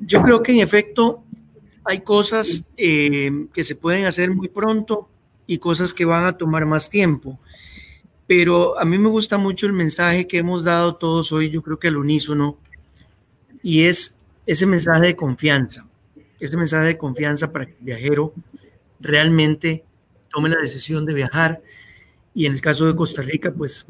Yo 0.00 0.22
creo 0.22 0.42
que 0.42 0.52
en 0.52 0.60
efecto 0.60 1.24
hay 1.84 2.00
cosas 2.00 2.72
eh, 2.76 3.46
que 3.52 3.64
se 3.64 3.76
pueden 3.76 4.06
hacer 4.06 4.30
muy 4.30 4.48
pronto 4.48 5.08
y 5.46 5.58
cosas 5.58 5.94
que 5.94 6.04
van 6.04 6.24
a 6.24 6.36
tomar 6.36 6.66
más 6.66 6.90
tiempo. 6.90 7.38
Pero 8.26 8.78
a 8.78 8.84
mí 8.84 8.98
me 8.98 9.08
gusta 9.08 9.38
mucho 9.38 9.66
el 9.66 9.72
mensaje 9.72 10.26
que 10.26 10.38
hemos 10.38 10.64
dado 10.64 10.96
todos 10.96 11.30
hoy, 11.32 11.50
yo 11.50 11.62
creo 11.62 11.78
que 11.78 11.88
al 11.88 11.96
unísono, 11.96 12.58
y 13.62 13.84
es 13.84 14.24
ese 14.46 14.66
mensaje 14.66 15.06
de 15.06 15.16
confianza, 15.16 15.88
ese 16.40 16.56
mensaje 16.56 16.86
de 16.86 16.98
confianza 16.98 17.52
para 17.52 17.66
que 17.66 17.72
el 17.72 17.84
viajero 17.84 18.32
realmente 19.00 19.84
tome 20.30 20.48
la 20.48 20.56
decisión 20.56 21.06
de 21.06 21.14
viajar. 21.14 21.62
Y 22.34 22.46
en 22.46 22.52
el 22.52 22.60
caso 22.60 22.86
de 22.86 22.94
Costa 22.94 23.22
Rica, 23.22 23.52
pues 23.52 23.86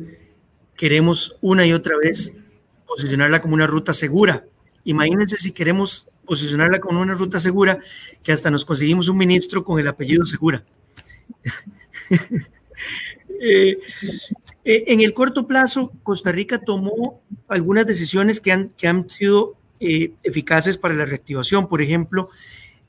queremos 0.76 1.36
una 1.40 1.66
y 1.66 1.72
otra 1.72 1.96
vez 1.96 2.38
posicionarla 2.86 3.40
como 3.40 3.54
una 3.54 3.66
ruta 3.66 3.92
segura. 3.92 4.44
Imagínense 4.84 5.36
si 5.36 5.52
queremos 5.52 6.06
posicionarla 6.26 6.80
como 6.80 7.00
una 7.00 7.14
ruta 7.14 7.40
segura, 7.40 7.78
que 8.22 8.32
hasta 8.32 8.50
nos 8.50 8.64
conseguimos 8.64 9.08
un 9.08 9.16
ministro 9.16 9.64
con 9.64 9.80
el 9.80 9.88
apellido 9.88 10.26
Segura. 10.26 10.64
Eh, 13.38 13.76
eh, 14.64 14.84
en 14.86 15.02
el 15.02 15.12
corto 15.12 15.46
plazo, 15.46 15.92
Costa 16.02 16.32
Rica 16.32 16.58
tomó 16.58 17.20
algunas 17.48 17.86
decisiones 17.86 18.40
que 18.40 18.50
han, 18.50 18.70
que 18.78 18.88
han 18.88 19.10
sido 19.10 19.56
eh, 19.78 20.14
eficaces 20.22 20.78
para 20.78 20.94
la 20.94 21.04
reactivación. 21.04 21.68
Por 21.68 21.82
ejemplo, 21.82 22.30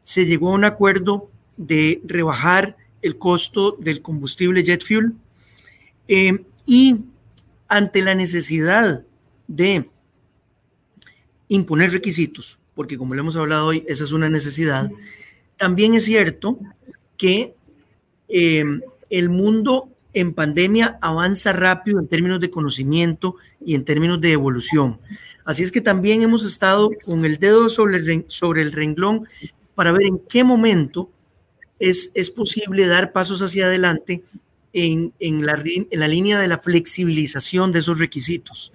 se 0.03 0.25
llegó 0.25 0.51
a 0.51 0.53
un 0.53 0.63
acuerdo 0.63 1.29
de 1.57 2.01
rebajar 2.05 2.77
el 3.01 3.17
costo 3.17 3.75
del 3.77 4.01
combustible 4.01 4.63
jet 4.63 4.85
fuel 4.85 5.15
y 6.65 6.95
ante 7.67 8.01
la 8.01 8.15
necesidad 8.15 9.03
de 9.47 9.89
imponer 11.49 11.91
requisitos 11.91 12.57
porque 12.77 12.95
como 12.95 13.15
lo 13.15 13.21
hemos 13.21 13.35
hablado 13.35 13.65
hoy, 13.65 13.83
esa 13.87 14.03
es 14.03 14.11
una 14.11 14.29
necesidad. 14.29 14.91
También 15.57 15.95
es 15.95 16.05
cierto 16.05 16.59
que 17.17 17.55
em, 18.27 18.81
el 19.09 19.29
mundo 19.29 19.89
en 20.13 20.33
pandemia 20.33 20.97
avanza 21.01 21.53
rápido 21.53 21.99
en 21.99 22.07
términos 22.07 22.39
de 22.39 22.49
conocimiento 22.49 23.35
y 23.63 23.75
en 23.75 23.85
términos 23.85 24.19
de 24.19 24.31
evolución. 24.31 24.99
Así 25.45 25.63
es 25.63 25.71
que 25.71 25.81
también 25.81 26.21
hemos 26.21 26.43
estado 26.43 26.89
con 27.05 27.23
el 27.23 27.37
dedo 27.37 27.69
sobre 27.69 27.97
el, 27.97 28.25
sobre 28.27 28.61
el 28.61 28.71
renglón 28.71 29.27
para 29.75 29.91
ver 29.91 30.07
en 30.07 30.19
qué 30.27 30.43
momento 30.43 31.11
es, 31.79 32.11
es 32.15 32.31
posible 32.31 32.87
dar 32.87 33.11
pasos 33.11 33.41
hacia 33.41 33.67
adelante 33.67 34.23
en, 34.73 35.13
en, 35.19 35.45
la, 35.45 35.61
en 35.63 35.99
la 35.99 36.07
línea 36.07 36.39
de 36.39 36.47
la 36.47 36.57
flexibilización 36.57 37.71
de 37.71 37.79
esos 37.79 37.99
requisitos. 37.99 38.73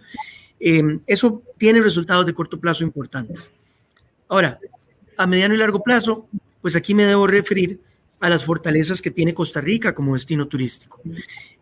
Em, 0.60 1.00
eso 1.08 1.42
tiene 1.58 1.80
resultados 1.80 2.24
de 2.24 2.34
corto 2.34 2.60
plazo 2.60 2.84
importantes. 2.84 3.52
Ahora, 4.28 4.60
a 5.16 5.26
mediano 5.26 5.54
y 5.54 5.58
largo 5.58 5.82
plazo, 5.82 6.28
pues 6.60 6.76
aquí 6.76 6.94
me 6.94 7.04
debo 7.04 7.26
referir 7.26 7.80
a 8.22 8.30
las 8.30 8.44
fortalezas 8.44 9.02
que 9.02 9.10
tiene 9.10 9.34
Costa 9.34 9.60
Rica 9.60 9.92
como 9.92 10.14
destino 10.14 10.46
turístico. 10.46 11.00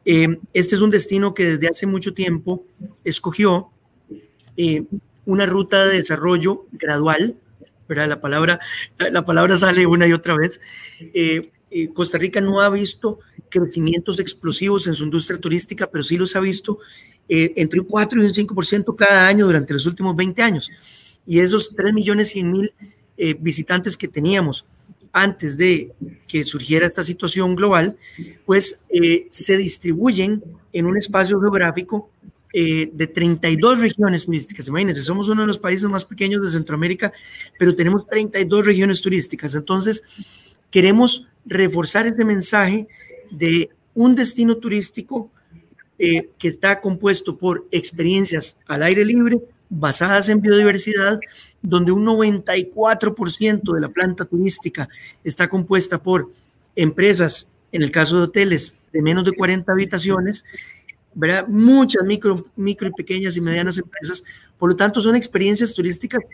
Eh, 0.05 0.39
este 0.53 0.75
es 0.75 0.83
un 0.83 0.91
destino 0.91 1.33
que 1.33 1.57
desde 1.57 1.69
hace 1.69 1.87
mucho 1.87 2.13
tiempo 2.13 2.67
escogió 3.03 3.71
eh, 4.59 4.85
una 5.25 5.47
ruta 5.47 5.87
de 5.87 5.97
desarrollo 5.97 6.67
gradual, 6.73 7.35
¿verdad? 7.89 8.11
La 8.11 8.21
palabra, 8.21 8.61
la 8.99 9.25
palabra 9.25 9.57
sale 9.57 9.87
una 9.87 10.07
y 10.07 10.13
otra 10.13 10.37
vez. 10.37 10.61
Eh, 11.01 11.51
Costa 11.95 12.19
Rica 12.19 12.43
no 12.43 12.61
ha 12.61 12.69
visto 12.69 13.21
crecimientos 13.49 14.21
explosivos 14.21 14.87
en 14.87 14.95
su 14.95 15.05
industria 15.05 15.41
turística, 15.41 15.91
pero 15.91 16.05
sí 16.05 16.19
los 16.19 16.37
ha 16.37 16.41
visto 16.41 16.79
entre 17.27 17.81
un 17.81 17.87
4 17.87 18.21
y 18.23 18.27
un 18.27 18.33
5% 18.33 18.95
cada 18.97 19.27
año 19.27 19.47
durante 19.47 19.73
los 19.73 19.87
últimos 19.87 20.15
20 20.15 20.43
años 20.43 20.71
y 21.27 21.39
esos 21.39 21.75
3 21.75 21.95
millones 21.95 22.29
100 22.31 22.53
mil 22.53 22.75
visitantes 23.39 23.97
que 23.97 24.09
teníamos 24.09 24.67
antes 25.13 25.57
de 25.57 25.93
que 26.27 26.45
surgiera 26.45 26.87
esta 26.87 27.03
situación 27.03 27.57
global, 27.57 27.97
pues 28.47 28.85
eh, 28.89 29.27
se 29.31 29.57
distribuyen 29.57 30.43
en 30.73 30.87
un 30.87 30.97
espacio 30.97 31.41
geográfico 31.41 32.11
eh, 32.53 32.91
de 32.93 33.07
32 33.07 33.81
regiones 33.81 34.25
turísticas. 34.27 34.69
Imagínense, 34.69 35.03
somos 35.03 35.29
uno 35.29 35.43
de 35.43 35.47
los 35.47 35.59
países 35.59 35.89
más 35.89 36.05
pequeños 36.05 36.43
de 36.43 36.51
Centroamérica, 36.51 37.13
pero 37.59 37.75
tenemos 37.75 38.07
32 38.07 38.67
regiones 38.67 39.01
turísticas. 39.01 39.55
Entonces, 39.55 40.03
queremos 40.71 41.29
reforzar 41.45 42.07
ese 42.07 42.25
mensaje 42.25 42.89
de 43.31 43.71
un 43.95 44.15
destino 44.15 44.57
turístico 44.57 45.31
eh, 45.99 46.31
que 46.39 46.49
está 46.49 46.81
compuesto 46.81 47.37
por 47.37 47.67
experiencias 47.71 48.57
al 48.67 48.83
aire 48.83 49.05
libre, 49.05 49.41
basadas 49.71 50.29
en 50.29 50.41
biodiversidad, 50.41 51.21
donde 51.63 51.93
un 51.93 52.05
94% 52.05 53.73
de 53.73 53.81
la 53.81 53.89
planta 53.89 54.25
turística 54.25 54.89
está 55.25 55.49
compuesta 55.49 56.03
por 56.03 56.31
empresas, 56.75 57.51
en 57.73 57.83
el 57.83 57.93
caso 57.93 58.17
de 58.17 58.23
hoteles, 58.25 58.79
de 58.93 59.01
menos 59.01 59.25
de 59.25 59.33
40 59.33 59.71
habitaciones, 59.71 60.45
¿verdad? 61.15 61.47
Muchas 61.47 62.05
micro, 62.05 62.47
micro 62.57 62.89
y 62.89 62.93
pequeñas 62.93 63.37
y 63.37 63.41
medianas 63.41 63.79
empresas, 63.79 64.25
por 64.59 64.71
lo 64.71 64.77
tanto 64.77 65.01
son 65.01 65.15
experiencias 65.15 65.73
turísticas, 65.73 66.25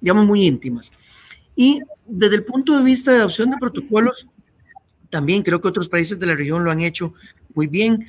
digamos, 0.00 0.26
muy 0.26 0.46
íntimas. 0.46 0.92
Y 1.56 1.80
desde 2.06 2.36
el 2.36 2.44
punto 2.44 2.76
de 2.76 2.84
vista 2.84 3.10
de 3.10 3.18
adopción 3.18 3.50
de 3.50 3.56
protocolos, 3.58 4.26
también 5.08 5.42
creo 5.42 5.60
que 5.60 5.68
otros 5.68 5.88
países 5.88 6.18
de 6.18 6.26
la 6.26 6.34
región 6.34 6.64
lo 6.64 6.70
han 6.70 6.80
hecho 6.80 7.14
muy 7.54 7.66
bien. 7.66 8.06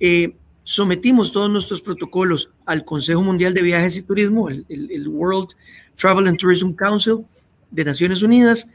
Eh, 0.00 0.36
sometimos 0.64 1.32
todos 1.32 1.50
nuestros 1.50 1.80
protocolos 1.80 2.50
al 2.66 2.84
Consejo 2.84 3.22
Mundial 3.22 3.54
de 3.54 3.62
Viajes 3.62 3.96
y 3.96 4.02
Turismo, 4.02 4.48
el, 4.48 5.08
World 5.08 5.50
Travel 5.96 6.28
and 6.28 6.38
Tourism 6.38 6.72
Council 6.72 7.24
de 7.70 7.84
Naciones 7.84 8.22
Unidas. 8.22 8.72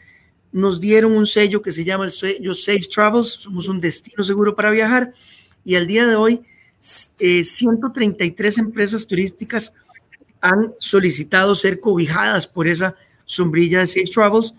Nos 0.51 0.79
dieron 0.79 1.13
un 1.13 1.25
sello 1.25 1.61
que 1.61 1.71
se 1.71 1.83
llama 1.83 2.05
el 2.05 2.11
sello 2.11 2.53
Safe 2.53 2.87
Travels, 2.91 3.29
somos 3.29 3.67
un 3.67 3.79
destino 3.79 4.23
seguro 4.23 4.55
para 4.55 4.71
viajar. 4.71 5.13
Y 5.63 5.75
al 5.75 5.87
día 5.87 6.05
de 6.05 6.15
hoy, 6.15 6.41
133 6.79 8.57
eh, 8.57 8.61
empresas 8.61 9.07
turísticas 9.07 9.73
han 10.39 10.73
solicitado 10.79 11.55
ser 11.55 11.79
cobijadas 11.79 12.47
por 12.47 12.67
esa 12.67 12.95
sombrilla 13.25 13.79
de 13.79 13.87
Safe 13.87 14.05
Travels, 14.05 14.53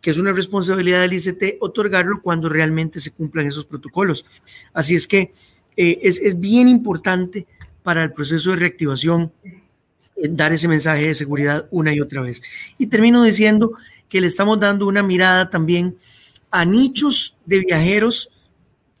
que 0.00 0.10
es 0.10 0.18
una 0.18 0.32
responsabilidad 0.32 1.00
del 1.00 1.14
ICT 1.14 1.56
otorgarlo 1.60 2.22
cuando 2.22 2.48
realmente 2.48 3.00
se 3.00 3.10
cumplan 3.10 3.46
esos 3.46 3.66
protocolos. 3.66 4.24
Así 4.72 4.94
es 4.94 5.08
que 5.08 5.32
eh, 5.80 6.00
es, 6.02 6.18
es, 6.18 6.40
bien 6.40 6.66
importante 6.66 7.46
para 7.84 8.02
el 8.02 8.12
proceso 8.12 8.50
de 8.50 8.56
reactivación 8.56 9.30
eh, 9.44 10.28
dar 10.28 10.52
ese 10.52 10.66
mensaje 10.66 11.06
de 11.06 11.14
seguridad 11.14 11.68
una 11.70 11.94
y 11.94 12.00
otra 12.00 12.20
vez. 12.20 12.42
Y 12.78 12.88
termino 12.88 13.22
diciendo 13.22 13.74
que 14.08 14.20
le 14.20 14.26
estamos 14.26 14.58
dando 14.58 14.88
una 14.88 15.04
mirada 15.04 15.50
también 15.50 15.96
a 16.50 16.64
nichos 16.64 17.38
de 17.46 17.60
viajeros 17.60 18.28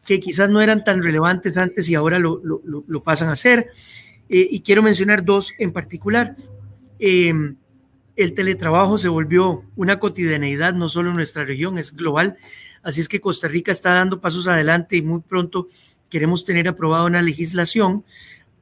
que 0.04 0.20
quizás 0.20 0.50
no 0.50 0.60
eran 0.60 0.84
tan 0.84 1.02
relevantes 1.02 1.56
antes 1.56 1.90
y 1.90 1.96
ahora 1.96 2.20
lo, 2.20 2.40
pasan 3.04 3.28
a 3.28 3.34
ser. 3.34 3.66
Eh, 4.28 4.46
y 4.48 4.60
quiero 4.60 4.80
mencionar 4.80 5.24
dos 5.24 5.52
en 5.58 5.72
particular. 5.72 6.36
Em, 7.00 7.56
el 8.14 8.34
teletrabajo 8.34 8.98
se 8.98 9.08
volvió 9.08 9.64
una 9.74 9.98
cotidianeidad, 9.98 10.74
no 10.74 10.88
solo 10.88 11.10
en 11.10 11.16
nuestra 11.16 11.44
región, 11.44 11.76
es 11.76 11.92
global. 11.92 12.36
Así 12.84 13.00
es 13.00 13.08
que 13.08 13.20
Costa 13.20 13.48
Rica 13.48 13.72
está 13.72 13.94
dando 13.94 14.20
pasos 14.20 14.46
adelante 14.46 14.96
y 14.96 15.02
muy 15.02 15.22
pronto 15.22 15.66
queremos 16.08 16.44
tener 16.44 16.68
aprobada 16.68 17.04
una 17.04 17.22
legislación 17.22 18.04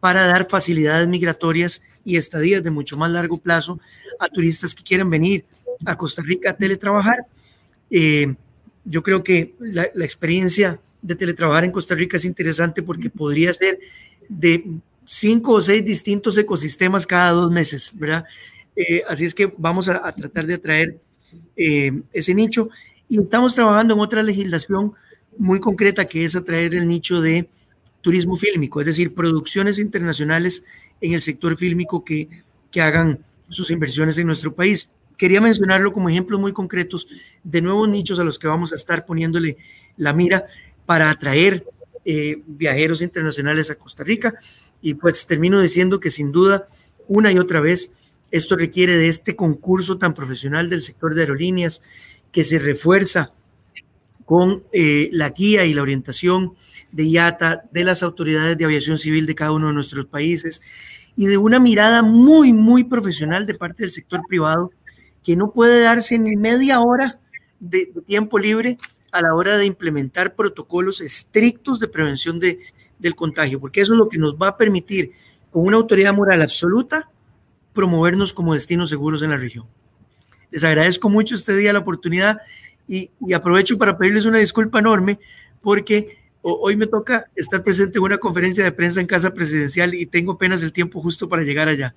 para 0.00 0.26
dar 0.26 0.48
facilidades 0.48 1.08
migratorias 1.08 1.82
y 2.04 2.16
estadías 2.16 2.62
de 2.62 2.70
mucho 2.70 2.96
más 2.96 3.10
largo 3.10 3.38
plazo 3.38 3.80
a 4.18 4.28
turistas 4.28 4.74
que 4.74 4.84
quieran 4.84 5.10
venir 5.10 5.44
a 5.84 5.96
Costa 5.96 6.22
Rica 6.22 6.50
a 6.50 6.56
teletrabajar. 6.56 7.26
Eh, 7.90 8.34
yo 8.84 9.02
creo 9.02 9.22
que 9.22 9.54
la 9.58 10.04
experiencia 10.04 10.78
de 11.02 11.14
teletrabajar 11.14 11.64
en 11.64 11.72
Costa 11.72 11.94
Rica 11.94 12.16
es 12.16 12.24
interesante 12.24 12.82
porque 12.82 13.10
podría 13.10 13.52
ser 13.52 13.78
de 14.28 14.64
cinco 15.04 15.52
o 15.52 15.60
seis 15.60 15.84
distintos 15.84 16.36
ecosistemas 16.36 17.06
cada 17.06 17.30
dos 17.30 17.50
meses, 17.50 17.92
¿verdad? 17.94 18.24
Eh, 18.74 19.02
así 19.08 19.24
es 19.24 19.34
que 19.34 19.52
vamos 19.56 19.88
a, 19.88 20.12
tratar 20.12 20.46
de 20.46 20.54
atraer 20.54 20.98
eh, 21.56 22.02
ese 22.12 22.34
nicho 22.34 22.68
y 23.08 23.20
estamos 23.20 23.54
trabajando 23.54 23.94
en 23.94 24.00
otra 24.00 24.22
legislación 24.22 24.92
muy 25.38 25.60
concreta 25.60 26.06
que 26.06 26.24
es 26.24 26.36
atraer 26.36 26.74
el 26.74 26.86
nicho 26.88 27.20
de 27.20 27.48
turismo 28.00 28.36
fílmico, 28.36 28.80
es 28.80 28.86
decir, 28.86 29.14
producciones 29.14 29.78
internacionales 29.78 30.64
en 31.00 31.12
el 31.12 31.20
sector 31.20 31.56
fílmico 31.56 32.04
que, 32.04 32.28
que 32.70 32.80
hagan 32.80 33.24
sus 33.48 33.70
inversiones 33.70 34.18
en 34.18 34.26
nuestro 34.26 34.54
país. 34.54 34.88
Quería 35.16 35.40
mencionarlo 35.40 35.92
como 35.92 36.08
ejemplos 36.08 36.38
muy 36.38 36.52
concretos 36.52 37.08
de 37.42 37.62
nuevos 37.62 37.88
nichos 37.88 38.20
a 38.20 38.24
los 38.24 38.38
que 38.38 38.48
vamos 38.48 38.72
a 38.72 38.76
estar 38.76 39.06
poniéndole 39.06 39.56
la 39.96 40.12
mira 40.12 40.46
para 40.84 41.10
atraer 41.10 41.64
eh, 42.04 42.40
viajeros 42.46 43.02
internacionales 43.02 43.70
a 43.70 43.74
Costa 43.74 44.04
Rica. 44.04 44.34
Y 44.80 44.94
pues 44.94 45.26
termino 45.26 45.60
diciendo 45.60 45.98
que 45.98 46.10
sin 46.10 46.30
duda, 46.30 46.68
una 47.08 47.32
y 47.32 47.38
otra 47.38 47.60
vez, 47.60 47.90
esto 48.30 48.56
requiere 48.56 48.94
de 48.94 49.08
este 49.08 49.34
concurso 49.34 49.98
tan 49.98 50.14
profesional 50.14 50.68
del 50.68 50.82
sector 50.82 51.14
de 51.14 51.22
aerolíneas 51.22 51.82
que 52.30 52.44
se 52.44 52.58
refuerza 52.58 53.32
con 54.26 54.64
eh, 54.72 55.08
la 55.12 55.30
guía 55.30 55.64
y 55.64 55.72
la 55.72 55.82
orientación 55.82 56.52
de 56.92 57.04
IATA, 57.04 57.62
de 57.70 57.84
las 57.84 58.02
autoridades 58.02 58.58
de 58.58 58.64
aviación 58.64 58.98
civil 58.98 59.24
de 59.24 59.34
cada 59.34 59.52
uno 59.52 59.68
de 59.68 59.72
nuestros 59.72 60.06
países 60.06 60.60
y 61.16 61.26
de 61.26 61.38
una 61.38 61.58
mirada 61.58 62.02
muy, 62.02 62.52
muy 62.52 62.84
profesional 62.84 63.46
de 63.46 63.54
parte 63.54 63.84
del 63.84 63.92
sector 63.92 64.20
privado 64.28 64.72
que 65.22 65.36
no 65.36 65.52
puede 65.52 65.80
darse 65.80 66.18
ni 66.18 66.36
media 66.36 66.80
hora 66.80 67.18
de 67.60 67.92
tiempo 68.04 68.38
libre 68.38 68.78
a 69.12 69.22
la 69.22 69.34
hora 69.34 69.56
de 69.56 69.64
implementar 69.64 70.34
protocolos 70.34 71.00
estrictos 71.00 71.78
de 71.80 71.88
prevención 71.88 72.38
de, 72.38 72.58
del 72.98 73.14
contagio, 73.14 73.60
porque 73.60 73.80
eso 73.80 73.94
es 73.94 73.98
lo 73.98 74.08
que 74.08 74.18
nos 74.18 74.34
va 74.34 74.48
a 74.48 74.56
permitir, 74.56 75.12
con 75.50 75.64
una 75.64 75.76
autoridad 75.76 76.12
moral 76.12 76.42
absoluta, 76.42 77.08
promovernos 77.72 78.32
como 78.32 78.54
destinos 78.54 78.90
seguros 78.90 79.22
en 79.22 79.30
la 79.30 79.36
región. 79.36 79.66
Les 80.50 80.64
agradezco 80.64 81.08
mucho 81.08 81.34
este 81.34 81.56
día 81.56 81.72
la 81.72 81.80
oportunidad 81.80 82.38
y, 82.88 83.10
aprovecho 83.34 83.78
para 83.78 83.96
pedirles 83.96 84.26
una 84.26 84.38
disculpa 84.38 84.78
enorme 84.78 85.18
porque 85.60 86.18
hoy 86.42 86.76
me 86.76 86.86
toca 86.86 87.26
estar 87.34 87.62
presente 87.62 87.98
en 87.98 88.04
una 88.04 88.18
conferencia 88.18 88.62
de 88.62 88.72
prensa 88.72 89.00
en 89.00 89.06
Casa 89.06 89.32
Presidencial 89.32 89.94
y 89.94 90.06
tengo 90.06 90.32
apenas 90.32 90.62
el 90.62 90.72
tiempo 90.72 91.00
justo 91.00 91.28
para 91.28 91.42
llegar 91.42 91.68
allá. 91.68 91.94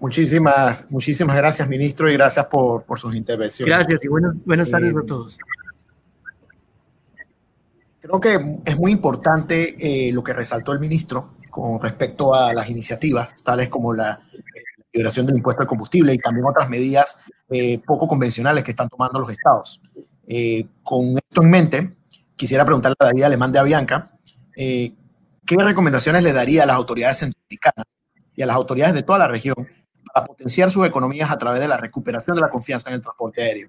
Muchísimas, 0.00 0.90
muchísimas 0.90 1.36
gracias, 1.36 1.68
ministro, 1.68 2.10
y 2.10 2.12
gracias 2.12 2.46
por, 2.46 2.82
por 2.82 2.98
sus 2.98 3.14
intervenciones. 3.14 3.74
Gracias 3.74 4.04
y 4.04 4.08
buenas, 4.08 4.34
buenas 4.44 4.70
tardes 4.70 4.94
a 4.94 4.98
eh, 4.98 5.02
todos. 5.06 5.38
Creo 8.00 8.20
que 8.20 8.58
es 8.66 8.76
muy 8.76 8.92
importante 8.92 9.74
eh, 9.78 10.12
lo 10.12 10.22
que 10.22 10.34
resaltó 10.34 10.72
el 10.72 10.78
ministro 10.78 11.30
con 11.50 11.80
respecto 11.80 12.34
a 12.34 12.52
las 12.52 12.68
iniciativas, 12.68 13.42
tales 13.42 13.70
como 13.70 13.94
la 13.94 14.20
liberación 14.94 15.26
del 15.26 15.36
impuesto 15.36 15.62
al 15.62 15.68
combustible 15.68 16.14
y 16.14 16.18
también 16.18 16.46
otras 16.46 16.70
medidas 16.70 17.24
eh, 17.50 17.80
poco 17.84 18.08
convencionales 18.08 18.64
que 18.64 18.70
están 18.70 18.88
tomando 18.88 19.20
los 19.20 19.30
estados. 19.30 19.82
con 20.82 21.18
esto 21.18 21.42
en 21.42 21.50
mente, 21.50 21.96
quisiera 22.36 22.64
preguntarle 22.64 22.96
a 23.00 23.04
David 23.06 23.24
Alemán 23.24 23.52
de 23.52 23.58
Avianca, 23.58 24.04
¿qué 24.54 24.94
recomendaciones 25.56 26.22
le 26.22 26.32
daría 26.32 26.62
a 26.62 26.66
las 26.66 26.76
autoridades 26.76 27.18
centroamericanas 27.18 27.86
y 28.34 28.42
a 28.42 28.46
las 28.46 28.56
autoridades 28.56 28.94
de 28.94 29.02
toda 29.02 29.18
la 29.18 29.28
región 29.28 29.56
para 30.12 30.26
potenciar 30.26 30.70
sus 30.70 30.86
economías 30.86 31.30
a 31.30 31.38
través 31.38 31.60
de 31.60 31.68
la 31.68 31.76
recuperación 31.76 32.34
de 32.34 32.40
la 32.40 32.48
confianza 32.48 32.88
en 32.90 32.96
el 32.96 33.02
transporte 33.02 33.42
aéreo. 33.42 33.68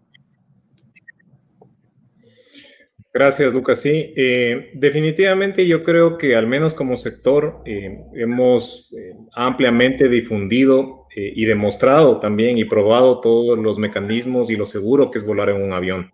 Gracias, 3.15 3.53
Lucas. 3.53 3.79
Sí, 3.79 4.13
eh, 4.17 4.71
definitivamente 4.73 5.65
yo 5.65 5.83
creo 5.83 6.17
que 6.17 6.35
al 6.35 6.47
menos 6.47 6.73
como 6.73 6.97
sector 6.97 7.61
eh, 7.65 7.97
hemos 8.13 8.91
eh, 8.91 9.15
ampliamente 9.33 10.09
difundido 10.09 11.04
y 11.15 11.45
demostrado 11.45 12.19
también 12.19 12.57
y 12.57 12.65
probado 12.65 13.19
todos 13.19 13.57
los 13.57 13.77
mecanismos 13.77 14.49
y 14.49 14.55
lo 14.55 14.65
seguro 14.65 15.11
que 15.11 15.19
es 15.19 15.25
volar 15.25 15.49
en 15.49 15.61
un 15.61 15.73
avión. 15.73 16.11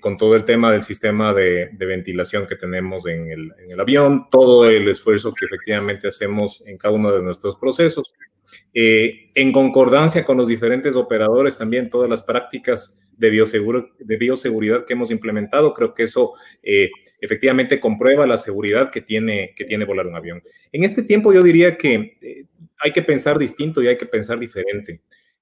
Con 0.00 0.16
todo 0.16 0.36
el 0.36 0.44
tema 0.44 0.72
del 0.72 0.82
sistema 0.82 1.34
de, 1.34 1.70
ventilación 1.78 2.46
que 2.46 2.56
tenemos 2.56 3.06
en 3.06 3.30
el, 3.30 3.80
avión, 3.80 4.28
todo 4.30 4.68
el 4.68 4.88
esfuerzo 4.88 5.32
que 5.32 5.46
efectivamente 5.46 6.08
hacemos 6.08 6.62
en 6.66 6.78
cada 6.78 6.94
uno 6.94 7.12
de 7.12 7.22
nuestros 7.22 7.56
procesos. 7.56 8.12
Eh, 8.72 9.30
en 9.34 9.52
concordancia 9.52 10.24
con 10.24 10.36
los 10.36 10.48
diferentes 10.48 10.96
operadores, 10.96 11.58
también 11.58 11.90
todas 11.90 12.08
las 12.08 12.22
prácticas 12.22 13.02
de, 13.16 13.30
de 13.98 14.16
bioseguridad 14.16 14.86
que 14.86 14.92
hemos 14.92 15.10
implementado, 15.10 15.74
creo 15.74 15.92
que 15.92 16.04
eso 16.04 16.34
eh, 16.62 16.90
efectivamente 17.20 17.80
comprueba 17.80 18.26
la 18.26 18.36
seguridad 18.36 18.90
que 18.90 19.00
tiene, 19.00 19.54
que 19.56 19.64
tiene 19.64 19.84
volar 19.84 20.06
un 20.06 20.16
avión. 20.16 20.42
En 20.72 20.84
este 20.84 21.02
tiempo 21.02 21.32
yo 21.32 21.42
diría 21.42 21.76
que 21.76 22.16
eh, 22.20 22.44
hay 22.78 22.92
que 22.92 23.02
pensar 23.02 23.38
distinto 23.38 23.82
y 23.82 23.88
hay 23.88 23.98
que 23.98 24.06
pensar 24.06 24.38
diferente. 24.38 25.00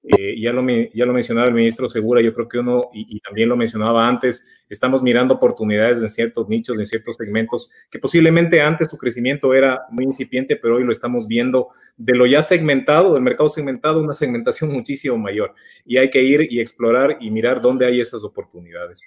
Eh, 0.09 0.39
ya, 0.39 0.53
lo, 0.53 0.65
ya 0.93 1.05
lo 1.05 1.11
mencionaba 1.11 1.47
el 1.47 1.53
ministro 1.53 1.89
Segura, 1.89 2.21
yo 2.21 2.33
creo 2.33 2.47
que 2.47 2.59
uno, 2.59 2.89
y, 2.93 3.19
también 3.19 3.49
lo 3.49 3.57
mencionaba 3.57 4.07
antes, 4.07 4.47
estamos 4.69 5.03
mirando 5.03 5.33
oportunidades 5.33 6.01
en 6.01 6.07
ciertos 6.07 6.47
nichos, 6.47 6.79
en 6.79 6.85
ciertos 6.85 7.15
segmentos, 7.15 7.71
que 7.91 7.99
posiblemente 7.99 8.61
antes 8.61 8.89
su 8.89 8.97
crecimiento 8.97 9.53
era 9.53 9.81
muy 9.91 10.05
incipiente, 10.05 10.55
pero 10.55 10.77
hoy 10.77 10.85
lo 10.85 10.93
estamos 10.93 11.27
viendo 11.27 11.69
de 11.97 12.15
lo 12.15 12.25
ya 12.25 12.41
segmentado, 12.41 13.13
del 13.13 13.23
mercado 13.23 13.49
segmentado, 13.49 14.01
una 14.01 14.13
segmentación 14.13 14.71
muchísimo 14.71 15.17
mayor. 15.17 15.53
Y 15.85 15.97
hay 15.97 16.09
que 16.09 16.23
ir 16.23 16.47
y 16.49 16.61
explorar 16.61 17.17
y 17.19 17.29
mirar 17.29 17.61
dónde 17.61 17.85
hay 17.85 17.99
esas 17.99 18.23
oportunidades. 18.23 19.01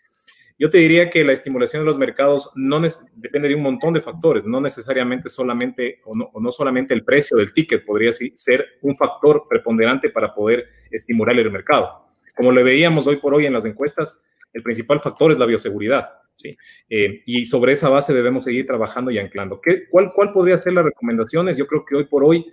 Yo 0.61 0.68
te 0.68 0.76
diría 0.76 1.08
que 1.08 1.24
la 1.24 1.32
estimulación 1.32 1.80
de 1.80 1.86
los 1.86 1.96
mercados 1.96 2.52
no 2.54 2.82
depende 3.14 3.48
de 3.48 3.54
un 3.54 3.62
montón 3.62 3.94
de 3.94 4.02
factores, 4.02 4.44
no 4.44 4.61
necesariamente 4.61 5.30
solamente 5.30 6.02
o 6.04 6.14
no, 6.14 6.50
solamente 6.50 6.92
el 6.92 7.02
precio 7.02 7.38
del 7.38 7.54
ticket 7.54 7.82
podría 7.82 8.12
ser 8.34 8.66
un 8.82 8.94
factor 8.94 9.46
preponderante 9.48 10.11
para 10.11 10.34
poder 10.34 10.66
estimular 10.90 11.38
el 11.38 11.50
mercado. 11.50 12.04
Como 12.36 12.52
lo 12.52 12.62
veíamos 12.62 13.06
hoy 13.06 13.16
por 13.16 13.32
hoy 13.32 13.46
en 13.46 13.54
las 13.54 13.64
encuestas, 13.64 14.20
el 14.52 14.62
principal 14.62 15.00
factor 15.00 15.32
es 15.32 15.38
la 15.38 15.46
bioseguridad. 15.46 16.19
¿Sí? 16.41 16.57
Eh, 16.88 17.22
y 17.26 17.47
sobre 17.47 17.72
esa 17.72 17.88
base 17.88 18.12
debemos 18.12 18.45
seguir 18.45 18.66
trabajando 18.66 19.11
y 19.11 19.18
anclando. 19.18 19.61
¿Qué, 19.61 19.88
cuál, 19.88 20.12
¿Cuál 20.14 20.32
podría 20.32 20.59
ser 20.59 20.72
las 20.72 20.84
recomendaciones? 20.84 21.57
Yo 21.57 21.66
creo 21.66 21.84
que 21.84 21.97
hoy 21.97 22.05
por 22.05 22.24
hoy 22.24 22.47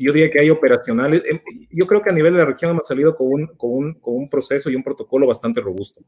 yo 0.00 0.12
diría 0.12 0.30
que 0.30 0.40
hay 0.40 0.50
operacionales. 0.50 1.22
Em, 1.26 1.40
yo 1.70 1.86
creo 1.86 2.02
que 2.02 2.10
a 2.10 2.12
nivel 2.12 2.32
de 2.32 2.40
la 2.40 2.44
región 2.44 2.72
hemos 2.72 2.86
salido 2.86 3.14
con 3.14 3.28
un, 3.28 3.46
con 3.56 3.70
un, 3.70 3.94
con 3.94 4.14
un 4.16 4.28
proceso 4.28 4.70
y 4.70 4.76
un 4.76 4.82
protocolo 4.82 5.26
bastante 5.26 5.60
robusto. 5.60 6.02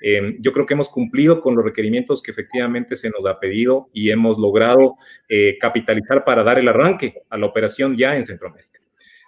Em, 0.00 0.36
yo 0.40 0.52
creo 0.52 0.66
que 0.66 0.74
hemos 0.74 0.88
cumplido 0.88 1.40
con 1.40 1.54
los 1.56 1.64
requerimientos 1.64 2.22
que 2.22 2.30
efectivamente 2.30 2.96
se 2.96 3.10
nos 3.10 3.26
ha 3.26 3.38
pedido 3.38 3.88
y 3.92 4.10
hemos 4.10 4.38
logrado 4.38 4.96
eh, 5.28 5.56
capitalizar 5.58 6.24
para 6.24 6.42
dar 6.44 6.58
el 6.58 6.68
arranque 6.68 7.14
a 7.28 7.36
la 7.36 7.46
operación 7.46 7.96
ya 7.96 8.16
en 8.16 8.24
Centroamérica. 8.24 8.80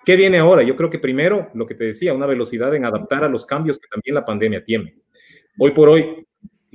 ¿Qué 0.04 0.14
viene 0.14 0.38
ahora? 0.38 0.62
Yo 0.62 0.76
creo 0.76 0.88
que 0.88 1.00
primero, 1.00 1.50
lo 1.54 1.66
que 1.66 1.74
te 1.74 1.84
decía, 1.84 2.14
una 2.14 2.26
velocidad 2.26 2.74
en 2.74 2.84
adaptar 2.84 3.24
a 3.24 3.28
los 3.28 3.44
cambios 3.44 3.78
que 3.78 3.88
también 3.88 4.14
la 4.14 4.24
pandemia 4.24 4.64
tiene. 4.64 4.94
Hoy 5.58 5.72
por 5.72 5.88
hoy, 5.88 6.25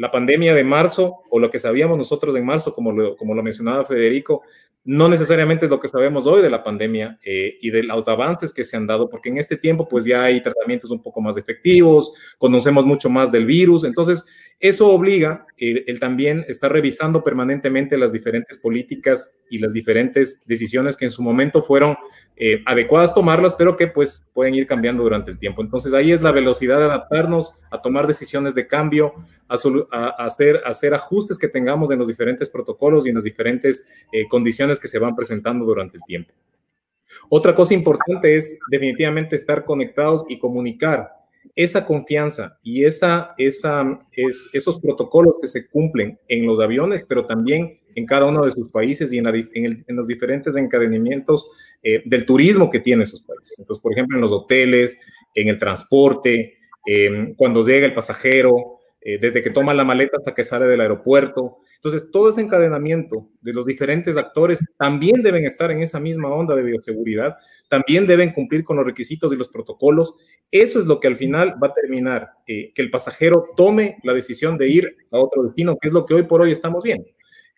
la 0.02 0.10
pandemia 0.10 0.56
de 0.56 0.64
marzo 0.64 1.20
o 1.30 1.40
lo 1.40 1.52
que 1.52 1.60
sabíamos 1.60 1.96
nosotros 1.96 2.36
en 2.36 2.44
marzo, 2.44 2.74
como 2.74 2.92
lo, 2.92 3.16
como 3.16 3.36
lo 3.36 3.44
mencionaba 3.44 3.86
Federico, 3.86 4.42
no 4.84 5.08
necesariamente 5.08 5.66
es 5.66 5.70
lo 5.70 5.80
que 5.80 5.88
sabemos 5.88 6.26
hoy 6.26 6.42
de 6.42 6.50
la 6.50 6.64
pandemia 6.64 7.20
eh, 7.24 7.60
y 7.62 7.70
de 7.70 7.84
los 7.84 8.08
avances 8.08 8.52
que 8.52 8.64
se 8.64 8.76
han 8.76 8.88
dado, 8.88 9.12
porque 9.12 9.30
en 9.30 9.38
este 9.38 9.58
tiempo 9.58 9.88
pues 9.88 10.04
ya 10.04 10.24
hay 10.24 10.42
tratamientos 10.42 10.90
un 10.90 11.04
poco 11.04 11.22
más 11.22 11.38
efectivos, 11.38 12.14
conocemos 12.40 12.84
mucho 12.84 13.12
más 13.12 13.32
del 13.32 13.46
virus, 13.46 13.84
entonces 13.84 14.26
eso 14.62 14.90
obliga 14.90 15.48
eh, 15.58 15.84
el, 15.88 16.00
también 16.00 16.46
estar 16.48 16.72
revisando 16.72 17.24
permanentemente 17.24 17.98
las 17.98 18.12
diferentes 18.12 18.60
políticas 18.60 19.36
y 19.50 19.58
las 19.58 19.74
diferentes 19.74 20.46
decisiones 20.46 20.96
que 20.96 21.06
en 21.06 21.12
su 21.12 21.24
momento 21.24 21.64
fueron 21.64 21.98
eh, 22.38 22.62
adecuadas 22.68 23.16
tomarlas, 23.16 23.56
pero 23.56 23.76
que 23.76 23.88
pues 23.88 24.24
pueden 24.34 24.54
ir 24.54 24.68
cambiando 24.68 25.02
durante 25.02 25.32
el 25.32 25.40
tiempo. 25.40 25.64
Entonces 25.64 25.94
ahí 25.94 26.12
es 26.12 26.22
la 26.22 26.32
velocidad 26.32 26.78
de 26.78 26.86
adaptarnos 26.86 27.56
a 27.72 27.82
tomar 27.82 28.06
decisiones 28.06 28.54
de 28.54 28.68
cambio, 28.68 29.16
a, 29.48 29.56
hacer, 30.24 30.62
hacer 30.64 30.94
ajustes 30.94 31.40
que 31.40 31.48
tengamos 31.48 31.90
en 31.90 31.98
los 31.98 32.08
diferentes 32.08 32.48
protocolos 32.48 33.08
y 33.08 33.10
en 33.10 33.16
las 33.16 33.24
diferentes 33.24 33.88
eh, 34.12 34.28
condiciones 34.28 34.80
que 34.80 34.88
se 34.88 35.00
van 35.00 35.16
presentando 35.16 35.66
durante 35.66 35.98
el 35.98 36.04
tiempo. 36.04 36.34
Otra 37.30 37.56
cosa 37.56 37.74
importante 37.74 38.38
es 38.38 38.60
definitivamente 38.70 39.36
estar 39.36 39.66
conectados 39.66 40.24
y 40.30 40.38
comunicar 40.38 41.21
esa 41.56 41.86
confianza 41.86 42.60
y 42.64 42.86
esa, 42.86 43.34
esa, 43.38 44.00
es, 44.12 44.50
esos 44.54 44.80
protocolos 44.80 45.36
que 45.42 45.48
se 45.48 45.68
cumplen 45.70 46.20
en 46.28 46.46
los 46.46 46.60
aviones, 46.60 47.06
pero 47.08 47.26
también 47.26 47.80
en 47.96 48.06
cada 48.06 48.26
uno 48.26 48.46
de 48.46 48.52
sus 48.52 48.70
países 48.70 49.12
y 49.12 49.18
en, 49.18 49.86
los 49.88 50.08
diferentes 50.08 50.56
encadenamientos 50.56 51.50
eh, 51.84 52.02
del 52.06 52.26
turismo 52.26 52.70
que 52.70 52.80
tienen 52.80 53.04
esos 53.04 53.22
países. 53.22 53.60
Entonces, 53.60 53.82
por 53.82 53.92
ejemplo, 53.92 54.18
en 54.18 54.22
los 54.22 54.32
hoteles, 54.32 54.98
en 55.36 55.48
el 55.48 55.60
transporte, 55.60 56.58
em, 56.86 57.36
cuando 57.36 57.66
llega 57.66 57.86
el 57.86 57.94
pasajero, 57.94 58.80
eh, 59.04 59.18
desde 59.20 59.42
que 59.42 59.50
toma 59.50 59.74
la 59.74 59.84
maleta 59.84 60.18
hasta 60.18 60.36
que 60.36 60.44
sale 60.44 60.68
del 60.68 60.82
aeropuerto. 60.82 61.58
Entonces, 61.76 62.12
todo 62.12 62.30
ese 62.30 62.42
encadenamiento 62.42 63.30
de 63.42 63.54
los 63.54 63.66
diferentes 63.66 64.16
actores 64.16 64.64
también 64.78 65.24
deben 65.24 65.46
estar 65.46 65.72
en 65.72 65.82
esa 65.82 66.00
misma 66.00 66.30
onda 66.30 66.56
de 66.56 66.62
bioseguridad, 66.62 67.36
también 67.68 68.06
deben 68.06 68.32
cumplir 68.32 68.64
con 68.64 68.78
los 68.78 68.86
requisitos 68.86 69.34
y 69.34 69.36
los 69.36 69.50
protocolos. 69.50 70.16
Eso 70.52 70.82
es 70.82 70.86
lo 70.86 71.00
que 71.00 71.08
al 71.08 71.16
final 71.16 71.56
va 71.64 71.68
a 71.68 71.74
terminar 71.74 72.32
eh, 72.46 72.74
que 72.76 72.82
el 72.82 72.92
pasajero 72.92 73.48
tome 73.56 73.98
la 74.04 74.14
decisión 74.14 74.58
de 74.58 74.68
ir 74.68 74.98
a 75.10 75.18
otro 75.18 75.44
destino, 75.44 75.78
que 75.80 75.88
es 75.88 75.94
lo 75.94 76.06
que 76.06 76.14
hoy 76.14 76.24
por 76.24 76.42
hoy 76.42 76.52
estamos 76.52 76.84
viendo. 76.84 77.08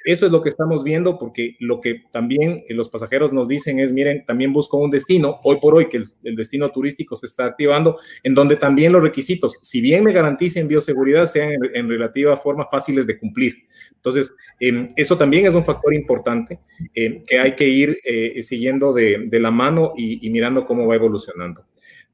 Eso 0.05 0.25
es 0.25 0.31
lo 0.31 0.43
que 0.43 0.49
estamos 0.49 0.83
viendo 0.83 1.17
porque 1.17 1.55
lo 1.59 1.79
que 1.79 2.03
también 2.11 2.65
los 2.69 2.89
pasajeros 2.89 3.31
nos 3.31 3.47
dicen 3.47 3.79
es, 3.79 3.93
miren, 3.93 4.25
también 4.25 4.51
busco 4.51 4.77
un 4.77 4.91
destino, 4.91 5.39
hoy 5.43 5.57
por 5.61 5.75
hoy 5.75 5.87
que 5.87 6.03
el, 6.23 6.35
destino 6.35 6.69
turístico 6.69 7.15
se 7.15 7.25
está 7.25 7.45
activando, 7.45 7.97
en 8.21 8.35
donde 8.35 8.57
también 8.57 8.91
los 8.91 9.01
requisitos, 9.01 9.57
si 9.61 9.79
bien 9.79 10.03
me 10.03 10.11
garanticen 10.11 10.67
bioseguridad, 10.67 11.25
sean 11.25 11.53
en, 11.73 11.89
relativa 11.89 12.35
forma 12.35 12.67
fáciles 12.69 13.07
de 13.07 13.17
cumplir. 13.17 13.55
Entonces, 13.95 14.33
em, 14.59 14.89
eso 14.97 15.17
también 15.17 15.45
es 15.45 15.55
un 15.55 15.63
factor 15.63 15.93
importante 15.93 16.59
em, 16.93 17.23
que 17.25 17.39
hay 17.39 17.55
que 17.55 17.67
ir 17.67 17.97
eh, 18.03 18.43
siguiendo 18.43 18.91
de, 18.91 19.29
la 19.31 19.51
mano 19.51 19.93
y 19.95 20.29
mirando 20.29 20.65
cómo 20.65 20.85
va 20.85 20.95
evolucionando. 20.95 21.65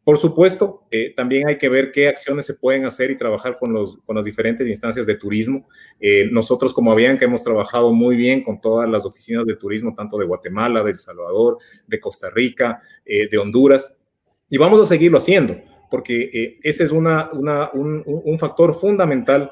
Por 0.10 0.18
supuesto, 0.18 0.88
eh, 0.90 1.14
también 1.16 1.48
hay 1.48 1.60
que 1.60 1.70
ver 1.70 1.92
qué 1.92 2.08
acciones 2.08 2.48
se 2.48 2.56
pueden 2.56 2.84
hacer 2.84 3.12
y 3.12 3.16
trabajar 3.20 3.60
con, 3.60 3.72
los, 3.72 3.98
con 4.08 4.16
las 4.16 4.26
diferentes 4.26 4.68
instancias 4.68 5.06
de 5.06 5.14
turismo. 5.14 5.68
Eh, 6.00 6.28
nosotros 6.32 6.74
como 6.74 6.92
Avianca 6.92 7.26
hemos 7.26 7.44
trabajado 7.44 7.94
muy 7.94 8.16
bien 8.16 8.44
con 8.44 8.60
todas 8.60 8.90
las 8.90 9.06
oficinas 9.06 9.46
de 9.46 9.56
turismo, 9.56 9.94
tanto 9.94 10.18
de 10.18 10.26
Guatemala, 10.26 10.82
de 10.82 10.90
El 10.90 10.98
Salvador, 10.98 11.60
de 11.86 12.00
Costa 12.00 12.32
Rica, 12.32 12.82
eh, 13.06 13.30
de 13.30 13.38
Honduras, 13.38 14.02
y 14.50 14.58
vamos 14.58 14.82
a 14.82 14.88
seguirlo 14.88 15.20
haciendo, 15.20 15.56
porque 15.92 16.58
ese 16.64 16.86
es 16.86 16.92
una, 16.92 17.30
un, 17.32 18.02
un 18.04 18.40
factor 18.40 18.74
fundamental 18.74 19.52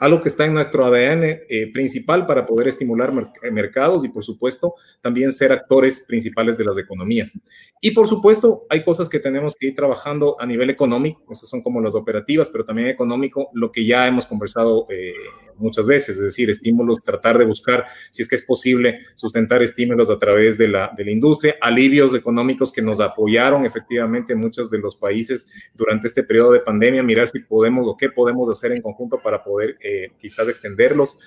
algo 0.00 0.22
que 0.22 0.30
está 0.30 0.46
en 0.46 0.54
nuestro 0.54 0.84
ADN 0.86 1.22
eh, 1.22 1.70
principal 1.72 2.26
para 2.26 2.46
poder 2.46 2.68
estimular 2.68 3.12
eh, 3.42 3.50
mercados 3.50 4.02
y, 4.04 4.08
por 4.08 4.24
supuesto, 4.24 4.74
también 5.02 5.30
ser 5.30 5.52
actores 5.52 6.00
principales 6.08 6.56
de 6.56 6.64
las 6.64 6.78
economías. 6.78 7.38
Y, 7.82 7.90
por 7.92 8.08
supuesto, 8.08 8.66
hay 8.70 8.82
cosas 8.82 9.08
que 9.10 9.20
tenemos 9.20 9.54
que 9.54 9.68
ir 9.68 9.74
trabajando 9.74 10.36
a 10.40 10.46
nivel 10.46 10.70
económico, 10.70 11.22
esas 11.30 11.48
son 11.48 11.62
como 11.62 11.80
las 11.80 11.94
operativas, 11.94 12.48
pero 12.48 12.64
también 12.64 12.88
económico, 12.88 13.50
lo 13.52 13.70
que 13.70 13.84
ya 13.84 14.06
hemos 14.06 14.26
conversado 14.26 14.86
eh, 14.90 15.12
muchas 15.56 15.86
veces, 15.86 16.16
es 16.16 16.24
decir, 16.24 16.48
estímulos, 16.48 17.00
tratar 17.00 17.36
de 17.36 17.44
buscar, 17.44 17.84
si 18.10 18.22
es 18.22 18.28
que 18.28 18.36
es 18.36 18.44
posible, 18.44 19.00
sustentar 19.14 19.62
estímulos 19.62 20.08
a 20.08 20.18
través 20.18 20.56
de 20.56 20.68
la, 20.68 20.90
de 20.96 21.04
la 21.04 21.10
industria, 21.10 21.56
alivios 21.60 22.14
económicos 22.14 22.72
que 22.72 22.82
nos 22.82 23.00
apoyaron 23.00 23.66
efectivamente 23.66 24.32
en 24.32 24.40
muchos 24.40 24.70
de 24.70 24.78
los 24.78 24.96
países 24.96 25.46
durante 25.74 26.08
este 26.08 26.22
periodo 26.22 26.52
de 26.52 26.60
pandemia, 26.60 27.02
mirar 27.02 27.28
si 27.28 27.40
podemos 27.40 27.86
o 27.86 27.96
qué 27.96 28.08
podemos 28.08 28.48
hacer 28.50 28.72
en 28.72 28.82
conjunto 28.82 29.20
para 29.22 29.44
poder 29.44 29.76
eh, 29.80 29.89
quizás 30.18 30.48
extenderlos. 30.48 31.18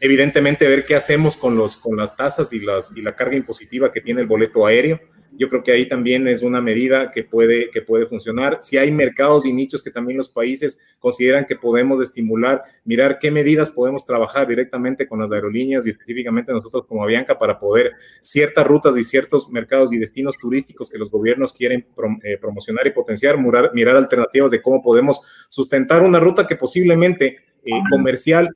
evidentemente, 0.00 0.68
ver 0.68 0.84
qué 0.84 0.94
hacemos 0.94 1.36
con, 1.36 1.56
los, 1.56 1.76
con 1.76 1.96
las 1.96 2.16
tasas 2.16 2.52
y, 2.52 2.60
las, 2.60 2.96
y 2.96 3.02
la 3.02 3.14
carga 3.14 3.36
impositiva 3.36 3.92
que 3.92 4.00
tiene 4.00 4.20
el 4.20 4.26
boleto 4.26 4.66
aéreo. 4.66 5.00
Yo 5.36 5.48
creo 5.48 5.64
que 5.64 5.72
ahí 5.72 5.88
también 5.88 6.28
es 6.28 6.42
una 6.42 6.60
medida 6.60 7.10
que 7.10 7.24
puede, 7.24 7.70
que 7.70 7.82
puede 7.82 8.06
funcionar. 8.06 8.58
Si 8.60 8.78
hay 8.78 8.92
mercados 8.92 9.44
y 9.44 9.52
nichos 9.52 9.82
que 9.82 9.90
también 9.90 10.16
los 10.16 10.28
países 10.28 10.78
consideran 11.00 11.44
que 11.44 11.56
podemos 11.56 12.00
estimular, 12.00 12.62
mirar 12.84 13.18
qué 13.18 13.32
medidas 13.32 13.70
podemos 13.70 14.06
trabajar 14.06 14.46
directamente 14.46 15.08
con 15.08 15.20
las 15.20 15.32
aerolíneas 15.32 15.86
y 15.86 15.90
específicamente 15.90 16.52
nosotros 16.52 16.86
como 16.86 17.02
Avianca 17.02 17.36
para 17.36 17.58
poder 17.58 17.94
ciertas 18.20 18.64
rutas 18.64 18.96
y 18.96 19.02
ciertos 19.02 19.50
mercados 19.50 19.92
y 19.92 19.98
destinos 19.98 20.38
turísticos 20.38 20.88
que 20.88 20.98
los 20.98 21.10
gobiernos 21.10 21.52
quieren 21.52 21.84
eh, 22.22 22.38
promocionar 22.38 22.86
y 22.86 22.90
potenciar, 22.92 23.36
mirar, 23.36 23.72
mirar 23.74 23.96
alternativas 23.96 24.52
de 24.52 24.62
cómo 24.62 24.82
podemos 24.82 25.20
sustentar 25.48 26.02
una 26.02 26.20
ruta 26.20 26.46
que 26.46 26.54
posiblemente 26.54 27.38
eh, 27.64 27.70
comercial 27.90 28.50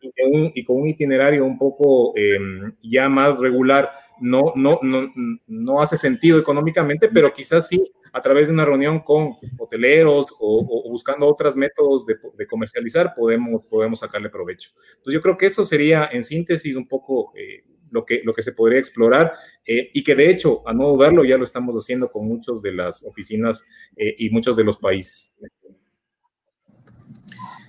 y, 0.55 0.65
con 0.65 0.83
un 0.83 0.89
itinerario 0.89 1.45
un 1.45 1.57
poco 1.59 2.13
em, 2.15 2.75
ya 2.83 3.09
más 3.09 3.39
regular 3.39 3.91
no, 4.21 4.53
no, 4.55 4.81
no, 4.83 5.11
no 5.47 5.81
hace 5.81 5.97
sentido 5.97 6.39
económicamente, 6.39 7.09
pero 7.09 7.33
quizás 7.33 7.69
sí 7.69 7.83
a 8.13 8.21
través 8.21 8.49
de 8.49 8.53
una 8.53 8.65
reunión 8.65 9.01
con 9.01 9.37
hoteleros 9.59 10.35
o, 10.41 10.91
buscando 10.91 11.27
otros 11.27 11.57
métodos 11.57 12.05
de, 12.05 12.47
comercializar 12.47 13.15
podemos, 13.15 13.65
podemos 13.67 14.01
sacarle 14.01 14.29
provecho. 14.29 14.73
Entonces 14.97 15.15
yo 15.15 15.23
creo 15.23 15.39
que 15.39 15.47
eso 15.47 15.65
sería 15.65 16.09
en 16.13 16.25
síntesis 16.25 16.77
un 16.77 16.87
poco 16.87 17.33
eh, 17.35 17.65
lo, 17.91 18.05
que, 18.05 18.21
lo 18.25 18.35
que 18.35 18.43
se 18.43 18.53
podría 18.53 18.79
explorar 18.79 19.33
eh, 19.65 19.91
y 19.95 20.05
que 20.05 20.15
de 20.15 20.31
hecho, 20.31 20.67
a 20.69 20.75
no 20.75 20.89
dudarlo, 20.89 21.25
ya 21.25 21.39
lo 21.39 21.45
estamos 21.45 21.75
haciendo 21.77 22.11
con 22.11 22.27
muchas 22.27 22.61
de 22.61 22.73
las 22.73 23.05
oficinas 23.05 23.67
y 23.97 24.29
muchos 24.31 24.57
de 24.57 24.65
los 24.65 24.77
países. 24.77 25.39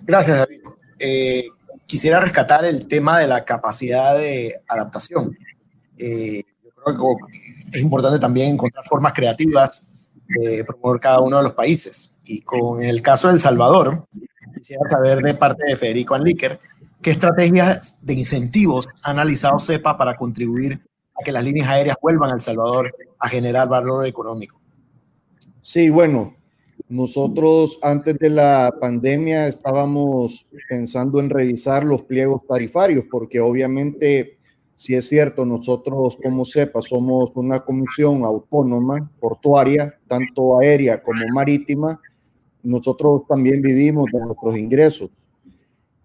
Gracias, 0.06 0.40
David. 0.40 0.79
Eh, 1.00 1.47
quisiera 1.86 2.20
rescatar 2.20 2.66
el 2.66 2.88
tema 2.88 3.18
de 3.18 3.28
la 3.28 3.45
capacidad 3.45 4.16
de 4.18 4.62
adaptación. 4.68 5.36
Eh, 5.97 6.43
creo 6.84 7.18
que 7.18 7.78
es 7.78 7.82
importante 7.82 8.20
también 8.20 8.50
encontrar 8.50 8.86
formas 8.86 9.14
creativas 9.14 9.88
de 10.28 10.64
promover 10.64 11.00
cada 11.00 11.20
uno 11.20 11.38
de 11.38 11.43
los 11.43 11.54
países. 11.54 12.18
Y 12.24 12.41
con 12.41 12.84
el 12.84 13.02
caso 13.02 13.28
de 13.28 13.36
El 13.36 13.39
Salvador, 13.39 14.06
quisiera 14.56 14.88
saber 14.89 15.20
de 15.20 15.34
parte 15.34 15.64
de 15.66 15.76
Federico 15.76 16.16
Anlíquer, 16.16 16.60
¿qué 17.02 17.12
estrategias 17.12 17.97
de 18.02 18.14
incentivos 18.14 18.88
ha 19.04 19.12
analizado 19.12 19.58
CEPA 19.60 19.97
para 19.97 20.16
contribuir 20.16 20.82
a 21.20 21.24
que 21.24 21.32
las 21.32 21.43
líneas 21.43 21.68
aéreas 21.70 21.97
vuelvan 22.02 22.32
a 22.32 22.36
El 22.36 22.41
Salvador 22.41 22.93
a 23.18 23.30
generar 23.30 23.68
valor 23.68 24.06
económico? 24.06 24.62
Sí, 25.62 25.89
bueno, 25.89 26.36
Nosotros 26.90 27.78
antes 27.84 28.18
de 28.18 28.32
la 28.32 28.74
pandemia 28.82 29.48
estábamos 29.48 30.48
pensando 30.68 31.20
en 31.20 31.30
revisar 31.30 31.84
los 31.86 32.02
pliegos 32.02 32.42
tarifarios, 32.48 33.06
porque 33.12 33.40
obviamente, 33.40 34.40
si 34.74 34.96
es 34.96 35.08
cierto, 35.08 35.46
nosotros 35.46 36.18
como 36.22 36.46
sepa 36.46 36.82
somos 36.82 37.30
una 37.36 37.60
comisión 37.60 38.24
autónoma 38.26 39.08
portuaria, 39.20 40.00
tanto 40.08 40.58
aérea 40.58 41.04
como 41.04 41.28
marítima, 41.32 42.02
nosotros 42.64 43.22
también 43.30 43.62
vivimos 43.62 44.08
de 44.12 44.22
nuestros 44.22 44.58
ingresos. 44.58 45.12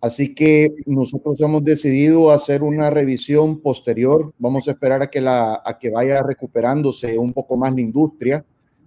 Así 0.02 0.34
que 0.34 0.74
nosotros 0.84 1.40
hemos 1.40 1.64
decidido 1.64 2.30
hacer 2.30 2.62
una 2.62 2.90
revisión 2.90 3.58
posterior. 3.58 4.34
Vamos 4.38 4.68
a 4.68 4.72
esperar 4.72 5.00
a 5.02 5.06
que, 5.06 5.22
la, 5.22 5.62
a 5.64 5.78
que 5.78 5.88
vaya 5.88 6.22
recuperándose 6.22 7.16
un 7.16 7.32
poco 7.32 7.56
más 7.56 7.74
la 7.74 7.80
industria 7.80 8.44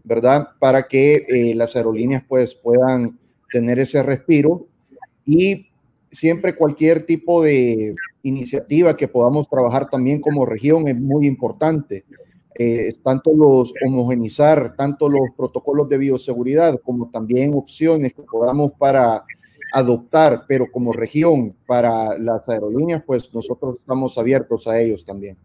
¿verdad? 0.07 0.47
Para 0.59 0.87
que 0.87 1.25
eh, 1.27 1.53
las 1.53 1.75
aerolíneas 1.75 2.23
pues 2.27 2.55
puedan 2.55 3.19
tener 3.51 3.79
ese 3.79 4.01
respiro 4.03 4.67
y 5.25 5.67
siempre 6.09 6.55
cualquier 6.55 7.05
tipo 7.05 7.43
de 7.43 7.93
iniciativa 8.23 8.95
que 8.95 9.07
podamos 9.07 9.49
trabajar 9.49 9.89
también 9.89 10.21
como 10.21 10.45
región 10.45 10.87
es 10.87 10.95
muy 10.95 11.27
importante. 11.27 12.05
Eh, 12.59 12.91
tanto 13.03 13.33
los 13.35 13.71
homogenizar, 13.85 14.75
tanto 14.75 15.09
los 15.09 15.29
protocolos 15.37 15.87
de 15.89 15.99
bioseguridad 15.99 16.79
como 16.83 17.11
también 17.11 17.53
opciones 17.53 18.13
que 18.13 18.23
podamos 18.23 18.71
para 18.79 19.23
adoptar, 19.73 20.45
pero 20.47 20.71
como 20.71 20.91
región 20.91 21.55
para 21.67 22.17
las 22.17 22.47
aerolíneas, 22.49 23.03
pues 23.05 23.31
nosotros 23.33 23.75
estamos 23.79 24.17
abiertos 24.17 24.67
a 24.67 24.79
ellos 24.79 25.05
también. 25.05 25.37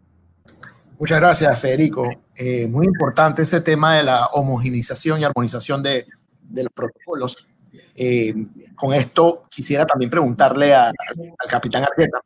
Muchas 1.03 1.19
gracias, 1.19 1.59
Federico. 1.59 2.09
Eh, 2.37 2.69
muy 2.69 2.87
importante 2.87 3.43
ese 3.43 3.61
tema 3.61 3.97
de 3.97 4.05
la 4.05 4.27
homogenización 4.27 5.19
y 5.21 5.25
armonización 5.25 5.83
de, 5.83 6.07
los 6.53 6.69
protocolos. 6.73 7.49
Eh, 7.97 8.33
con 8.77 8.95
esto 8.95 9.43
quisiera 9.51 9.85
también 9.85 10.13
preguntarle 10.13 10.73
al 10.73 10.93
capitán 11.49 11.83
Argueta 11.83 12.21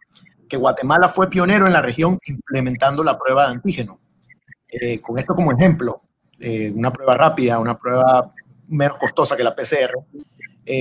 que 0.46 0.58
Guatemala 0.58 1.08
fue 1.08 1.30
pionero 1.30 1.66
en 1.66 1.72
la 1.72 1.80
región 1.80 2.18
implementando 2.26 3.02
la 3.02 3.18
prueba 3.18 3.46
de 3.46 3.52
antígeno. 3.52 3.98
Eh, 4.68 5.00
con 5.00 5.18
esto 5.18 5.34
como 5.34 5.52
ejemplo, 5.52 6.02
una 6.74 6.92
prueba 6.92 7.14
rápida, 7.14 7.58
una 7.58 7.78
prueba 7.78 8.34
menos 8.68 8.98
costosa 8.98 9.38
que 9.38 9.42
la 9.42 9.56
PCR, 9.56 9.94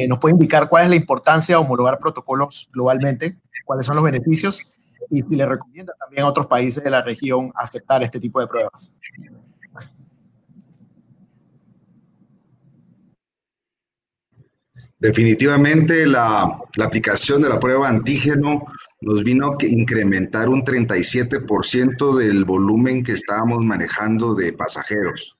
nos 0.09 0.19
puede 0.19 0.33
indicar 0.33 0.67
cuál 0.67 0.83
es 0.83 0.89
la 0.89 0.97
importancia 0.97 1.55
de 1.55 1.61
homologar 1.61 1.97
protocolos 1.99 2.67
globalmente, 2.73 3.37
cuáles 3.63 3.85
son 3.85 3.95
los 3.95 4.03
beneficios 4.03 4.74
y 5.09 5.19
si 5.19 5.35
le 5.35 5.45
recomienda 5.45 5.93
también 5.99 6.23
a 6.23 6.29
otros 6.29 6.47
países 6.47 6.83
de 6.83 6.89
la 6.89 7.01
región 7.01 7.51
aceptar 7.55 8.03
este 8.03 8.19
tipo 8.19 8.39
de 8.39 8.47
pruebas. 8.47 8.93
Definitivamente 14.97 16.07
la, 16.07 16.57
aplicación 16.81 17.41
de 17.41 17.49
la 17.49 17.59
prueba 17.59 17.87
antígeno 17.87 18.65
nos 19.01 19.23
vino 19.23 19.49
a 19.49 19.65
incrementar 19.65 20.49
un 20.49 20.63
37% 20.63 22.17
del 22.17 22.45
volumen 22.45 23.03
que 23.03 23.11
estábamos 23.11 23.63
manejando 23.63 24.33
de 24.33 24.53
pasajeros. 24.53 25.37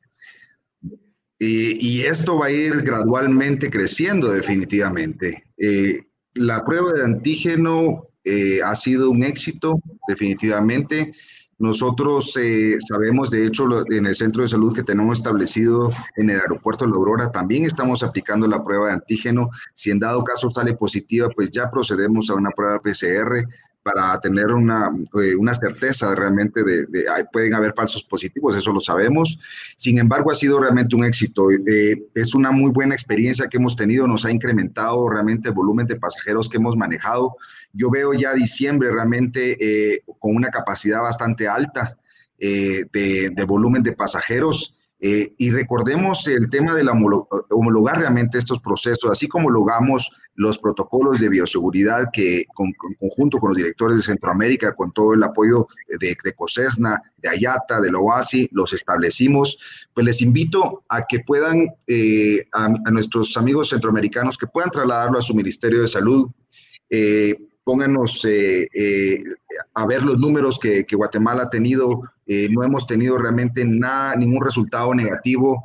Y, 1.39 1.87
y, 1.87 2.01
esto 2.03 2.37
va 2.37 2.45
a 2.45 2.51
ir 2.51 2.81
gradualmente 2.83 3.69
creciendo 3.69 4.31
definitivamente. 4.31 5.45
Eh, 5.57 5.99
la 6.35 6.63
prueba 6.63 6.93
de 6.93 7.03
antígeno 7.03 8.07
eh, 8.25 8.59
ha 8.63 8.75
sido 8.75 9.09
un 9.11 9.23
éxito, 9.23 9.79
definitivamente. 10.07 11.13
Nosotros 11.57 12.35
eh, 12.37 12.75
sabemos, 12.85 13.31
de 13.31 13.45
hecho, 13.45 13.65
en 13.89 14.05
el 14.05 14.15
centro 14.15 14.41
de 14.41 14.49
salud 14.49 14.75
que 14.75 14.83
tenemos 14.83 15.19
establecido 15.19 15.89
en 16.17 16.29
el 16.29 16.41
aeropuerto 16.41 16.83
de 16.83 16.91
La 16.91 16.97
Aurora, 16.97 17.31
también 17.31 17.65
estamos 17.65 18.03
aplicando 18.03 18.45
la 18.47 18.61
prueba 18.61 18.87
de 18.87 18.93
antígeno. 18.93 19.49
Si 19.73 19.89
en 19.89 19.99
dado 19.99 20.23
caso 20.23 20.49
sale 20.49 20.73
positiva, 20.73 21.29
pues 21.29 21.51
ya 21.51 21.71
procedemos 21.71 22.29
a 22.29 22.35
una 22.35 22.51
prueba 22.51 22.81
PCR 22.81 23.47
para 23.85 24.19
tener 24.19 24.47
una, 24.47 24.89
eh, 25.21 25.35
una 25.35 25.53
certeza 25.53 26.15
realmente 26.15 26.63
de, 26.63 26.87
de 26.87 27.05
pueden 27.31 27.53
haber 27.53 27.71
falsos 27.75 28.03
positivos, 28.03 28.55
eso 28.55 28.73
lo 28.73 28.79
sabemos. 28.79 29.37
Sin 29.77 29.99
embargo, 29.99 30.31
ha 30.31 30.35
sido 30.35 30.59
realmente 30.59 30.95
un 30.95 31.05
éxito. 31.05 31.51
Eh, 31.51 32.03
es 32.15 32.33
una 32.33 32.49
muy 32.49 32.71
buena 32.71 32.95
experiencia 32.95 33.47
que 33.47 33.57
hemos 33.57 33.75
tenido, 33.75 34.07
nos 34.07 34.25
ha 34.25 34.31
incrementado 34.31 35.07
realmente 35.07 35.49
el 35.49 35.53
volumen 35.53 35.85
de 35.85 35.97
pasajeros 35.97 36.49
que 36.49 36.57
hemos 36.57 36.75
manejado. 36.75 37.35
Yo 37.75 37.89
veo 37.89 38.13
ya 38.13 38.33
diciembre 38.33 38.91
realmente 38.91 39.57
eh, 39.59 40.03
con 40.19 40.35
una 40.35 40.49
capacidad 40.49 41.01
bastante 41.01 41.47
alta 41.47 41.97
de, 42.37 42.87
de 42.91 43.43
volumen 43.45 43.81
de 43.81 43.93
pasajeros. 43.93 44.73
Eh, 45.07 45.33
y 45.37 45.51
recordemos 45.51 46.25
el 46.27 46.49
tema 46.49 46.73
de 46.73 46.83
la 46.83 46.93
homologar 47.51 47.99
realmente 47.99 48.37
estos 48.37 48.59
procesos, 48.59 49.11
así 49.11 49.27
como 49.27 49.47
homologamos 49.47 50.09
los 50.35 50.57
protocolos 50.57 51.19
de 51.19 51.29
bioseguridad 51.29 52.05
que 52.13 52.45
con, 52.53 52.71
conjunto 52.99 53.37
con 53.37 53.49
los 53.49 53.57
directores 53.57 53.97
de 53.97 54.03
Centroamérica, 54.03 54.73
con 54.73 54.93
todo 54.93 55.13
el 55.13 55.21
apoyo 55.21 55.67
de, 55.99 56.15
de 56.23 56.33
COSESNA, 56.33 57.01
de 57.17 57.29
Ayata, 57.29 57.81
de 57.81 57.91
la 57.91 57.99
OASI, 57.99 58.49
los 58.51 58.73
establecimos, 58.73 59.57
pues 59.93 60.05
les 60.05 60.21
invito 60.21 60.83
a 60.89 61.05
que 61.05 61.19
puedan, 61.19 61.67
eh, 61.87 62.47
a, 62.53 62.69
nuestros 62.89 63.35
amigos 63.37 63.69
centroamericanos, 63.69 64.37
que 64.37 64.47
puedan 64.47 64.71
trasladarlo 64.71 65.19
a 65.19 65.21
su 65.21 65.35
Ministerio 65.35 65.81
de 65.81 65.87
Salud. 65.87 66.31
Eh, 66.89 67.35
pónganos 67.65 68.23
eh, 68.25 68.69
eh, 68.73 69.17
a 69.73 69.85
ver 69.85 70.03
los 70.03 70.19
números 70.19 70.59
que, 70.59 70.85
Guatemala 70.89 71.43
ha 71.43 71.49
tenido. 71.49 72.01
Eh, 72.27 72.47
no 72.49 72.63
hemos 72.63 72.87
tenido 72.87 73.17
realmente 73.17 73.65
nada, 73.65 74.15
ningún 74.15 74.43
resultado 74.43 74.93
negativo. 74.93 75.63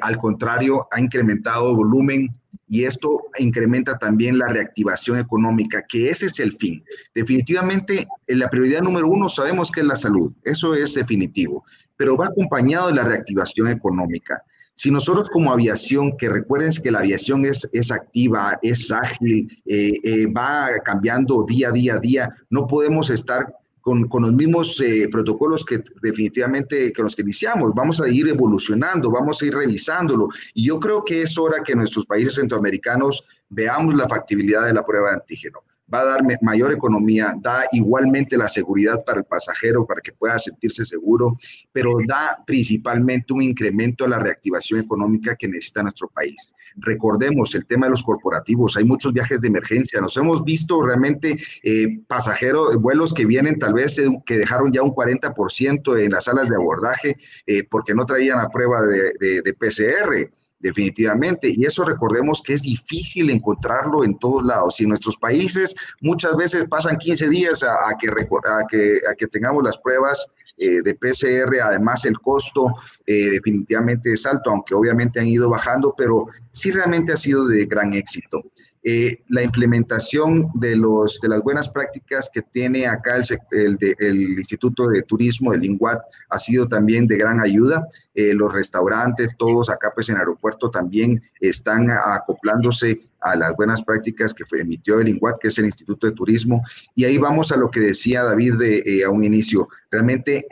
al 0.00 0.16
contrario, 0.16 0.86
ha 0.92 1.00
incrementado 1.00 1.74
volumen 1.74 2.30
y 2.68 2.84
esto 2.84 3.08
incrementa 3.38 3.98
también 3.98 4.38
la 4.38 4.46
reactivación 4.46 5.18
económica, 5.18 5.82
que 5.88 6.08
ese 6.08 6.26
es 6.26 6.38
el 6.38 6.52
fin. 6.52 6.84
Definitivamente, 7.14 8.06
la 8.28 8.48
prioridad 8.48 8.82
número 8.82 9.08
uno 9.08 9.28
sabemos 9.28 9.70
que 9.70 9.80
es 9.80 9.86
la 9.86 9.96
salud, 9.96 10.32
eso 10.44 10.72
es 10.74 10.94
definitivo, 10.94 11.64
pero 11.96 12.16
va 12.16 12.26
acompañado 12.26 12.86
de 12.86 12.94
la 12.94 13.04
reactivación 13.04 13.68
económica. 13.68 14.42
Si 14.74 14.90
nosotros 14.90 15.28
como 15.28 15.52
aviación, 15.52 16.16
que 16.16 16.28
recuerden 16.28 16.72
que 16.82 16.90
la 16.90 17.00
aviación 17.00 17.44
es, 17.44 17.68
es 17.72 17.90
activa, 17.90 18.58
es 18.62 18.90
ágil, 18.90 19.48
eh, 19.66 19.92
eh, 20.02 20.26
va 20.26 20.68
cambiando 20.84 21.44
día 21.44 21.68
a 21.68 21.72
día 21.72 21.98
día, 21.98 22.30
no 22.50 22.66
podemos 22.66 23.10
estar 23.10 23.54
con, 23.80 24.08
con, 24.08 24.22
los 24.22 24.32
mismos 24.32 24.80
eh, 24.80 25.08
protocolos 25.10 25.64
que 25.64 25.82
definitivamente 26.02 26.92
que 26.92 27.02
los 27.02 27.16
que 27.16 27.22
iniciamos. 27.22 27.72
Vamos 27.74 28.00
a 28.00 28.08
ir 28.08 28.28
evolucionando, 28.28 29.10
vamos 29.10 29.42
a 29.42 29.46
ir 29.46 29.54
revisándolo. 29.54 30.28
Y 30.54 30.66
yo 30.66 30.78
creo 30.80 31.04
que 31.04 31.22
es 31.22 31.36
hora 31.36 31.62
que 31.64 31.74
nuestros 31.74 32.06
países 32.06 32.36
centroamericanos 32.36 33.24
veamos 33.48 33.94
la 33.94 34.08
factibilidad 34.08 34.64
de 34.66 34.74
la 34.74 34.84
prueba 34.84 35.10
de 35.10 35.14
antígeno 35.16 35.62
va 35.92 36.00
a 36.00 36.04
dar 36.04 36.22
mayor 36.40 36.72
economía, 36.72 37.34
da 37.40 37.64
igualmente 37.72 38.36
la 38.36 38.48
seguridad 38.48 39.04
para 39.04 39.20
el 39.20 39.24
pasajero, 39.24 39.86
para 39.86 40.00
que 40.00 40.12
pueda 40.12 40.38
sentirse 40.38 40.84
seguro, 40.84 41.36
pero 41.72 41.96
da 42.06 42.38
principalmente 42.46 43.32
un 43.32 43.42
incremento 43.42 44.04
a 44.04 44.08
la 44.08 44.18
reactivación 44.18 44.80
económica 44.80 45.36
que 45.36 45.48
necesita 45.48 45.82
nuestro 45.82 46.08
país. 46.08 46.54
Recordemos 46.76 47.54
el 47.54 47.66
tema 47.66 47.86
de 47.86 47.90
los 47.90 48.02
corporativos, 48.02 48.76
hay 48.76 48.84
muchos 48.84 49.12
viajes 49.12 49.40
de 49.40 49.48
emergencia, 49.48 50.00
nos 50.00 50.16
hemos 50.16 50.42
visto 50.42 50.82
realmente 50.82 51.36
eh, 51.62 52.00
pasajeros, 52.06 52.76
vuelos 52.76 53.12
que 53.12 53.26
vienen 53.26 53.58
tal 53.58 53.74
vez 53.74 53.98
eh, 53.98 54.08
que 54.24 54.38
dejaron 54.38 54.72
ya 54.72 54.82
un 54.82 54.92
40% 54.92 56.00
en 56.00 56.10
las 56.12 56.24
salas 56.24 56.48
de 56.48 56.56
abordaje 56.56 57.16
eh, 57.46 57.64
porque 57.64 57.94
no 57.94 58.06
traían 58.06 58.38
la 58.38 58.48
prueba 58.48 58.80
de, 58.82 59.42
de 59.42 59.54
PCR 59.54 60.30
definitivamente. 60.62 61.52
Y 61.54 61.64
eso 61.66 61.84
recordemos 61.84 62.40
que 62.40 62.54
es 62.54 62.62
difícil 62.62 63.30
encontrarlo 63.30 64.04
en 64.04 64.18
todos 64.18 64.44
lados. 64.44 64.80
Y 64.80 64.86
nuestros 64.86 65.16
países 65.16 65.74
muchas 66.00 66.36
veces 66.36 66.68
pasan 66.68 66.96
15 66.96 67.28
días 67.28 67.62
a, 67.62 67.94
que, 67.98 68.08
a 68.08 68.66
que, 68.68 69.00
a 69.10 69.14
que 69.14 69.26
tengamos 69.26 69.62
las 69.64 69.76
pruebas 69.76 70.26
eh, 70.58 70.82
de 70.82 70.94
PCR, 70.94 71.60
además 71.62 72.04
el 72.04 72.18
costo 72.20 72.74
eh, 73.06 73.30
definitivamente 73.30 74.12
es 74.12 74.24
alto, 74.26 74.50
aunque 74.50 74.74
obviamente 74.74 75.18
han 75.18 75.26
ido 75.26 75.48
bajando, 75.48 75.94
pero 75.96 76.28
sí 76.52 76.70
realmente 76.70 77.12
ha 77.12 77.16
sido 77.16 77.46
de 77.46 77.64
gran 77.64 77.92
éxito. 77.94 78.42
Eh, 78.84 79.22
la 79.28 79.44
implementación 79.44 80.50
de, 80.54 80.74
los, 80.74 81.20
de 81.20 81.28
las 81.28 81.40
buenas 81.40 81.68
prácticas 81.68 82.28
que 82.32 82.42
tiene 82.42 82.86
acá 82.86 83.16
el, 83.52 83.78
el, 83.98 84.38
Instituto 84.38 84.88
de 84.88 85.02
Turismo, 85.02 85.52
el 85.52 85.64
INGUAT, 85.64 86.02
ha 86.30 86.38
sido 86.40 86.66
también 86.66 87.06
de 87.06 87.16
gran 87.16 87.40
ayuda. 87.40 87.86
Eh, 88.14 88.34
los 88.34 88.52
restaurantes, 88.52 89.36
todos 89.36 89.70
acá 89.70 89.92
pues 89.94 90.08
en 90.08 90.16
aeropuerto 90.16 90.68
también 90.68 91.22
están 91.40 91.90
acoplándose 91.90 93.00
a 93.20 93.36
las 93.36 93.54
buenas 93.54 93.82
prácticas 93.82 94.34
que 94.34 94.42
emitió 94.58 94.98
el 94.98 95.08
INGUAT, 95.08 95.38
que 95.40 95.48
es 95.48 95.58
el 95.58 95.66
Instituto 95.66 96.08
de 96.08 96.14
Turismo. 96.14 96.62
Y 96.96 97.04
ahí 97.04 97.18
vamos 97.18 97.52
a 97.52 97.56
lo 97.56 97.70
que 97.70 97.78
decía 97.78 98.24
David 98.24 98.54
de, 98.54 98.82
eh, 98.84 99.04
a 99.04 99.10
un 99.10 99.22
inicio. 99.22 99.68
Realmente 99.92 100.44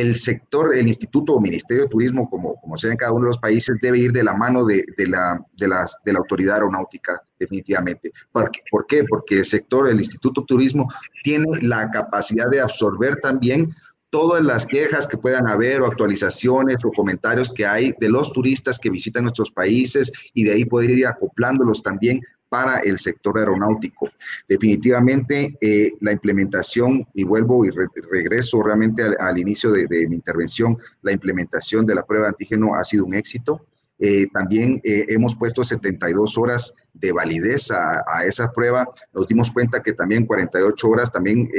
el 0.00 0.16
sector, 0.16 0.74
el 0.74 0.88
Instituto 0.88 1.34
o 1.34 1.40
Ministerio 1.40 1.84
de 1.84 1.88
Turismo, 1.88 2.28
como, 2.28 2.54
como 2.60 2.76
sea 2.76 2.90
en 2.90 2.96
cada 2.96 3.12
uno 3.12 3.24
de 3.24 3.28
los 3.28 3.38
países, 3.38 3.78
debe 3.80 3.98
ir 3.98 4.12
de 4.12 4.22
la 4.22 4.34
mano 4.34 4.64
de, 4.64 4.84
de 4.96 5.06
la, 5.06 5.40
de, 5.56 5.68
las, 5.68 5.96
de 6.04 6.12
la 6.12 6.18
autoridad 6.18 6.56
aeronáutica, 6.56 7.22
definitivamente. 7.38 8.12
¿Por 8.32 8.50
qué? 8.50 8.60
¿Por 8.70 8.86
qué? 8.86 9.04
Porque 9.04 9.38
el 9.38 9.44
sector, 9.44 9.88
el 9.88 9.98
Instituto 9.98 10.42
de 10.42 10.46
Turismo, 10.46 10.88
tiene 11.22 11.46
la 11.62 11.90
capacidad 11.90 12.48
de 12.48 12.60
absorber 12.60 13.16
también 13.20 13.74
todas 14.10 14.42
las 14.42 14.66
quejas 14.66 15.06
que 15.06 15.18
puedan 15.18 15.46
haber 15.48 15.82
o 15.82 15.86
actualizaciones 15.86 16.76
o 16.84 16.90
comentarios 16.90 17.52
que 17.52 17.66
hay 17.66 17.94
de 18.00 18.08
los 18.08 18.32
turistas 18.32 18.78
que 18.78 18.90
visitan 18.90 19.24
nuestros 19.24 19.50
países 19.50 20.10
y 20.32 20.44
de 20.44 20.52
ahí 20.52 20.64
poder 20.64 20.90
ir 20.90 21.06
acoplándolos 21.06 21.82
también 21.82 22.20
para 22.48 22.78
el 22.78 22.98
sector 22.98 23.38
aeronáutico. 23.38 24.10
Definitivamente 24.48 25.56
eh, 25.60 25.92
la 26.00 26.12
implementación, 26.12 27.06
y 27.14 27.24
vuelvo 27.24 27.64
y 27.64 27.70
regreso 27.70 28.62
realmente 28.62 29.02
al, 29.18 29.38
inicio 29.38 29.70
de, 29.72 29.86
mi 30.08 30.16
intervención, 30.16 30.78
la 31.02 31.12
implementación 31.12 31.86
de 31.86 31.94
la 31.94 32.04
prueba 32.04 32.26
de 32.26 32.30
antígeno 32.30 32.74
ha 32.74 32.84
sido 32.84 33.04
un 33.04 33.14
éxito. 33.14 33.64
Eh, 34.00 34.28
también 34.32 34.80
eh, 34.84 35.06
hemos 35.08 35.34
puesto 35.34 35.64
72 35.64 36.38
horas 36.38 36.72
de 36.94 37.10
validez 37.10 37.70
a, 37.70 38.04
a, 38.06 38.24
esa 38.24 38.52
prueba. 38.52 38.88
Nos 39.12 39.26
dimos 39.26 39.50
cuenta 39.50 39.82
que 39.82 39.92
también 39.92 40.24
48 40.24 40.88
horas 40.88 41.10
también 41.10 41.50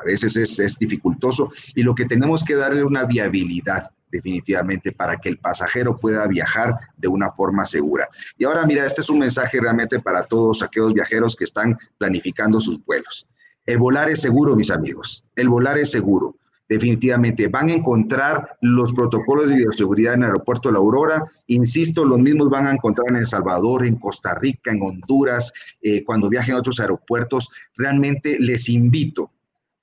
a 0.00 0.04
veces 0.04 0.36
es, 0.36 0.58
es 0.58 0.78
dificultoso 0.78 1.50
y 1.74 1.82
lo 1.82 1.94
que 1.94 2.06
tenemos 2.06 2.44
que 2.44 2.54
darle 2.54 2.84
una 2.84 3.04
viabilidad 3.04 3.90
definitivamente 4.12 4.92
para 4.92 5.16
que 5.16 5.30
el 5.30 5.38
pasajero 5.38 5.98
pueda 5.98 6.28
viajar 6.28 6.76
de 6.96 7.08
una 7.08 7.30
forma 7.30 7.64
segura. 7.64 8.06
Y 8.38 8.44
ahora 8.44 8.64
mira, 8.66 8.86
este 8.86 9.00
es 9.00 9.10
un 9.10 9.18
mensaje 9.18 9.58
realmente 9.60 9.98
para 9.98 10.22
todos 10.24 10.62
aquellos 10.62 10.92
viajeros 10.92 11.34
que 11.34 11.44
están 11.44 11.76
planificando 11.98 12.60
sus 12.60 12.84
vuelos. 12.84 13.26
El 13.66 13.78
volar 13.78 14.10
es 14.10 14.20
seguro, 14.20 14.54
mis 14.54 14.70
amigos. 14.70 15.24
El 15.34 15.48
volar 15.48 15.78
es 15.78 15.90
seguro. 15.90 16.36
Definitivamente 16.68 17.48
van 17.48 17.68
a 17.68 17.74
encontrar 17.74 18.56
los 18.60 18.92
protocolos 18.92 19.48
de 19.48 19.56
bioseguridad 19.56 20.14
en 20.14 20.20
el 20.20 20.26
aeropuerto 20.28 20.68
de 20.68 20.72
La 20.74 20.78
Aurora. 20.78 21.24
Insisto, 21.48 22.04
los 22.04 22.18
mismos 22.18 22.48
van 22.48 22.66
a 22.66 22.72
encontrar 22.72 23.08
en 23.10 23.16
El 23.16 23.26
Salvador, 23.26 23.86
en 23.86 23.96
Costa 23.96 24.34
Rica, 24.34 24.72
en 24.72 24.82
Honduras, 24.82 25.52
eh, 25.82 26.02
cuando 26.04 26.28
viajen 26.28 26.54
a 26.54 26.58
otros 26.58 26.80
aeropuertos. 26.80 27.48
Realmente 27.76 28.38
les 28.40 28.68
invito 28.68 29.30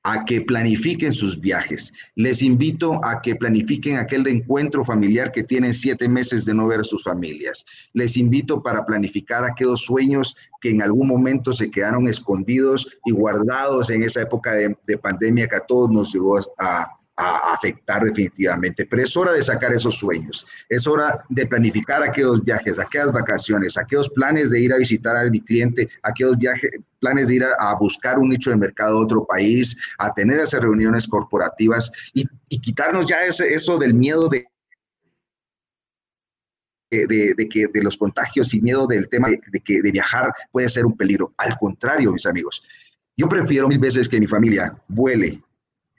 a 0.04 0.24
que 0.24 0.42
planifiquen 0.42 1.12
sus 1.12 1.40
viajes. 1.40 1.92
Les 2.16 2.42
invito 2.42 3.04
a 3.04 3.22
que 3.22 3.36
planifiquen 3.36 3.98
aquel 3.98 4.26
encuentro 4.28 4.84
familiar 4.84 5.32
que 5.32 5.44
tienen 5.44 5.74
siete 5.74 6.08
meses 6.08 6.46
de 6.46 6.54
no 6.54 6.68
ver 6.68 6.80
a 6.80 6.84
sus 6.84 7.04
familias. 7.04 7.66
Les 7.94 8.16
invito 8.16 8.64
para 8.64 8.86
planificar 8.86 9.44
aquellos 9.44 9.82
sueños 9.82 10.36
que 10.62 10.70
en 10.70 10.82
algún 10.82 11.08
momento 11.08 11.52
se 11.52 11.70
quedaron 11.70 12.08
escondidos 12.08 12.88
y 13.06 13.12
guardados 13.12 13.90
en 13.90 14.04
esa 14.04 14.22
época 14.22 14.54
de, 14.54 14.78
de 14.88 14.98
pandemia 14.98 15.48
que 15.48 15.58
a 15.58 15.66
todos 15.66 15.90
nos 15.90 16.14
llevó 16.14 16.40
a, 16.58 16.99
a 17.20 17.54
afectar 17.54 18.04
definitivamente. 18.04 18.86
Pero 18.86 19.04
es 19.04 19.16
hora 19.18 19.34
de 19.34 19.44
sacar 19.44 19.74
esos 19.74 19.98
sueños, 19.98 20.48
es 20.70 20.88
hora 20.88 21.24
de 21.28 21.46
planificar 21.46 22.02
aquellos 22.02 22.44
viajes, 22.44 22.80
aquellas 22.80 23.12
vacaciones, 23.12 23.78
aquellos 23.78 24.10
planes 24.10 24.50
de 24.50 24.62
ir 24.62 24.74
a 24.74 24.78
visitar 24.78 25.18
a 25.18 25.30
mi 25.30 25.42
cliente, 25.42 25.90
aquellos 26.02 26.38
viajes, 26.38 26.72
planes 27.00 27.28
de 27.28 27.36
ir 27.36 27.44
a, 27.44 27.76
buscar 27.76 28.18
un 28.18 28.30
nicho 28.30 28.50
de 28.50 28.58
mercado 28.58 29.00
de 29.00 29.06
otro 29.06 29.26
país, 29.26 29.76
a 29.98 30.14
tener 30.14 30.40
esas 30.40 30.62
reuniones 30.62 31.08
corporativas 31.08 31.92
y, 32.14 32.26
quitarnos 32.60 33.06
ya 33.08 33.18
eso 33.26 33.78
del 33.78 33.94
miedo 33.94 34.28
de 34.28 34.48
de, 36.90 37.48
que, 37.50 37.68
de 37.68 37.84
los 37.84 37.98
contagios 37.98 38.54
y 38.54 38.62
miedo 38.62 38.88
del 38.88 39.08
tema 39.10 39.30
de, 39.30 39.40
que 39.60 39.82
de 39.82 39.92
viajar 39.92 40.34
puede 40.52 40.70
ser 40.70 40.86
un 40.86 40.98
peligro. 40.98 41.32
Al 41.38 41.58
contrario, 41.58 42.12
mis 42.12 42.26
amigos, 42.26 42.64
yo 43.16 43.28
prefiero 43.28 43.68
mil 43.68 43.80
veces 43.80 44.10
que 44.10 44.20
mi 44.20 44.28
familia 44.28 44.76
vuele 44.88 45.44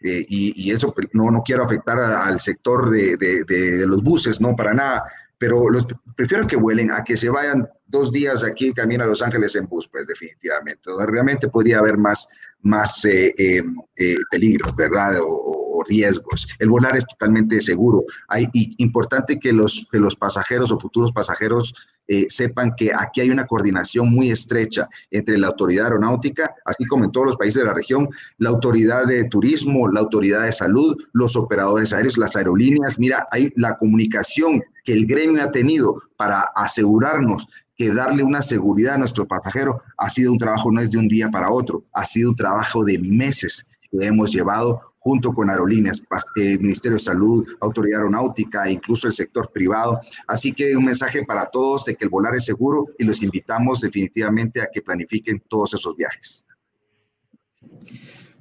eh, 0.03 0.24
y, 0.28 0.70
eso 0.72 0.92
pues, 0.94 1.09
no, 1.12 1.30
no 1.30 1.42
quiero 1.42 1.64
afectar 1.64 1.98
al 1.98 2.40
sector 2.40 2.90
de, 2.90 3.16
de, 3.16 3.86
los 3.86 4.03
buses, 4.03 4.40
no 4.40 4.57
para 4.57 4.72
nada, 4.72 5.05
pero 5.36 5.68
los, 5.68 5.86
prefiero 6.16 6.46
que 6.46 6.57
vuelen 6.57 6.90
a 6.90 7.05
que 7.05 7.16
se 7.16 7.28
vayan 7.28 7.68
dos 7.86 8.12
días 8.12 8.44
aquí 8.44 8.72
camino 8.72 9.05
a 9.05 9.07
Los 9.07 9.22
Ángeles 9.22 9.57
en 9.57 9.66
bus, 9.66 9.88
pues 9.88 10.07
definitivamente. 10.07 10.90
Realmente 11.07 11.48
podría 11.48 11.78
haber 11.80 11.98
más, 11.98 12.28
más 12.62 13.05
eh, 13.05 13.34
eh, 13.36 14.16
peligro, 14.30 14.72
¿verdad? 14.74 15.14
O, 15.22 15.60
riesgos. 15.85 16.49
El 16.59 16.70
volar 16.70 16.97
es 16.97 17.07
totalmente 17.07 17.61
seguro. 17.61 18.05
Hay 18.28 18.49
importante 18.78 19.39
que 19.39 19.53
los, 19.53 19.87
que 19.91 19.99
los 19.99 20.16
pasajeros 20.16 20.72
o 20.72 20.78
futuros 20.78 21.12
pasajeros 21.12 21.74
eh, 22.09 22.26
sepan 22.28 22.74
que 22.76 22.93
aquí 22.93 23.20
hay 23.20 23.31
una 23.31 23.47
coordinación 23.47 24.11
muy 24.11 24.31
estrecha 24.31 24.89
entre 25.11 25.39
la 25.39 25.49
autoridad 25.49 25.87
aeronáutica, 25.87 26.55
así 26.64 26.85
como 26.87 27.05
en 27.05 27.12
todos 27.12 27.26
los 27.26 27.37
países 27.37 27.62
de 27.62 27.66
la 27.66 27.74
región, 27.74 28.09
la 28.39 28.51
autoridad 28.51 29.07
de 29.07 29.24
turismo, 29.24 29.89
la 29.89 30.01
autoridad 30.01 30.43
de 30.45 30.53
salud, 30.53 30.97
los 31.12 31.37
operadores 31.37 31.93
aéreos, 31.93 32.18
las 32.18 32.35
aerolíneas. 32.35 32.99
Mira, 32.99 33.28
hay 33.31 33.53
la 33.57 33.76
comunicación 33.76 34.62
que 34.85 34.93
el 34.93 35.07
gremio 35.07 35.43
ha 35.43 35.51
tenido 35.51 36.03
para 36.16 36.41
asegurarnos 36.55 37.47
que 37.76 37.93
darle 37.93 38.22
una 38.22 38.43
seguridad 38.43 38.97
a 38.97 38.99
nuestro 38.99 39.26
pasajero 39.26 39.81
ha 39.97 40.11
sido 40.11 40.33
un 40.33 40.39
trabajo 40.39 40.70
no 40.70 40.83
es 40.83 40.91
de 40.91 40.99
un 40.99 41.09
día 41.09 41.31
para 41.31 41.51
otro, 41.51 41.85
ha 41.95 42.05
sido 42.05 42.28
un 42.28 42.37
trabajo 42.37 42.85
de 42.85 42.99
meses 42.99 43.66
que 43.91 44.07
hemos 44.07 44.31
llevado 44.33 44.89
junto 45.01 45.32
con 45.32 45.51
aerolíneas, 45.51 46.03
eh, 46.36 46.59
Ministerio 46.59 46.96
de 46.96 47.03
Salud, 47.03 47.48
Autoridad 47.61 48.01
Aeronáutica, 48.01 48.66
e 48.66 48.72
incluso 48.72 49.07
el 49.07 49.12
sector 49.12 49.51
privado. 49.51 49.98
Así 50.28 50.53
que 50.53 50.76
un 50.76 50.84
mensaje 50.84 51.24
para 51.24 51.46
todos 51.46 51.86
de 51.86 51.96
que 51.96 52.05
el 52.05 52.11
volar 52.11 52.34
es 52.34 52.44
seguro 52.44 52.86
y 52.98 53.05
los 53.05 53.22
invitamos 53.22 53.80
definitivamente 53.80 54.61
a 54.61 54.68
que 54.72 54.82
planifiquen 54.82 55.42
todos 55.48 55.74
esos 55.74 55.96
viajes. 55.96 56.46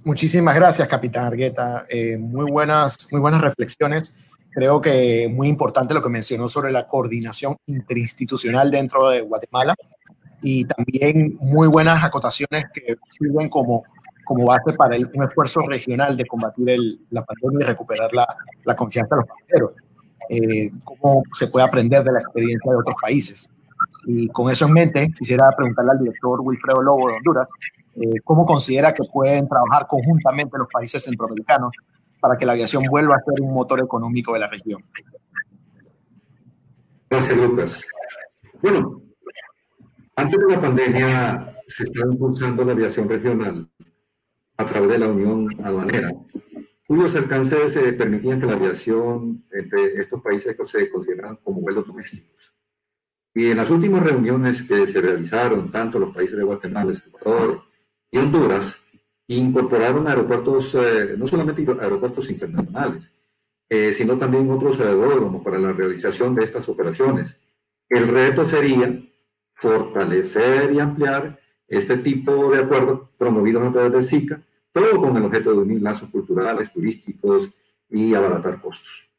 Muchísimas 0.03 0.55
gracias, 0.55 0.87
capitán 0.87 1.25
Argueta. 1.25 1.85
Eh, 1.89 2.17
muy, 2.17 2.51
buenas, 2.51 3.07
muy 3.11 3.21
buenas 3.21 3.41
reflexiones. 3.41 4.15
Creo 4.51 4.81
que 4.81 5.29
muy 5.31 5.47
importante 5.47 5.93
lo 5.93 6.01
que 6.01 6.09
mencionó 6.09 6.49
sobre 6.49 6.71
la 6.71 6.87
coordinación 6.87 7.55
interinstitucional 7.67 8.69
dentro 8.69 9.09
de 9.09 9.21
Guatemala 9.21 9.75
y 10.41 10.65
también 10.65 11.37
muy 11.39 11.67
buenas 11.67 12.03
acotaciones 12.03 12.65
que 12.73 12.97
sirven 13.09 13.49
como 13.49 13.83
como 14.29 14.45
base 14.45 14.73
para 14.77 14.95
un 14.95 15.23
esfuerzo 15.23 15.61
regional 15.61 16.15
de 16.15 16.23
combatir 16.23 16.69
el, 16.69 16.99
la 17.09 17.25
pandemia 17.25 17.65
y 17.65 17.69
recuperar 17.69 18.13
la, 18.13 18.27
la 18.63 18.75
confianza 18.75 19.15
de 19.15 19.21
los 19.21 19.27
pasajeros. 19.27 19.71
Eh, 20.29 20.69
cómo 20.83 21.23
se 21.33 21.47
puede 21.47 21.65
aprender 21.65 22.03
de 22.03 22.11
la 22.11 22.19
experiencia 22.19 22.71
de 22.71 22.77
otros 22.77 22.95
países. 23.01 23.49
Y 24.05 24.27
con 24.27 24.51
eso 24.51 24.67
en 24.67 24.73
mente, 24.73 25.11
quisiera 25.17 25.49
preguntarle 25.57 25.93
al 25.93 25.97
director 25.97 26.41
Wilfredo 26.43 26.83
Lobo 26.83 27.09
de 27.09 27.15
Honduras, 27.15 27.49
eh, 27.95 28.21
¿cómo 28.23 28.45
considera 28.45 28.93
que 28.93 29.01
pueden 29.11 29.49
trabajar 29.49 29.87
conjuntamente 29.87 30.59
los 30.59 30.67
países 30.71 31.03
centroamericanos 31.03 31.71
para 32.19 32.37
que 32.37 32.45
la 32.45 32.51
aviación 32.51 32.83
vuelva 32.83 33.15
a 33.15 33.23
ser 33.23 33.43
un 33.43 33.51
motor 33.51 33.79
económico 33.79 34.33
de 34.33 34.39
la 34.41 34.47
región? 34.47 34.83
Gracias, 37.09 37.35
Lucas. 37.35 37.83
Bueno, 38.61 39.01
antes 40.15 40.37
de 40.39 40.53
la 40.53 40.61
pandemia 40.61 41.55
se 41.67 41.85
estaba 41.85 42.11
impulsando 42.11 42.63
la 42.63 42.73
aviación 42.73 43.09
regional 43.09 43.67
a 44.59 44.65
través 44.65 44.89
de 44.89 44.99
la 44.99 45.07
Unión 45.07 45.47
Aduanera, 45.63 46.11
cuyos 46.85 47.15
alcances 47.15 47.77
eh, 47.77 47.93
permitían 47.93 48.41
que 48.41 48.45
la 48.45 48.53
aviación 48.53 49.45
entre 49.51 50.01
estos 50.01 50.21
países 50.21 50.53
se 50.65 50.91
consideraran 50.91 51.37
como 51.37 51.61
vuelos 51.61 51.87
domésticos. 51.87 52.53
Y 53.33 53.51
en 53.51 53.57
las 53.57 53.69
últimas 53.69 54.03
reuniones 54.03 54.63
que 54.63 54.85
se 54.85 54.99
realizaron, 54.99 55.71
tanto 55.71 55.97
los 55.97 56.13
países 56.13 56.35
de 56.35 56.43
Guatemala, 56.43 56.91
El 56.91 56.97
Salvador 56.97 57.61
y 58.11 58.17
Honduras, 58.17 58.77
incorporaron 59.27 60.05
aeropuertos, 60.09 60.75
eh, 60.75 61.15
no 61.17 61.25
solamente 61.25 61.65
aeropuertos 61.81 62.29
internacionales, 62.29 63.13
eh, 63.69 63.93
sino 63.93 64.17
también 64.17 64.51
otros 64.51 64.77
aeródromos 64.81 65.41
para 65.41 65.57
la 65.57 65.71
realización 65.71 66.35
de 66.35 66.43
estas 66.43 66.67
operaciones. 66.67 67.39
El 67.87 68.09
reto 68.09 68.49
sería 68.49 69.01
fortalecer 69.53 70.73
y 70.73 70.81
ampliar 70.81 71.39
este 71.65 71.97
tipo 71.99 72.51
de 72.51 72.63
acuerdos 72.63 73.07
promovidos 73.17 73.65
a 73.65 73.71
través 73.71 73.93
de 73.93 74.03
SICA 74.03 74.43
todo 74.79 75.01
con 75.01 75.17
el 75.17 75.25
objeto 75.25 75.51
de 75.51 75.57
unir 75.57 75.81
lazos 75.81 76.09
culturales, 76.09 76.71
turísticos 76.71 77.49
y 77.89 78.13
abaratar 78.13 78.61
costos. 78.61 79.09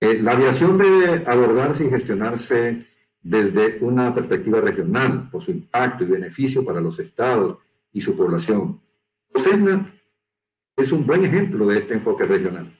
Eh, 0.00 0.20
la 0.22 0.32
aviación 0.32 0.78
debe 0.78 1.24
abordarse 1.26 1.86
y 1.86 1.90
gestionarse 1.90 2.86
desde 3.20 3.78
una 3.80 4.14
perspectiva 4.14 4.60
regional 4.60 5.28
por 5.30 5.42
su 5.42 5.52
impacto 5.52 6.04
y 6.04 6.08
beneficio 6.08 6.64
para 6.64 6.80
los 6.80 6.98
estados 6.98 7.58
y 7.92 8.00
su 8.00 8.16
población. 8.16 8.80
CESNA 9.34 9.92
es 10.76 10.92
un 10.92 11.06
buen 11.06 11.24
ejemplo 11.24 11.66
de 11.66 11.78
este 11.78 11.94
enfoque 11.94 12.24
regional. 12.24 12.72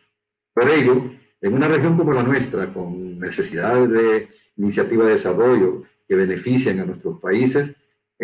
Por 0.55 0.69
ello, 0.69 1.11
en 1.41 1.55
una 1.55 1.69
región 1.69 1.97
como 1.97 2.13
la 2.13 2.23
nuestra, 2.23 2.73
con 2.73 3.19
necesidades 3.19 3.91
de 3.91 4.29
iniciativa 4.57 5.05
de 5.05 5.13
desarrollo 5.13 5.85
que 6.09 6.15
beneficien 6.15 6.81
a 6.81 6.85
nuestros 6.85 7.21
países, 7.21 7.73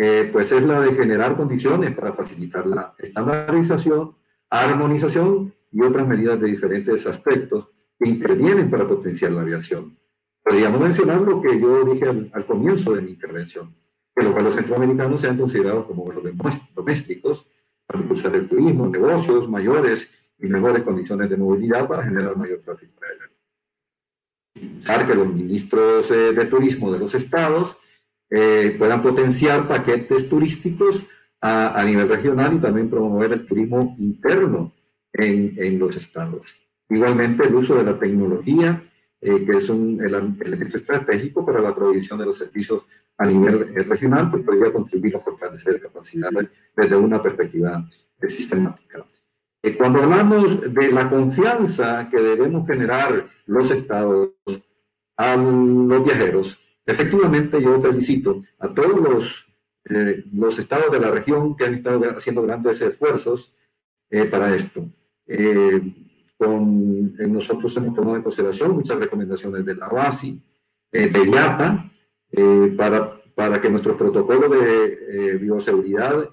eh, 0.01 0.29
pues 0.31 0.49
es 0.53 0.63
la 0.63 0.79
de 0.79 0.93
generar 0.93 1.35
condiciones 1.35 1.93
para 1.93 2.13
facilitar 2.13 2.65
la 2.65 2.95
estandarización, 2.97 4.15
armonización 4.49 5.53
y 5.73 5.83
otras 5.83 6.07
medidas 6.07 6.39
de 6.39 6.47
diferentes 6.47 7.05
aspectos 7.05 7.67
que 7.99 8.09
intervienen 8.09 8.71
para 8.71 8.87
potenciar 8.87 9.33
la 9.33 9.41
aviación. 9.41 9.97
Podríamos 10.41 10.79
mencionar 10.79 11.19
lo 11.19 11.41
que 11.41 11.59
yo 11.59 11.83
dije 11.83 12.05
al, 12.07 12.45
comienzo 12.45 12.93
de 12.93 13.01
mi 13.01 13.11
intervención, 13.11 13.75
que 14.15 14.23
los 14.23 14.31
vuelos 14.31 14.55
centroamericanos 14.55 15.19
sean 15.19 15.37
considerados 15.37 15.85
como 15.85 16.05
vuelos 16.05 16.23
domésticos 16.73 17.45
para 17.85 17.99
impulsar 17.99 18.33
el 18.37 18.47
turismo, 18.47 18.87
negocios 18.87 19.49
mayores 19.49 20.13
y 20.39 20.47
mejores 20.47 20.83
condiciones 20.83 21.29
de 21.29 21.35
movilidad 21.35 21.89
para 21.89 22.05
generar 22.05 22.37
mayor 22.37 22.59
tráfico 22.59 22.93
aéreo. 23.03 23.27
que 25.07 25.15
los 25.15 25.27
ministros 25.27 26.09
eh, 26.09 26.31
de 26.31 26.45
turismo 26.45 26.89
de 26.89 26.99
los 26.99 27.13
estados 27.15 27.75
eh, 28.29 28.75
puedan 28.77 29.01
potenciar 29.01 29.67
paquetes 29.67 30.29
turísticos 30.29 31.03
a, 31.41 31.79
a, 31.79 31.83
nivel 31.85 32.07
regional 32.09 32.55
y 32.55 32.59
también 32.59 32.89
promover 32.89 33.31
el 33.33 33.45
turismo 33.45 33.95
interno 33.97 34.73
en, 35.13 35.55
en 35.57 35.79
los 35.79 35.95
estados. 35.95 36.55
Igualmente 36.89 37.47
el 37.47 37.55
uso 37.55 37.75
de 37.75 37.83
la 37.83 37.97
tecnología, 37.97 38.81
eh, 39.21 39.45
que 39.45 39.57
es 39.57 39.69
un 39.69 40.01
elemento 40.03 40.77
estratégico 40.77 41.45
para 41.45 41.61
la 41.61 41.75
provisión 41.75 42.17
de 42.19 42.25
los 42.25 42.37
servicios 42.37 42.83
a 43.17 43.25
nivel 43.25 43.73
eh, 43.75 43.83
regional, 43.83 44.31
pues 44.31 44.43
podría 44.43 44.71
contribuir 44.71 45.15
a 45.15 45.19
fortalecer 45.19 45.81
capacidades 45.81 46.47
desde 46.75 46.95
una 46.95 47.21
perspectiva 47.21 47.87
sistemática. 48.27 49.05
Eh, 49.61 49.75
cuando 49.75 50.01
hablamos 50.01 50.73
de 50.73 50.91
la 50.91 51.09
confianza 51.09 52.07
que 52.09 52.21
debemos 52.21 52.65
generar 52.65 53.29
los 53.45 53.69
estados 53.71 54.29
a 55.17 55.35
los 55.35 56.05
viajeros, 56.05 56.68
efectivamente 56.91 57.61
yo 57.61 57.79
felicito 57.79 58.43
a 58.59 58.73
todos 58.73 58.99
los, 58.99 59.47
eh, 59.89 60.23
los 60.33 60.57
estados 60.59 60.91
de 60.91 60.99
la 60.99 61.11
región 61.11 61.55
que 61.55 61.65
han 61.65 61.75
estado 61.75 62.01
haciendo 62.17 62.41
grandes 62.43 62.81
esfuerzos 62.81 63.53
eh, 64.09 64.25
para 64.25 64.55
esto. 64.55 64.89
con, 66.37 67.15
nosotros 67.31 67.75
hemos 67.77 67.95
tomado 67.95 68.15
en 68.15 68.23
consideración 68.23 68.75
muchas 68.75 68.97
recomendaciones 68.97 69.65
de 69.65 69.75
la 69.75 69.87
OASI, 69.87 70.41
de 70.91 71.29
IATA, 71.31 71.91
para, 72.77 73.21
para 73.35 73.61
que 73.61 73.69
nuestros 73.69 73.95
protocolos 73.95 74.49
de 74.49 75.37
bioseguridad 75.37 76.29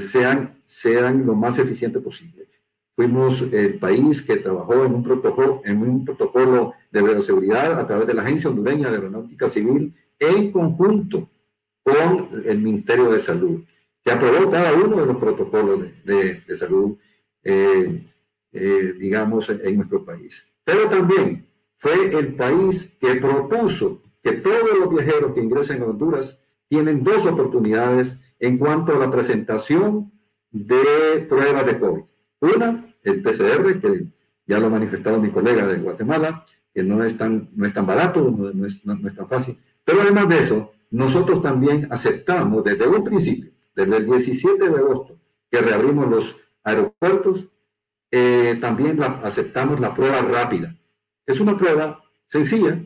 sean 0.00 0.54
sean 0.66 1.24
lo 1.26 1.34
más 1.34 1.58
eficiente 1.58 2.00
posible. 2.00 2.48
Fuimos 2.96 3.42
el 3.52 3.78
país 3.78 4.22
que 4.22 4.36
trabajó 4.36 4.84
en 4.84 4.94
un 4.94 5.02
protocolo, 5.02 5.62
en 5.64 5.82
un 5.82 6.04
protocolo 6.04 6.74
de 6.94 7.02
bioseguridad 7.02 7.78
a 7.78 7.86
través 7.88 8.06
de 8.06 8.14
la 8.14 8.22
Agencia 8.22 8.48
Hondureña 8.48 8.88
de 8.88 8.94
Aeronáutica 8.94 9.48
Civil 9.48 9.92
en 10.16 10.52
conjunto 10.52 11.28
con 11.82 12.44
el 12.46 12.60
Ministerio 12.60 13.10
de 13.10 13.18
Salud, 13.18 13.62
que 14.02 14.12
aprobó 14.12 14.48
cada 14.48 14.72
uno 14.74 15.00
de 15.00 15.06
los 15.06 15.16
protocolos 15.16 15.80
de, 16.04 16.40
de, 16.46 16.56
salud, 16.56 16.96
eh, 17.42 18.04
eh, 18.52 18.94
digamos, 18.98 19.50
en 19.50 19.76
nuestro 19.76 20.04
país. 20.04 20.46
Pero 20.62 20.88
también 20.88 21.46
fue 21.76 22.16
el 22.16 22.36
país 22.36 22.96
que 23.00 23.16
propuso 23.16 24.00
que 24.22 24.32
todos 24.32 24.78
los 24.78 24.88
viajeros 24.88 25.34
que 25.34 25.40
ingresen 25.40 25.82
a 25.82 25.86
Honduras 25.86 26.40
tienen 26.68 27.02
dos 27.02 27.26
oportunidades 27.26 28.20
en 28.38 28.56
cuanto 28.56 28.94
a 28.94 28.98
la 28.98 29.10
presentación 29.10 30.12
de 30.52 31.26
pruebas 31.28 31.66
de 31.66 31.78
COVID. 31.80 32.02
Una, 32.40 32.94
el 33.02 33.20
PCR, 33.20 33.80
que 33.80 34.06
ya 34.46 34.60
lo 34.60 34.66
ha 34.66 34.70
manifestado 34.70 35.20
mi 35.20 35.30
colega 35.30 35.66
de 35.66 35.76
Guatemala, 35.78 36.44
que 36.74 36.82
no 36.82 37.04
es 37.04 37.16
tan, 37.16 37.48
no 37.54 37.66
es 37.66 37.72
tan 37.72 37.86
barato, 37.86 38.20
no, 38.30 38.66
es, 38.66 38.82
tan 38.82 39.28
fácil. 39.28 39.56
Pero 39.84 40.00
además 40.02 40.28
de 40.28 40.38
eso, 40.40 40.72
nosotros 40.90 41.40
también 41.40 41.86
aceptamos 41.90 42.64
desde 42.64 42.88
un 42.88 43.04
principio, 43.04 43.52
desde 43.76 43.96
el 43.96 44.06
17 44.06 44.68
de 44.68 44.76
agosto, 44.76 45.16
que 45.50 45.60
reabrimos 45.60 46.08
los 46.08 46.36
aeropuertos, 46.64 47.44
eh, 48.10 48.58
también 48.60 49.00
aceptamos 49.02 49.78
la 49.78 49.94
prueba 49.94 50.20
rápida. 50.20 50.76
Es 51.24 51.40
una 51.40 51.56
prueba 51.56 52.02
sencilla 52.26 52.82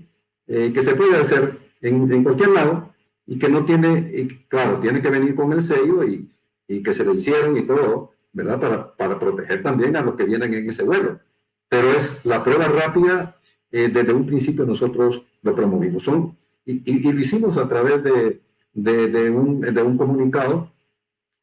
eh, 0.47 0.71
que 0.73 0.83
se 0.83 0.95
puede 0.95 1.17
hacer 1.17 1.59
en, 1.81 2.13
en, 2.13 2.23
cualquier 2.23 2.51
lado 2.51 2.95
y 3.27 3.39
que 3.39 3.49
no 3.49 3.65
tiene, 3.65 4.11
y, 4.15 4.29
claro, 4.49 4.79
tiene 4.81 5.01
que 5.01 5.11
venir 5.11 5.35
con 5.35 5.53
el 5.53 5.63
sello 5.63 6.05
y, 6.05 6.31
y 6.67 6.83
que 6.83 6.93
se 6.93 7.05
le 7.05 7.15
hicieron 7.15 7.57
y 7.57 7.63
todo, 7.63 8.13
¿verdad? 8.33 8.61
Para, 8.61 8.97
para 8.97 9.19
proteger 9.19 9.63
también 9.63 9.97
a 9.97 10.03
los 10.03 10.15
que 10.15 10.25
vienen 10.25 10.53
en 10.53 10.69
ese 10.69 10.83
vuelo. 10.83 11.21
Pero 11.69 11.91
es 11.93 12.25
la 12.25 12.43
prueba 12.45 12.67
rápida, 12.67 13.38
eh, 13.71 13.89
desde 13.89 14.13
un 14.13 14.27
principio 14.27 14.65
nosotros 14.65 15.23
lo 15.43 15.55
promovimos. 15.55 16.03
Son, 16.03 16.37
y, 16.65 16.83
y, 16.91 17.13
lo 17.13 17.21
hicimos 17.21 17.57
a 17.57 17.69
través 17.69 18.03
de, 18.03 18.41
de, 18.73 19.09
de, 19.09 19.31
un, 19.31 19.61
de 19.61 19.83
un 19.83 19.97
comunicado 19.97 20.73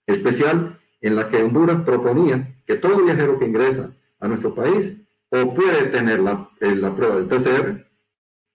especial 0.05 0.79
en 1.01 1.15
la 1.15 1.29
que 1.29 1.43
Honduras 1.43 1.81
proponía 1.81 2.55
que 2.65 2.75
todo 2.75 3.03
viajero 3.03 3.37
que 3.39 3.45
ingresa 3.45 3.93
a 4.19 4.27
nuestro 4.27 4.53
país 4.53 4.97
o 5.29 5.53
puede 5.53 5.87
tener 5.87 6.19
la, 6.19 6.49
eh, 6.59 6.75
la 6.75 6.95
prueba 6.95 7.15
del 7.15 7.25
PCR 7.25 7.85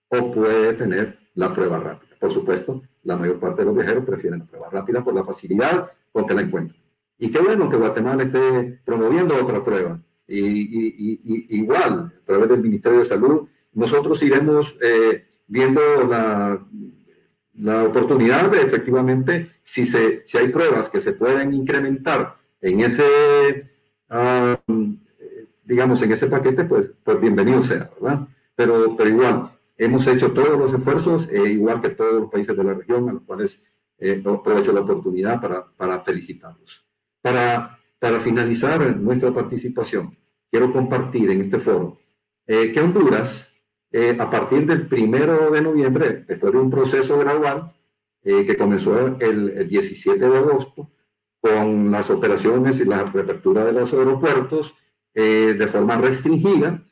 o 0.09 0.31
puede 0.31 0.73
tener 0.73 1.19
la 1.35 1.53
prueba 1.53 1.79
rápida. 1.79 2.15
Por 2.19 2.31
supuesto, 2.31 2.83
la 3.03 3.17
mayor 3.17 3.39
parte 3.39 3.61
de 3.61 3.65
los 3.65 3.75
viajeros 3.75 4.05
prefieren 4.05 4.39
la 4.39 4.45
prueba 4.45 4.69
rápida 4.69 5.03
por 5.03 5.13
la 5.13 5.23
facilidad 5.23 5.91
porque 6.11 6.33
la 6.33 6.41
encuentro. 6.41 6.77
Y 7.17 7.31
qué 7.31 7.39
bueno 7.39 7.69
que 7.69 7.77
Guatemala 7.77 8.23
esté 8.23 8.79
promoviendo 8.83 9.35
otra 9.35 9.63
prueba. 9.63 9.99
Y, 10.27 11.55
igual, 11.55 12.13
a 12.21 12.25
través 12.25 12.49
del 12.49 12.61
Ministerio 12.61 12.99
de 12.99 13.05
Salud, 13.05 13.47
nosotros 13.73 14.21
iremos 14.23 14.75
eh, 14.81 15.25
viendo 15.47 15.81
la, 16.09 16.65
la, 17.55 17.83
oportunidad 17.83 18.51
de 18.51 18.61
efectivamente, 18.61 19.51
si, 19.63 19.85
se, 19.85 20.23
si 20.25 20.37
hay 20.37 20.49
pruebas 20.49 20.89
que 20.89 21.01
se 21.01 21.13
pueden 21.13 21.53
incrementar 21.53 22.37
en 22.61 22.81
ese, 22.81 23.69
ah, 24.09 24.59
digamos, 25.63 26.01
en 26.01 26.11
ese 26.11 26.27
paquete, 26.27 26.65
pues, 26.65 26.91
pues 27.03 27.19
bienvenido 27.19 27.61
sea, 27.63 27.89
¿verdad? 27.99 28.27
Pero, 28.55 28.95
pero 28.95 29.09
igual, 29.09 29.51
hemos 29.77 30.05
hecho 30.07 30.31
todos 30.31 30.57
los 30.57 30.73
esfuerzos, 30.73 31.27
eh, 31.31 31.51
igual 31.51 31.81
que 31.81 31.89
todos 31.89 32.21
los 32.21 32.31
países 32.31 32.55
de 32.55 32.63
la 32.63 32.73
región, 32.73 33.09
a 33.09 33.13
los 33.13 33.23
cuales 33.23 33.61
eh, 33.97 34.21
aprovecho 34.25 34.73
la 34.73 34.81
oportunidad 34.81 35.41
para, 35.41 35.65
para 35.65 36.01
felicitarlos. 36.01 36.85
Para, 37.21 37.79
para 37.99 38.19
finalizar 38.19 38.97
nuestra 38.97 39.31
participación, 39.31 40.17
quiero 40.49 40.73
compartir 40.73 41.29
en 41.31 41.41
este 41.41 41.59
foro 41.59 41.99
eh, 42.47 42.71
que 42.71 42.81
Honduras, 42.81 43.50
eh, 43.91 44.15
a 44.19 44.29
partir 44.29 44.65
del 44.65 44.87
primero 44.87 45.51
de 45.51 45.61
noviembre, 45.61 46.23
después 46.27 46.53
de 46.53 46.59
un 46.59 46.69
proceso 46.69 47.17
gradual 47.17 47.73
eh, 48.23 48.45
que 48.45 48.57
comenzó 48.57 49.17
el, 49.19 49.67
17 49.67 50.19
de 50.19 50.37
agosto, 50.37 50.89
con 51.39 51.91
las 51.91 52.09
operaciones 52.09 52.79
y 52.79 52.85
la 52.85 53.03
reapertura 53.03 53.65
de 53.65 53.73
los 53.73 53.91
aeropuertos 53.93 54.75
de 55.13 55.67
forma 55.67 55.97
restringida, 55.97 56.83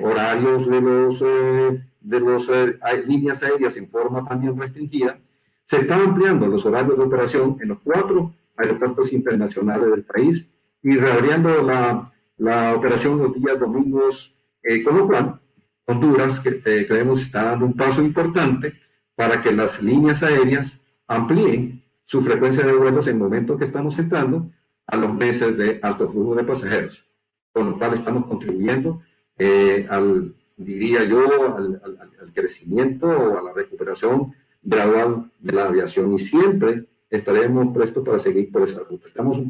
horarios 0.00 0.70
de 0.70 0.80
los 0.80 1.20
de 1.20 2.20
las 2.20 3.06
líneas 3.06 3.42
aéreas 3.42 3.76
en 3.76 3.88
forma 3.88 4.24
también 4.24 4.56
restringida, 4.56 5.18
se 5.64 5.78
están 5.78 6.02
ampliando 6.02 6.46
los 6.46 6.64
horarios 6.66 6.98
de 6.98 7.04
operación 7.04 7.56
en 7.60 7.68
los 7.68 7.78
cuatro 7.82 8.34
aeropuertos 8.56 9.12
internacionales 9.12 9.90
del 9.90 10.04
país 10.04 10.50
y 10.82 10.96
reabriendo 10.96 11.62
la, 11.62 12.12
la 12.36 12.74
operación 12.74 13.18
los 13.18 13.34
días 13.34 13.58
domingos, 13.58 14.38
eh, 14.62 14.82
con 14.82 14.98
lo 14.98 15.06
cual 15.06 15.40
Honduras 15.86 16.40
que, 16.40 16.62
eh, 16.64 16.86
creemos 16.86 17.22
está 17.22 17.44
dando 17.44 17.66
un 17.66 17.74
paso 17.74 18.02
importante 18.02 18.74
para 19.14 19.42
que 19.42 19.52
las 19.52 19.82
líneas 19.82 20.22
aéreas 20.22 20.78
amplíen 21.06 21.82
su 22.04 22.22
frecuencia 22.22 22.64
de 22.64 22.74
vuelos 22.74 23.06
en 23.06 23.14
el 23.16 23.22
momento 23.22 23.56
que 23.56 23.64
estamos 23.64 23.98
entrando 23.98 24.50
a 24.86 24.96
los 24.96 25.14
meses 25.14 25.56
de 25.56 25.78
alto 25.82 26.08
flujo 26.08 26.34
de 26.34 26.44
pasajeros, 26.44 27.04
con 27.52 27.70
lo 27.70 27.78
cual 27.78 27.94
estamos 27.94 28.26
contribuyendo 28.26 29.02
eh, 29.38 29.86
al, 29.88 30.34
diría 30.56 31.04
yo, 31.04 31.56
al, 31.56 31.80
al, 31.82 31.98
al, 32.20 32.32
crecimiento 32.32 33.06
o 33.06 33.38
a 33.38 33.42
la 33.42 33.52
recuperación 33.52 34.34
gradual 34.62 35.30
de 35.38 35.52
la 35.52 35.66
aviación 35.66 36.12
y 36.14 36.18
siempre 36.18 36.86
estaremos 37.10 37.74
prestos 37.74 38.04
para 38.04 38.18
seguir 38.18 38.50
por 38.50 38.62
esa 38.62 38.80
ruta. 38.80 39.08
Estamos, 39.08 39.40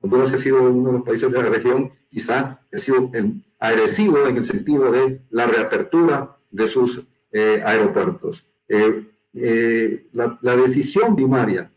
Honduras 0.00 0.32
ha 0.34 0.38
sido 0.38 0.62
uno 0.62 0.88
de 0.88 0.98
los 0.98 1.06
países 1.06 1.30
de 1.30 1.42
la 1.42 1.48
región, 1.48 1.92
quizá 2.08 2.60
ha 2.72 2.78
sido 2.78 3.10
agresivo 3.60 4.26
en 4.26 4.38
el 4.38 4.44
sentido 4.44 4.90
de 4.90 5.20
la 5.30 5.46
reapertura 5.46 6.36
de 6.50 6.66
sus 6.66 7.06
eh, 7.30 7.62
aeropuertos. 7.64 8.46
Eh, 8.66 9.06
eh, 9.34 10.08
la, 10.12 10.38
la, 10.40 10.56
decisión 10.56 11.14
primaria 11.14 11.70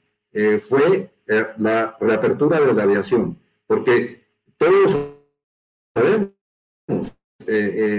fue 0.62 1.12
la 1.58 1.96
reapertura 2.00 2.60
de 2.60 2.74
la 2.74 2.84
aviación, 2.84 3.38
porque 3.68 4.26
todos 4.58 5.14
sabemos 5.96 6.32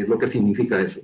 lo 0.08 0.18
que 0.18 0.26
significa 0.26 0.80
eso. 0.80 1.00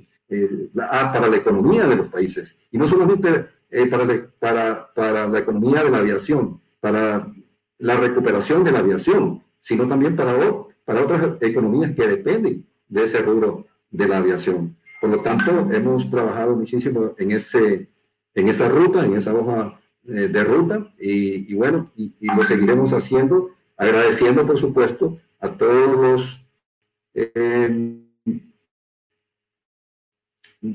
Ah, 0.81 1.13
para 1.13 1.29
la 1.29 1.37
economía 1.37 1.87
de 1.87 1.97
los 1.97 2.09
países. 2.09 2.59
Y 2.73 2.79
no 2.79 2.89
solamente 2.89 3.47
para, 3.89 4.31
para, 4.41 4.93
para 4.93 5.29
la 5.29 5.39
economía 5.39 5.85
de 5.85 5.91
la 5.91 5.99
aviación, 5.99 6.61
para 6.81 7.33
la 7.79 7.97
recuperación 7.97 8.65
de 8.65 8.73
la 8.73 8.81
aviación, 8.81 9.45
sino 9.61 9.87
también 9.87 10.17
para, 10.17 10.35
para 10.85 11.03
otras 11.03 11.37
economías 11.41 11.95
que 11.95 12.09
dependen 12.09 12.70
de 12.91 13.05
ese 13.05 13.23
rubro 13.23 13.67
de 13.91 14.07
la 14.07 14.19
aviación. 14.19 14.77
Por 15.01 15.11
lo 15.11 15.21
tanto, 15.21 15.71
hemos 15.73 16.11
trabajado 16.11 16.55
muchísimo 16.55 17.15
en, 17.17 17.31
ese, 17.31 17.89
en 18.35 18.49
esa 18.49 18.69
ruta, 18.69 19.05
en 19.07 19.17
esa 19.17 19.33
hoja 19.33 19.81
eh, 20.07 20.29
de 20.29 20.45
ruta, 20.45 20.93
y, 20.99 21.55
bueno, 21.55 21.91
y, 21.97 22.15
lo 22.21 22.43
seguiremos 22.43 22.93
haciendo, 22.93 23.51
agradeciendo, 23.79 24.47
por 24.47 24.59
supuesto, 24.59 25.19
a 25.41 25.49
todos 25.57 25.97
los 25.97 26.47
eh, 27.15 27.99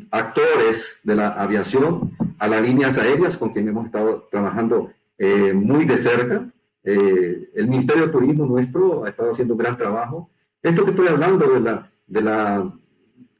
actores 0.09 0.99
de 1.03 1.15
la 1.15 1.29
aviación, 1.29 2.15
a 2.39 2.47
las 2.47 2.61
líneas 2.63 2.97
aéreas 2.97 3.37
con 3.37 3.49
quien 3.49 3.67
hemos 3.67 3.85
estado 3.85 4.27
trabajando 4.31 4.91
eh, 5.17 5.53
muy 5.53 5.85
de 5.85 5.97
cerca. 5.97 6.51
El 6.83 7.67
Ministerio 7.67 8.05
de 8.05 8.11
Turismo 8.11 8.45
nuestro 8.45 9.05
ha 9.05 9.09
estado 9.09 9.31
haciendo 9.31 9.55
un 9.55 9.59
gran 9.59 9.75
trabajo. 9.75 10.29
Esto 10.61 10.83
que 10.83 10.91
estoy 10.91 11.07
hablando 11.07 11.47
de, 11.47 11.59
la, 11.59 11.91
de, 12.07 12.21
la, 12.21 12.73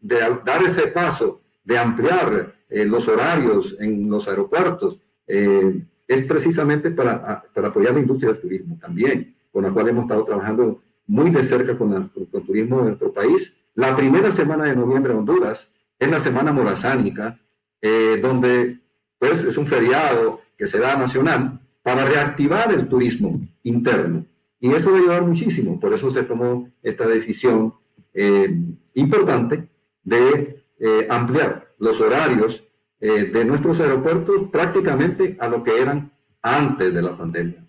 de 0.02 0.16
dar 0.46 0.64
ese 0.64 0.88
paso, 0.88 1.42
de 1.64 1.78
ampliar 1.78 2.56
eh, 2.70 2.86
los 2.86 3.08
horarios 3.08 3.78
en 3.80 4.10
los 4.10 4.28
aeropuertos, 4.28 5.00
es 5.28 6.24
precisamente 6.26 6.92
para, 6.92 7.44
para, 7.52 7.70
apoyar 7.70 7.96
la 7.96 8.00
industria 8.00 8.32
del 8.32 8.42
turismo 8.42 8.78
también, 8.80 9.36
con 9.52 9.64
la 9.64 9.72
cual 9.72 9.90
hemos 9.90 10.04
estado 10.04 10.24
trabajando 10.24 10.82
muy 11.08 11.32
de 11.32 11.44
cerca 11.44 11.76
con, 11.76 12.10
con, 12.10 12.26
con 12.26 12.42
el 12.42 12.46
turismo 12.46 12.78
de 12.78 12.84
nuestro 12.90 13.12
país 13.12 13.58
La 13.76 13.96
primera 13.96 14.32
semana 14.32 14.66
de 14.66 14.76
noviembre 14.76 15.12
en 15.12 15.20
Honduras 15.20 15.74
es 16.00 16.10
la 16.10 16.20
semana 16.20 16.54
morazánica, 16.54 17.38
eh, 17.82 18.20
donde 18.22 18.80
pues, 19.20 19.44
es 19.44 19.58
un 19.58 19.68
feriado 19.68 20.42
que 20.58 20.66
se 20.66 20.80
da 20.80 20.96
nacional 20.96 21.60
para 21.84 22.06
reactivar 22.06 22.72
el 22.72 22.88
turismo 22.88 23.42
interno. 23.64 24.26
Y 24.60 24.72
eso 24.72 24.92
va 24.92 24.98
a 24.98 25.00
ayudar 25.02 25.26
muchísimo. 25.26 25.80
Por 25.80 25.94
eso 25.94 26.10
se 26.10 26.24
tomó 26.24 26.70
esta 26.82 27.06
decisión 27.06 27.74
eh, 28.14 28.50
importante 28.94 29.68
de 30.04 30.64
eh, 30.80 31.08
ampliar 31.10 31.74
los 31.80 32.00
horarios 32.02 32.64
de 32.98 33.46
nuestros 33.46 33.80
aeropuertos 33.82 34.50
prácticamente 34.52 35.38
a 35.40 35.48
lo 35.48 35.64
que 35.64 35.80
eran 35.80 36.12
antes 36.42 36.92
de 36.92 37.02
la 37.04 37.16
pandemia. 37.16 37.64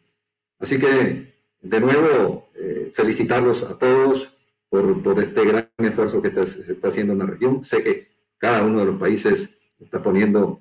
Así 0.58 0.78
que, 0.78 1.34
de 1.60 1.80
nuevo, 1.80 2.48
felicitarlos 2.94 3.62
a 3.64 3.76
todos 3.76 4.34
por, 4.68 5.22
este 5.22 5.44
gran 5.44 5.68
esfuerzo 5.78 6.22
que 6.22 6.30
se 6.30 6.72
está 6.72 6.88
haciendo 6.88 7.12
en 7.12 7.18
la 7.20 7.26
región. 7.26 7.64
Sé 7.64 7.82
que 7.82 8.08
cada 8.38 8.62
uno 8.64 8.80
de 8.80 8.86
los 8.86 8.98
países 8.98 9.50
está 9.78 10.02
poniendo 10.02 10.60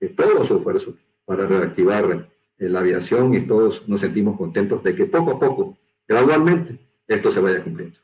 eh, 0.00 0.08
todo 0.08 0.44
su 0.44 0.56
esfuerzo 0.56 0.96
para 1.24 1.46
reactivar 1.46 2.28
eh, 2.58 2.68
la 2.68 2.80
aviación 2.80 3.34
y 3.34 3.40
todos 3.42 3.88
nos 3.88 4.00
sentimos 4.00 4.36
contentos 4.36 4.82
de 4.82 4.94
que 4.94 5.06
poco 5.06 5.32
a 5.32 5.40
poco, 5.40 5.78
gradualmente, 6.06 6.78
esto 7.06 7.32
se 7.32 7.40
vaya 7.40 7.62
cumpliendo. 7.62 7.98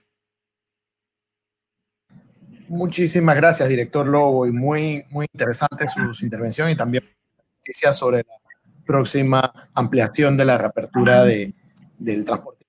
Muchísimas 2.71 3.35
gracias, 3.35 3.69
director 3.69 4.07
Lobo, 4.07 4.47
y 4.47 4.53
muy, 4.53 5.05
muy 5.11 5.27
interesante 5.33 5.89
su, 5.89 6.15
su 6.15 6.25
intervención 6.25 6.71
y 6.71 6.77
también 6.77 7.05
noticias 7.59 7.97
sobre 7.97 8.19
la 8.19 8.85
próxima 8.87 9.53
ampliación 9.75 10.37
de 10.37 10.45
la 10.45 10.57
reapertura 10.57 11.25
de, 11.25 11.53
del 11.99 12.25
transporte 12.25 12.61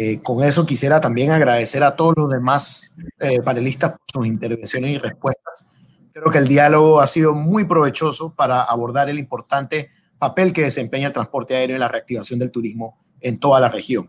eh, 0.00 0.20
con 0.22 0.44
eso 0.44 0.64
quisiera 0.64 1.00
también 1.00 1.32
agradecer 1.32 1.82
a 1.82 1.96
todos 1.96 2.14
los 2.16 2.30
demás 2.30 2.94
eh, 3.18 3.42
panelistas 3.42 3.90
por 3.90 4.22
sus 4.22 4.26
intervenciones 4.28 4.92
y 4.92 4.98
respuestas. 4.98 5.66
Creo 6.12 6.30
que 6.30 6.38
el 6.38 6.46
diálogo 6.46 7.00
ha 7.00 7.08
sido 7.08 7.34
muy 7.34 7.64
provechoso 7.64 8.32
para 8.32 8.62
abordar 8.62 9.08
el 9.10 9.18
importante 9.18 9.90
papel 10.16 10.52
que 10.52 10.62
desempeña 10.62 11.08
el 11.08 11.12
transporte 11.12 11.56
aéreo 11.56 11.74
en 11.74 11.80
la 11.80 11.88
reactivación 11.88 12.38
del 12.38 12.52
turismo 12.52 12.96
en 13.20 13.40
toda 13.40 13.58
la 13.58 13.68
región. 13.68 14.08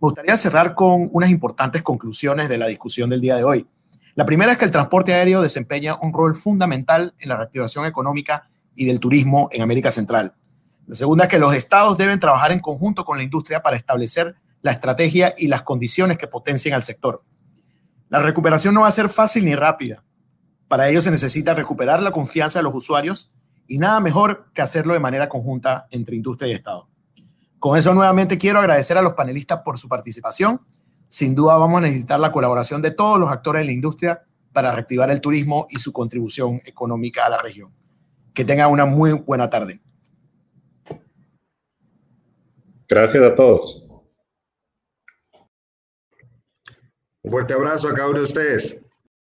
Me 0.00 0.06
gustaría 0.06 0.36
cerrar 0.36 0.76
con 0.76 1.08
unas 1.10 1.28
importantes 1.28 1.82
conclusiones 1.82 2.48
de 2.48 2.56
la 2.56 2.68
discusión 2.68 3.10
del 3.10 3.20
día 3.20 3.34
de 3.34 3.42
hoy. 3.42 3.66
La 4.14 4.24
primera 4.24 4.52
es 4.52 4.58
que 4.58 4.64
el 4.64 4.70
transporte 4.70 5.12
aéreo 5.12 5.42
desempeña 5.42 5.96
un 6.00 6.12
rol 6.12 6.36
fundamental 6.36 7.14
en 7.18 7.28
la 7.28 7.36
reactivación 7.36 7.84
económica 7.84 8.48
y 8.76 8.84
del 8.84 9.00
turismo 9.00 9.48
en 9.50 9.60
América 9.60 9.90
Central. 9.90 10.34
La 10.86 10.94
segunda 10.94 11.24
es 11.24 11.30
que 11.30 11.40
los 11.40 11.52
estados 11.52 11.98
deben 11.98 12.20
trabajar 12.20 12.52
en 12.52 12.60
conjunto 12.60 13.04
con 13.04 13.18
la 13.18 13.24
industria 13.24 13.60
para 13.60 13.76
establecer 13.76 14.36
la 14.62 14.70
estrategia 14.70 15.34
y 15.36 15.48
las 15.48 15.62
condiciones 15.62 16.16
que 16.16 16.28
potencien 16.28 16.74
al 16.74 16.84
sector. 16.84 17.24
La 18.08 18.20
recuperación 18.20 18.74
no 18.74 18.82
va 18.82 18.88
a 18.88 18.92
ser 18.92 19.08
fácil 19.08 19.44
ni 19.44 19.56
rápida. 19.56 20.04
Para 20.68 20.88
ello 20.88 21.00
se 21.00 21.10
necesita 21.10 21.54
recuperar 21.54 22.02
la 22.02 22.12
confianza 22.12 22.60
de 22.60 22.62
los 22.62 22.74
usuarios 22.74 23.32
y 23.66 23.78
nada 23.78 23.98
mejor 23.98 24.46
que 24.54 24.62
hacerlo 24.62 24.92
de 24.92 25.00
manera 25.00 25.28
conjunta 25.28 25.88
entre 25.90 26.14
industria 26.14 26.52
y 26.52 26.54
Estado. 26.54 26.87
Con 27.58 27.76
eso 27.76 27.92
nuevamente 27.92 28.38
quiero 28.38 28.60
agradecer 28.60 28.96
a 28.98 29.02
los 29.02 29.14
panelistas 29.14 29.62
por 29.62 29.78
su 29.78 29.88
participación. 29.88 30.60
Sin 31.08 31.34
duda 31.34 31.56
vamos 31.56 31.78
a 31.78 31.82
necesitar 31.82 32.20
la 32.20 32.30
colaboración 32.30 32.82
de 32.82 32.90
todos 32.90 33.18
los 33.18 33.30
actores 33.30 33.60
de 33.60 33.66
la 33.66 33.72
industria 33.72 34.22
para 34.52 34.72
reactivar 34.72 35.10
el 35.10 35.20
turismo 35.20 35.66
y 35.70 35.76
su 35.78 35.92
contribución 35.92 36.60
económica 36.64 37.26
a 37.26 37.30
la 37.30 37.38
región. 37.38 37.72
Que 38.34 38.44
tengan 38.44 38.70
una 38.70 38.84
muy 38.84 39.12
buena 39.12 39.50
tarde. 39.50 39.80
Gracias 42.88 43.22
a 43.22 43.34
todos. 43.34 43.84
Un 47.22 47.30
fuerte 47.30 47.54
abrazo 47.54 47.88
a 47.88 47.94
cada 47.94 48.08
uno 48.08 48.18
de 48.18 48.24
ustedes. 48.24 48.87